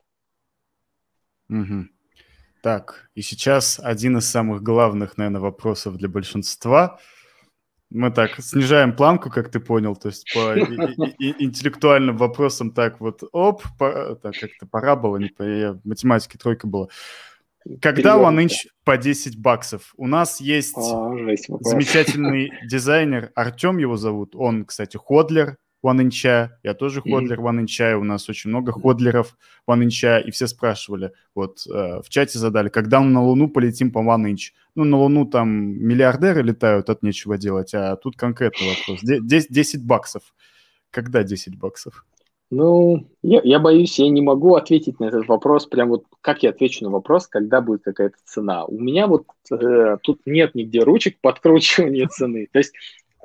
[1.50, 1.86] Угу.
[2.62, 6.98] Так, и сейчас один из самых главных, наверное, вопросов для большинства.
[7.90, 13.62] Мы так снижаем планку, как ты понял, то есть по интеллектуальным вопросам так вот, оп,
[13.78, 16.88] так как-то пора было, не по математике тройка была.
[17.80, 19.92] Когда OneInch по 10 баксов?
[19.96, 21.10] У нас есть а,
[21.60, 28.28] замечательный дизайнер, Артем его зовут, он, кстати, ходлер, OneInch, я тоже ходлер OneInch, у нас
[28.28, 29.36] очень много ходлеров
[29.68, 33.98] OneInch, и все спрашивали, вот э, в чате задали, когда мы на Луну полетим по
[33.98, 34.52] OneInch?
[34.74, 39.00] Ну, на Луну там миллиардеры летают, от нечего делать, а тут конкретный вопрос.
[39.02, 40.22] 10, 10 баксов.
[40.90, 42.04] Когда 10 баксов?
[42.50, 46.50] Ну, я, я боюсь, я не могу ответить на этот вопрос, прям вот как я
[46.50, 48.64] отвечу на вопрос, когда будет какая-то цена.
[48.64, 52.48] У меня вот э, тут нет нигде ручек подкручивания цены.
[52.50, 52.72] То есть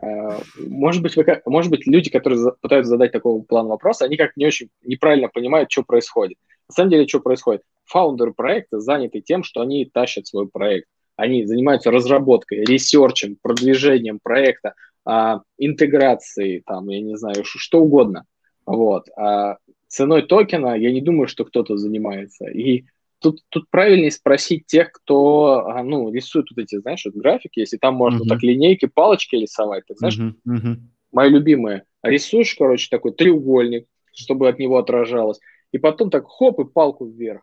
[0.03, 4.35] Э, может быть, вы, может быть, люди, которые пытаются задать такого плана вопроса, они как
[4.35, 6.37] не очень неправильно понимают, что происходит.
[6.67, 7.61] На самом деле, что происходит?
[7.85, 10.87] Фаундеры проекта заняты тем, что они тащат свой проект.
[11.15, 14.73] Они занимаются разработкой, ресерчем, продвижением проекта,
[15.05, 18.25] а, интеграцией, там, я не знаю, что угодно.
[18.65, 19.07] Вот.
[19.17, 19.57] А
[19.87, 22.45] ценой токена я не думаю, что кто-то занимается.
[22.45, 22.85] И
[23.19, 27.77] тут, тут правильнее спросить тех, кто а, ну, рисует вот эти, знаешь, вот графики, если
[27.77, 28.27] там можно uh-huh.
[28.27, 30.33] так линейки, палочки рисовать, так знаешь, uh-huh.
[30.47, 30.75] Uh-huh.
[31.11, 31.83] мои любимые.
[32.03, 35.39] Рисуешь, короче, такой треугольник, чтобы от него отражалось,
[35.71, 37.41] и потом так хоп, и палку вверх.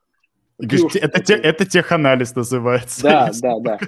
[0.58, 3.02] Говоришь, это, те, это теханализ называется.
[3.02, 3.78] Да, да, да.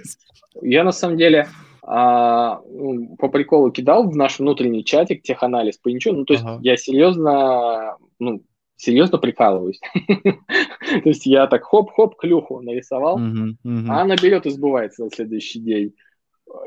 [0.62, 1.48] Я на самом деле
[1.84, 6.14] а, ну, по приколу кидал в наш внутренний чатик теханализ по ничего.
[6.14, 6.60] Ну, то есть ага.
[6.62, 8.44] я серьезно, ну,
[8.76, 9.80] серьезно прикалываюсь.
[10.08, 15.94] То есть я так хоп-хоп клюху нарисовал, а она берет и сбывается на следующий день.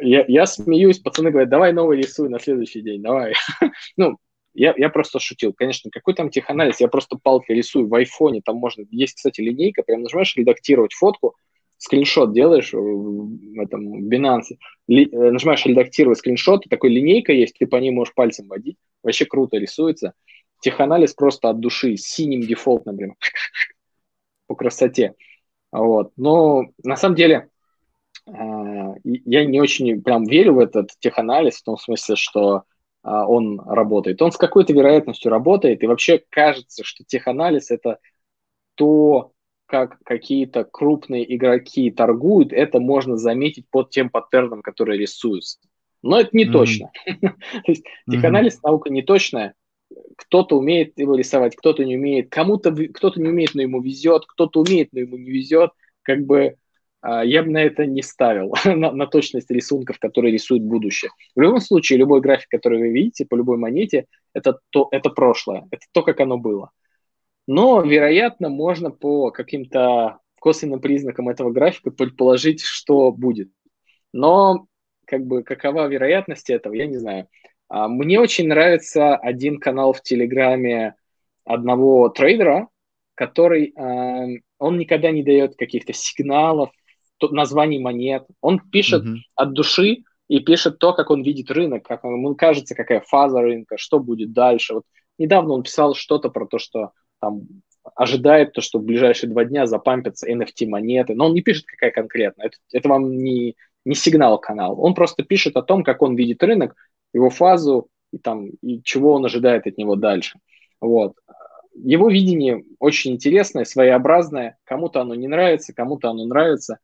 [0.01, 3.33] Я, я смеюсь, пацаны говорят, давай новый рисуй на следующий день, давай.
[3.97, 4.17] ну,
[4.53, 5.53] я, я просто шутил.
[5.53, 9.83] Конечно, какой там теханализ, я просто палки рисую в айфоне, там можно, есть, кстати, линейка,
[9.83, 11.35] прям нажимаешь редактировать фотку,
[11.85, 14.57] скриншот делаешь в этом Binance,
[14.87, 19.25] ли, э, нажимаешь редактировать скриншот, такой линейка есть, ты по ней можешь пальцем водить, вообще
[19.25, 20.13] круто рисуется
[20.61, 23.15] теханализ просто от души, синим дефолт, например,
[24.47, 25.13] по красоте.
[25.71, 26.11] Вот.
[26.17, 27.49] Но на самом деле
[28.25, 32.63] а, я не очень прям верю в этот теханализ, в том смысле, что
[33.03, 34.21] а, он работает.
[34.21, 37.99] Он с какой-то вероятностью работает, и вообще кажется, что теханализ– это
[38.75, 39.33] то,
[39.65, 45.59] как какие-то крупные игроки торгуют, это можно заметить под тем паттерном, который рисуется.
[46.01, 46.51] Но это не mm-hmm.
[46.51, 46.91] точно.
[47.21, 49.55] То есть теханализ наука не точная,
[50.17, 54.61] кто-то умеет его рисовать, кто-то не умеет, кому-то кто-то не умеет, но ему везет, кто-то
[54.61, 55.71] умеет, но ему не везет,
[56.03, 56.57] как бы
[57.01, 61.11] а, я бы на это не ставил, на, на точность рисунков, которые рисуют будущее.
[61.35, 65.67] В любом случае, любой график, который вы видите по любой монете, это, то, это прошлое,
[65.71, 66.71] это то, как оно было.
[67.47, 73.49] Но, вероятно, можно по каким-то косвенным признакам этого графика предположить, что будет.
[74.13, 74.67] Но
[75.05, 77.27] как бы какова вероятность этого, я не знаю.
[77.67, 80.95] А, мне очень нравится один канал в Телеграме
[81.45, 82.69] одного трейдера,
[83.13, 86.71] который, э, он никогда не дает каких-то сигналов,
[87.21, 88.25] названий монет.
[88.41, 89.17] Он пишет mm-hmm.
[89.35, 93.77] от души и пишет то, как он видит рынок, как ему кажется, какая фаза рынка,
[93.77, 94.75] что будет дальше.
[94.75, 94.83] Вот
[95.17, 97.43] недавно он писал что-то про то, что там
[97.95, 101.91] ожидает то, что в ближайшие два дня запампятся NFT монеты, но он не пишет, какая
[101.91, 102.43] конкретно.
[102.43, 103.55] Это, это вам не,
[103.85, 104.79] не сигнал канал.
[104.81, 106.75] Он просто пишет о том, как он видит рынок,
[107.13, 110.39] его фазу и, там, и чего он ожидает от него дальше.
[110.81, 111.15] Вот.
[111.73, 114.57] Его видение очень интересное, своеобразное.
[114.63, 116.79] Кому-то оно не нравится, кому-то оно нравится.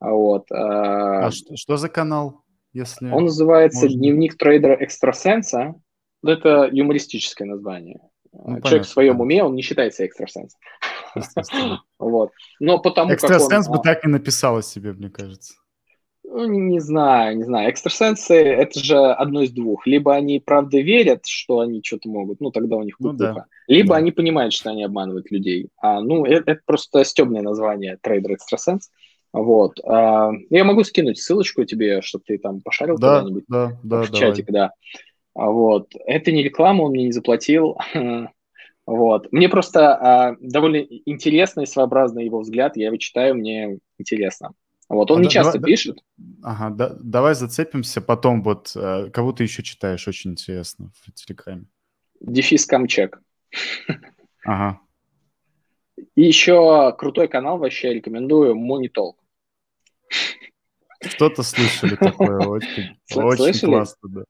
[0.00, 0.50] Вот.
[0.52, 2.42] А, а что, что за канал?
[2.72, 3.98] Если он называется можно...
[3.98, 5.74] «Дневник трейдера экстрасенса».
[6.24, 8.00] Это юмористическое название.
[8.34, 10.58] Ну, Человек понятно, в своем уме, он не считается экстрасенсом.
[11.98, 12.32] Вот.
[12.58, 15.54] Но потому Экстрасенс бы а так и написал о себе, мне кажется.
[16.24, 17.70] Ну, не знаю, не знаю.
[17.70, 19.86] Экстрасенсы– это же одно из двух.
[19.86, 23.46] Либо они правда верят, что они что-то могут, ну, тогда у них ну, да.
[23.68, 23.96] Либо да.
[23.96, 25.68] они понимают, что они обманывают людей.
[25.80, 28.90] А, ну, это, это просто стебное название трейдер-экстрасенс.
[29.32, 29.78] Вот.
[29.84, 34.10] А, я могу скинуть ссылочку тебе, чтобы ты там пошарил да, куда-нибудь да, да, в
[34.10, 34.68] чатик, давай.
[34.68, 34.72] да.
[35.34, 35.92] А, вот.
[36.06, 37.76] Это не реклама, он мне не заплатил.
[38.86, 39.32] Вот.
[39.32, 44.50] Мне просто а, довольно интересный своеобразный его взгляд, я его читаю, мне интересно.
[44.90, 46.04] Вот он а не да, часто давай, пишет.
[46.42, 48.42] Ага, да, давай зацепимся потом.
[48.42, 51.64] Вот э, кого ты еще читаешь, очень интересно в Телеграме.
[52.20, 53.20] Дефис Камчек.
[54.46, 54.78] Ага.
[56.16, 58.54] И еще крутой канал вообще рекомендую
[58.90, 59.14] Talk.
[61.00, 64.24] Что-то слышали такое, очень, очень классно, да.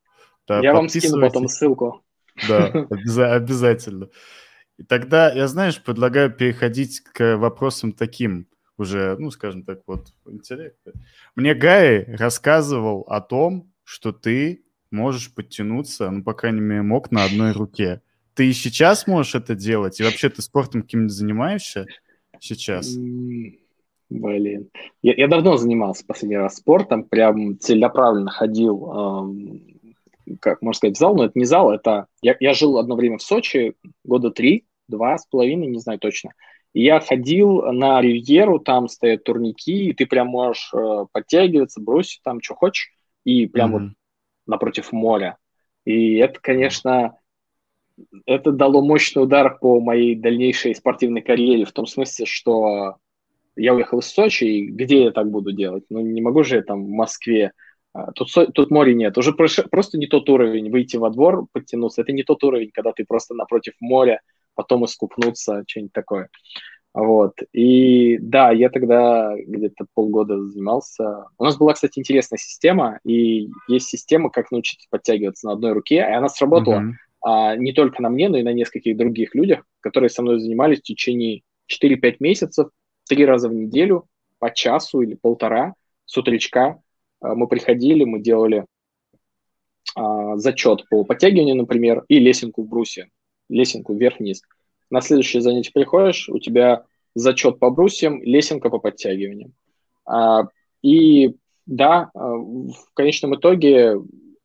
[0.47, 2.03] Да Я вам скину потом ссылку.
[2.49, 4.09] Да, обязательно.
[4.77, 10.93] И тогда я, знаешь, предлагаю переходить к вопросам таким уже, ну, скажем так, вот, интеллекта.
[11.37, 17.25] Мне Гай рассказывал о том, что ты можешь подтянуться, ну, по крайней мере, мог на
[17.25, 18.03] одной руке.
[18.35, 20.01] Ты и сейчас можешь это делать?
[20.01, 21.87] И вообще ты спортом каким-нибудь занимаешься
[22.41, 22.97] сейчас?
[24.11, 24.71] Блин.
[25.03, 29.74] Я, я давно занимался последний раз спортом, прям целенаправленно ходил, эм,
[30.41, 32.07] как можно сказать, зал, но это не зал, это...
[32.23, 33.75] Я, я жил одно время в Сочи,
[34.05, 36.33] года три, два с половиной, не знаю точно.
[36.73, 42.21] И я ходил на ривьеру, там стоят турники, и ты прям можешь э, подтягиваться, бросить
[42.25, 42.91] там, что хочешь,
[43.25, 43.81] и прям mm-hmm.
[43.81, 43.93] вот
[44.47, 45.39] напротив моря.
[45.85, 47.17] И это, конечно,
[48.27, 52.97] это дало мощный удар по моей дальнейшей спортивной карьере, в том смысле, что
[53.57, 55.85] я уехал из Сочи, и где я так буду делать?
[55.91, 57.53] Ну, не могу же я там в Москве.
[57.95, 59.16] А, тут, тут моря нет.
[59.16, 62.03] Уже просто не тот уровень выйти во двор, подтянуться.
[62.03, 64.21] Это не тот уровень, когда ты просто напротив моря,
[64.55, 66.29] потом искупнуться, что-нибудь такое.
[66.93, 67.35] Вот.
[67.53, 71.27] И да, я тогда где-то полгода занимался.
[71.39, 75.97] У нас была, кстати, интересная система, и есть система, как научиться подтягиваться на одной руке,
[75.97, 76.93] и она сработала uh-huh.
[77.23, 80.81] а, не только на мне, но и на нескольких других людях, которые со мной занимались
[80.81, 82.69] в течение 4-5 месяцев
[83.09, 84.07] три раза в неделю
[84.39, 85.75] по часу или полтора
[86.07, 86.79] с утречка
[87.35, 88.67] мы приходили, мы делали
[89.95, 93.11] а, зачет по подтягиванию, например, и лесенку в брусе,
[93.49, 94.43] лесенку вверх-вниз.
[94.91, 96.85] На следующее занятие приходишь, у тебя
[97.15, 99.53] зачет по брусьям, лесенка по подтягиваниям.
[100.05, 100.49] А,
[100.83, 101.37] и
[101.67, 104.01] да, а, в конечном итоге,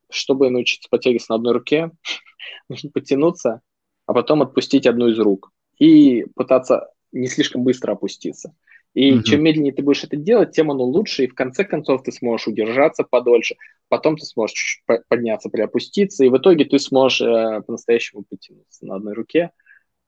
[0.09, 1.91] чтобы научиться подтягиваться на одной руке,
[2.69, 3.61] нужно подтянуться,
[4.05, 8.53] а потом отпустить одну из рук и пытаться не слишком быстро опуститься.
[8.93, 9.23] И угу.
[9.23, 12.47] чем медленнее ты будешь это делать, тем оно лучше, и в конце концов ты сможешь
[12.47, 13.55] удержаться подольше,
[13.87, 18.85] потом ты сможешь чуть -чуть подняться, приопуститься, и в итоге ты сможешь э, по-настоящему потянуться
[18.85, 19.51] на одной руке.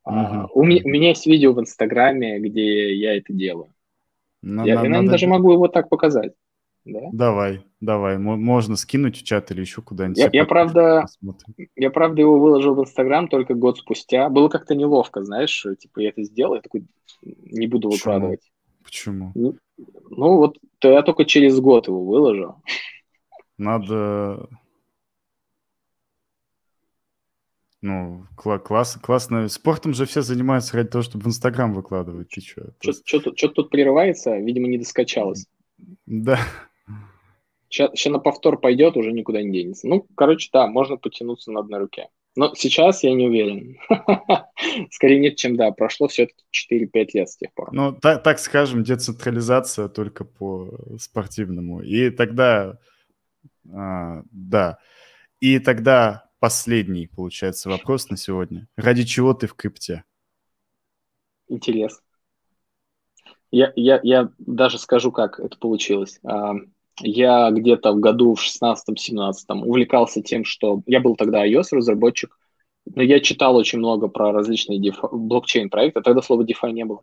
[0.03, 0.15] Угу.
[0.15, 3.73] А, у, меня, у меня есть видео в Инстаграме, где я это делаю.
[4.41, 5.11] Но, я, надо, наверное, надо...
[5.11, 6.33] даже могу его так показать.
[6.83, 6.99] Да?
[7.13, 8.17] Давай, давай.
[8.17, 10.17] Можно скинуть в чат или еще куда-нибудь.
[10.17, 11.05] Я, я, правда,
[11.75, 14.29] я, правда, его выложил в Инстаграм только год спустя.
[14.29, 16.87] Было как-то неловко, знаешь, типа я это сделал, я такой
[17.21, 18.50] не буду выкладывать.
[18.83, 19.31] Почему?
[19.35, 19.55] Ну,
[20.09, 22.55] ну вот я только через год его выложил.
[23.57, 24.49] Надо...
[27.83, 29.47] Ну, кла- класс, классно.
[29.47, 32.29] Спортом же все занимаются ради того, чтобы в Инстаграм выкладывать.
[32.29, 32.73] Ты что?
[32.79, 35.47] Что-то тут прерывается, видимо, не доскачалось.
[36.05, 36.39] Да.
[37.69, 39.87] Сейчас на повтор пойдет, уже никуда не денется.
[39.87, 42.09] Ну, короче, да, можно потянуться на одной руке.
[42.35, 43.77] Но сейчас я не уверен.
[44.91, 45.71] Скорее нет, чем да.
[45.71, 47.73] Прошло все-таки 4-5 лет с тех пор.
[47.73, 51.81] Ну, так, так скажем, децентрализация только по спортивному.
[51.81, 52.79] И тогда,
[53.69, 54.77] а, да.
[55.41, 58.67] И тогда последний, получается, вопрос на сегодня.
[58.77, 60.05] Ради чего ты в крипте?
[61.49, 62.01] Интерес.
[63.51, 66.21] Я, я, я даже скажу, как это получилось.
[66.99, 72.37] А, я где-то в году в 16-17 увлекался тем, что я был тогда iOS-разработчик,
[72.95, 74.99] но я читал очень много про различные деф...
[75.11, 77.01] блокчейн-проекты, тогда слова DeFi не было.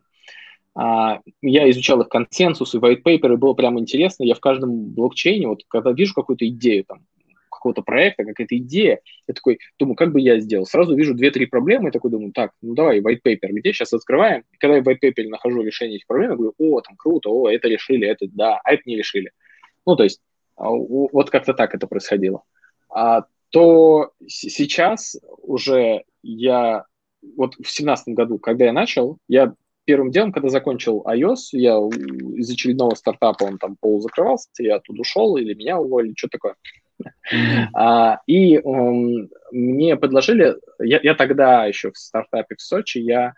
[0.75, 4.23] А, я изучал их консенсус и white paper, и было прямо интересно.
[4.23, 7.05] Я в каждом блокчейне, вот когда вижу какую-то идею, там,
[7.49, 10.65] какого-то проекта, какая-то идея, я такой думаю, как бы я сделал?
[10.65, 14.43] Сразу вижу две-три проблемы и такой думаю, так, ну давай, white paper, где сейчас открываем?
[14.53, 17.29] И когда я в white paper нахожу решение этих проблем, я говорю, о, там круто,
[17.29, 19.31] о, это решили, это да, а это не решили.
[19.89, 20.21] Ну, то есть
[20.55, 22.43] а, вот как-то так это происходило.
[22.93, 26.85] А, то сейчас уже я,
[27.35, 29.53] вот в семнадцатом году, когда я начал, я
[29.85, 35.37] первым делом, когда закончил iOS, я из очередного стартапа, он там полузакрывался, я оттуда ушел,
[35.37, 36.55] или меня уволили, что такое.
[37.73, 43.33] А, и um, мне предложили, я, я тогда еще в стартапе в Сочи, я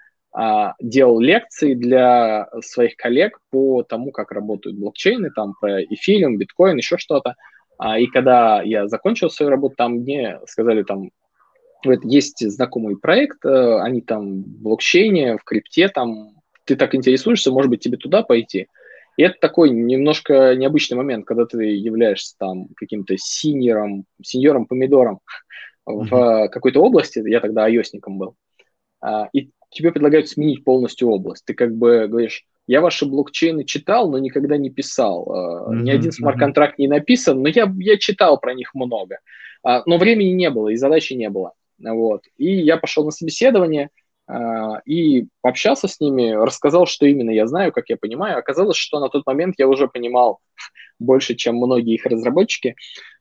[0.79, 6.97] делал лекции для своих коллег по тому, как работают блокчейны, там про эфириум, биткоин, еще
[6.97, 7.35] что-то.
[7.81, 11.09] А, и когда я закончил свою работу, там мне сказали, там,
[12.03, 16.35] есть знакомый проект, э, они там в блокчейне, в крипте, там,
[16.65, 18.67] ты так интересуешься, может быть, тебе туда пойти.
[19.17, 25.19] И это такой немножко необычный момент, когда ты являешься там каким-то синьором, сеньором помидором
[25.89, 26.05] mm-hmm.
[26.11, 28.35] в какой-то области, я тогда айосником был,
[29.01, 31.45] а, и тебе предлагают сменить полностью область.
[31.45, 35.27] Ты как бы говоришь, я ваши блокчейны читал, но никогда не писал.
[35.27, 35.81] Mm-hmm.
[35.81, 39.19] Ни один смарт-контракт не написан, но я, я читал про них много.
[39.63, 41.53] А, но времени не было и задачи не было.
[41.79, 42.23] Вот.
[42.37, 43.89] И я пошел на собеседование,
[44.85, 48.37] и общался с ними, рассказал, что именно я знаю, как я понимаю.
[48.37, 50.39] Оказалось, что на тот момент я уже понимал
[50.99, 52.75] больше, чем многие их разработчики,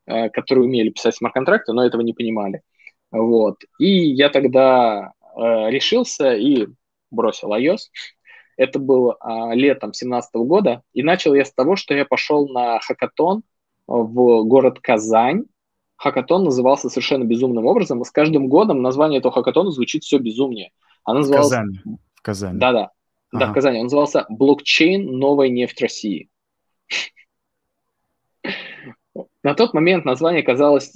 [0.06, 2.62] которые умели писать смарт-контракты, но этого не понимали.
[3.10, 3.56] Вот.
[3.80, 6.66] И я тогда решился и
[7.10, 7.90] бросил iOS.
[8.56, 9.14] Это был
[9.52, 10.82] летом 2017 года.
[10.92, 13.42] И начал я с того, что я пошел на хакатон
[13.86, 15.44] в город Казань,
[15.96, 20.70] хакатон назывался совершенно безумным образом, и с каждым годом название этого хакатона звучит все безумнее.
[21.04, 21.48] Она называлась...
[21.48, 21.80] В Казани.
[22.14, 22.58] В Казани.
[22.58, 22.90] Да-да.
[23.32, 23.46] Ага.
[23.46, 23.78] Да, в Казани.
[23.78, 25.18] Он назывался «Блокчейн.
[25.18, 26.28] Новая нефть России».
[29.42, 30.92] На тот момент название казалось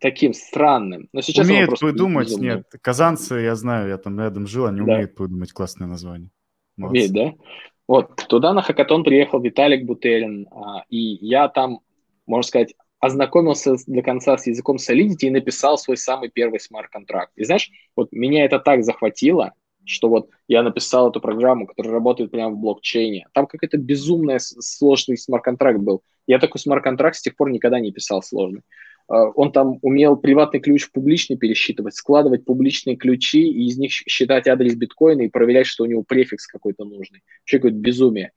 [0.00, 2.56] таким странным, но сейчас умеют придумать, безумное.
[2.56, 4.84] нет, казанцы, я знаю, я там рядом жил, они да.
[4.84, 6.30] умеют придумать классное название.
[6.76, 7.08] Молодцы.
[7.08, 7.44] Умеют, да?
[7.86, 11.80] Вот, туда на хакатон приехал Виталик Бутерин, а, и я там,
[12.26, 17.32] можно сказать, ознакомился до конца с языком Solidity и написал свой самый первый смарт-контракт.
[17.36, 19.52] И знаешь, вот меня это так захватило,
[19.84, 23.26] что вот я написал эту программу, которая работает прямо в блокчейне.
[23.32, 26.02] Там какой-то безумный сложный смарт-контракт был.
[26.26, 28.62] Я такой смарт-контракт с тех пор никогда не писал сложный.
[29.08, 33.90] А, он там умел приватный ключ в публичный пересчитывать, складывать публичные ключи и из них
[33.90, 37.22] считать адрес биткоина и проверять, что у него префикс какой-то нужный.
[37.42, 38.32] Вообще какое-то безумие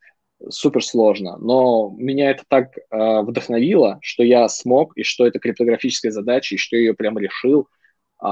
[0.50, 6.12] супер сложно, но меня это так э, вдохновило, что я смог, и что это криптографическая
[6.12, 7.68] задача, и что я ее прям решил,
[8.24, 8.28] э,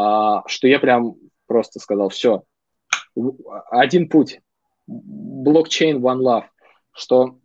[0.46, 1.16] что я прям
[1.48, 2.44] просто сказал, все,
[3.70, 4.40] один путь,
[4.88, 6.46] блокчейн One Love,
[6.92, 7.40] что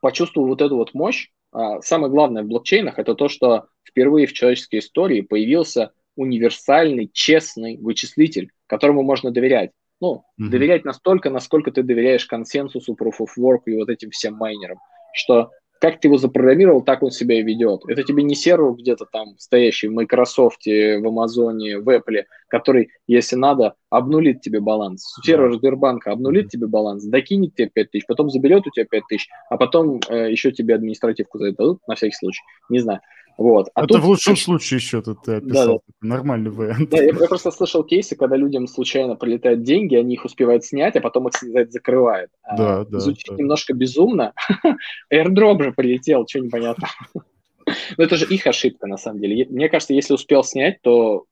[0.00, 1.30] почувствовал вот эту вот мощь.
[1.54, 7.78] Э, самое главное в блокчейнах это то, что впервые в человеческой истории появился универсальный, честный
[7.78, 9.70] вычислитель, которому можно доверять.
[10.00, 10.48] Ну, mm-hmm.
[10.48, 14.78] доверять настолько, насколько ты доверяешь консенсусу, proof of work и вот этим всем майнерам,
[15.12, 17.82] что как ты его запрограммировал, так он себя и ведет.
[17.88, 23.36] Это тебе не сервер где-то там стоящий в Microsoft, в Амазоне, в Apple, который, если
[23.36, 25.14] надо, обнулит тебе баланс.
[25.22, 29.28] Сервер Сбербанка обнулит тебе баланс, докинет тебе 5 тысяч, потом заберет у тебя 5 тысяч,
[29.50, 32.42] а потом э, еще тебе административку за это дадут, на всякий случай.
[32.68, 33.00] Не знаю.
[33.38, 33.68] Вот.
[33.74, 34.02] А это тут...
[34.02, 35.66] в лучшем случае еще тут ты описал.
[35.66, 36.08] Да, да.
[36.08, 36.90] Нормальный вариант.
[36.90, 40.96] Да, я, я просто слышал кейсы, когда людям случайно прилетают деньги, они их успевают снять,
[40.96, 42.32] а потом их за это закрывают.
[42.42, 42.98] А, да, а, да.
[42.98, 43.36] Звучит да.
[43.36, 44.34] немножко безумно.
[45.12, 46.88] Airdrop же прилетел, что непонятно.
[47.96, 49.46] Но это же их ошибка, на самом деле.
[49.48, 51.24] Мне кажется, если успел снять, то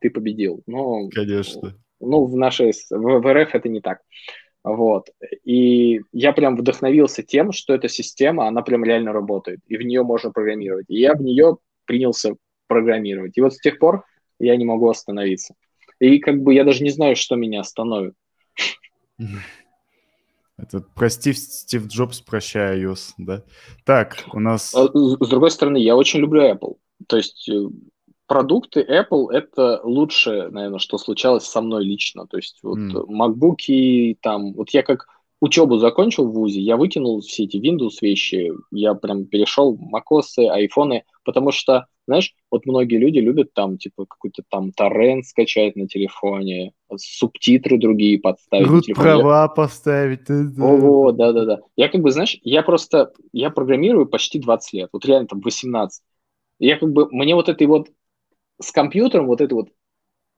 [0.00, 0.62] ты победил.
[0.66, 1.74] Но, Конечно.
[2.00, 2.72] Ну, в нашей...
[2.90, 4.00] В, в РФ это не так.
[4.66, 5.10] Вот.
[5.44, 10.02] И я прям вдохновился тем, что эта система, она прям реально работает, и в нее
[10.02, 10.86] можно программировать.
[10.88, 12.34] И я в нее принялся
[12.66, 13.38] программировать.
[13.38, 14.04] И вот с тех пор
[14.40, 15.54] я не могу остановиться.
[16.00, 18.14] И как бы я даже не знаю, что меня остановит.
[20.58, 23.44] Это прости, Стив Джобс, прощай iOS, да?
[23.84, 24.74] Так, у нас...
[24.74, 26.76] А, с другой стороны, я очень люблю Apple.
[27.06, 27.68] То есть э,
[28.26, 32.26] продукты Apple это лучшее, наверное, что случалось со мной лично.
[32.26, 33.06] То есть вот mm.
[33.06, 35.06] MacBook там, вот я как
[35.40, 41.04] учебу закончил в ВУЗе, я выкинул все эти Windows вещи, я прям перешел macOS, айфоны,
[41.24, 46.72] потому что, знаешь, вот многие люди любят там, типа, какой-то там торрент скачать на телефоне,
[46.96, 48.66] субтитры другие подставить.
[48.66, 50.28] Root права поставить.
[50.30, 51.60] Ого, да-да-да.
[51.76, 56.02] Я как бы, знаешь, я просто, я программирую почти 20 лет, вот реально там 18.
[56.58, 57.88] Я как бы, мне вот этой вот
[58.60, 59.70] с компьютером вот это вот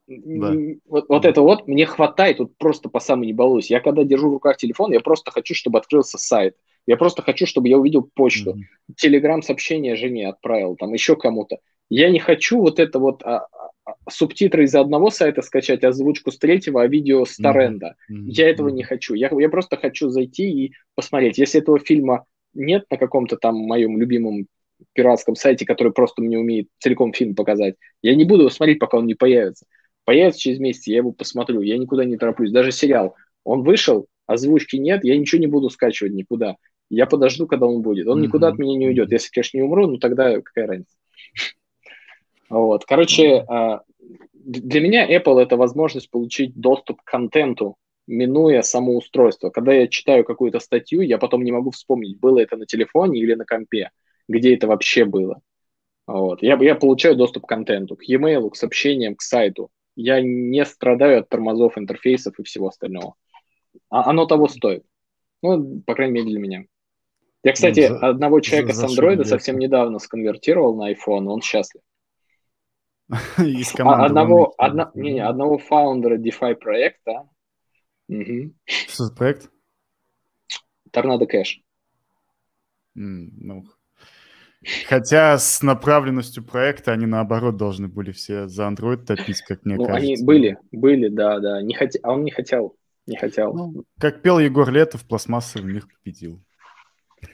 [0.09, 0.55] да.
[0.86, 3.70] Вот, вот это вот мне хватает, вот просто по самой не балуюсь.
[3.70, 6.57] Я когда держу в руках телефон, я просто хочу, чтобы открылся сайт.
[6.86, 8.53] Я просто хочу, чтобы я увидел почту.
[8.53, 8.95] Mm-hmm.
[8.97, 11.59] Телеграм-сообщение жене отправил, там еще кому-то.
[11.90, 13.47] Я не хочу вот это вот а,
[13.85, 17.97] а, субтитры из одного сайта скачать, озвучку с третьего, а видео с торренда.
[18.11, 18.24] Mm-hmm.
[18.28, 19.12] Я этого не хочу.
[19.12, 21.36] Я, я просто хочу зайти и посмотреть.
[21.36, 22.24] Если этого фильма
[22.55, 24.47] нет на каком-то там моем любимом
[24.98, 27.76] пиратском сайте, который просто мне умеет целиком фильм показать.
[28.02, 29.64] Я не буду его смотреть, пока он не появится.
[30.04, 31.60] Появится через месяц, я его посмотрю.
[31.60, 32.50] Я никуда не тороплюсь.
[32.50, 33.14] Даже сериал.
[33.44, 36.56] Он вышел, озвучки нет, я ничего не буду скачивать никуда.
[36.90, 38.08] Я подожду, когда он будет.
[38.08, 38.22] Он mm-hmm.
[38.22, 39.12] никуда от меня не уйдет.
[39.12, 40.96] Если, конечно, не умру, ну тогда какая разница.
[42.50, 42.86] Вот.
[42.86, 43.82] Короче, а,
[44.32, 47.76] для меня Apple это возможность получить доступ к контенту,
[48.08, 49.50] минуя само устройство.
[49.50, 53.34] Когда я читаю какую-то статью, я потом не могу вспомнить, было это на телефоне или
[53.34, 53.90] на компе
[54.28, 55.40] где это вообще было.
[56.06, 56.42] Вот.
[56.42, 59.70] Я, я получаю доступ к контенту, к e-mail, к сообщениям, к сайту.
[59.96, 63.14] Я не страдаю от тормозов интерфейсов и всего остального.
[63.90, 64.84] А оно того стоит.
[65.42, 66.64] Ну, по крайней мере, для меня.
[67.44, 71.40] Я, кстати, ну, за, одного человека за, с Android совсем недавно сконвертировал на iPhone, он
[71.40, 71.82] счастлив.
[73.38, 77.28] Из а, одного, одна, не, не, одного фаундера DeFi проекта.
[78.09, 78.55] Угу.
[78.64, 79.50] Что за проект?
[80.90, 81.60] Торнадо Кэш.
[82.94, 83.64] Ну,
[84.89, 89.85] Хотя с направленностью проекта они наоборот должны были все за Android топить, как мне ну,
[89.85, 90.12] кажется.
[90.12, 91.62] Они были, были, да, да.
[91.62, 91.90] Не хот...
[92.02, 92.76] А он не хотел,
[93.06, 93.55] не хотел.
[93.55, 96.43] Ну, как пел Егор Летов, пластмассовый мир победил.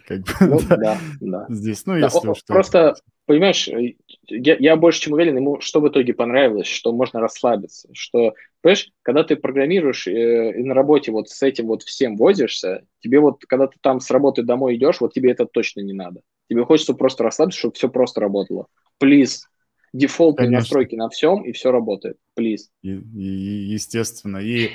[0.07, 1.47] Как бы, ну, да, да, да.
[1.49, 2.95] Здесь, ну, если да, Просто,
[3.27, 3.95] понимаешь, э,
[4.29, 8.91] я, я больше чем уверен, ему что в итоге понравилось, что можно расслабиться, что, понимаешь,
[9.03, 13.45] когда ты программируешь э, и на работе вот с этим вот всем возишься, тебе вот,
[13.47, 16.21] когда ты там с работы домой идешь, вот тебе это точно не надо.
[16.49, 18.67] Тебе хочется просто расслабиться, чтобы все просто работало.
[19.03, 19.41] Please.
[19.93, 20.61] Дефолтные Конечно.
[20.61, 22.17] настройки на всем, и все работает.
[22.39, 22.63] Please.
[22.83, 24.39] И, и, естественно.
[24.39, 24.71] И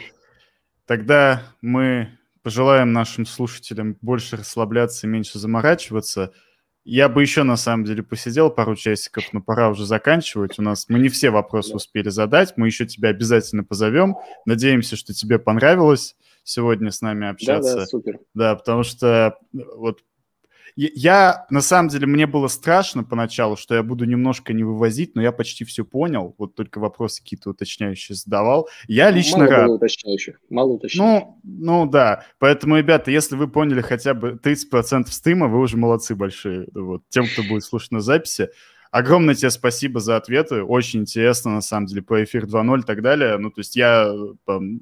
[0.85, 6.33] тогда мы пожелаем нашим слушателям больше расслабляться и меньше заморачиваться.
[6.85, 10.57] Я бы еще, на самом деле, посидел пару часиков, но пора уже заканчивать.
[10.57, 12.53] У нас мы не все вопросы успели задать.
[12.55, 14.15] Мы еще тебя обязательно позовем.
[14.45, 17.73] Надеемся, что тебе понравилось сегодня с нами общаться.
[17.73, 18.19] Да, да, супер.
[18.33, 19.99] Да, потому что вот
[20.75, 25.21] я, на самом деле, мне было страшно поначалу, что я буду немножко не вывозить, но
[25.21, 28.69] я почти все понял, вот только вопросы какие-то уточняющие задавал.
[28.87, 29.61] Я ну, лично мало рад.
[29.61, 31.23] Мало уточняющих, мало уточняющих.
[31.23, 36.15] Ну, ну да, поэтому, ребята, если вы поняли хотя бы 30% стрима, вы уже молодцы
[36.15, 36.67] большие.
[36.73, 38.49] Вот, тем, кто будет слушать на записи.
[38.91, 40.63] Огромное тебе спасибо за ответы.
[40.63, 43.37] Очень интересно, на самом деле, по эфир 2.0 и так далее.
[43.37, 44.11] Ну, то есть я
[44.45, 44.79] там,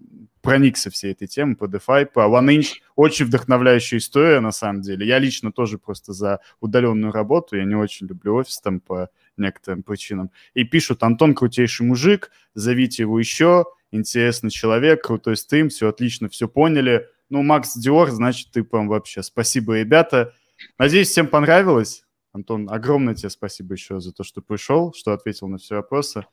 [0.48, 2.76] проникся всей этой темой по DeFi, по OneInch.
[2.96, 5.06] Очень вдохновляющая история, на самом деле.
[5.06, 7.58] Я лично тоже просто за удаленную работу.
[7.58, 10.32] Я не очень люблю офис там по некоторым причинам.
[10.54, 16.48] И пишут, Антон крутейший мужик, зовите его еще, интересный человек, крутой стрим, все отлично, все
[16.48, 17.10] поняли.
[17.30, 19.24] Ну, Макс Диор, значит, ты прям вообще.
[19.24, 20.34] Спасибо, ребята.
[20.80, 22.06] Надеюсь, всем понравилось.
[22.32, 26.26] Антон, огромное тебе спасибо еще за то, что пришел, что ответил на все вопросы.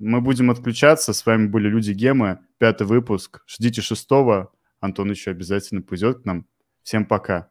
[0.00, 1.12] Мы будем отключаться.
[1.12, 3.44] С вами были Люди Гемы, пятый выпуск.
[3.46, 4.50] Ждите шестого.
[4.80, 6.46] Антон еще обязательно придет к нам.
[6.82, 7.49] Всем пока.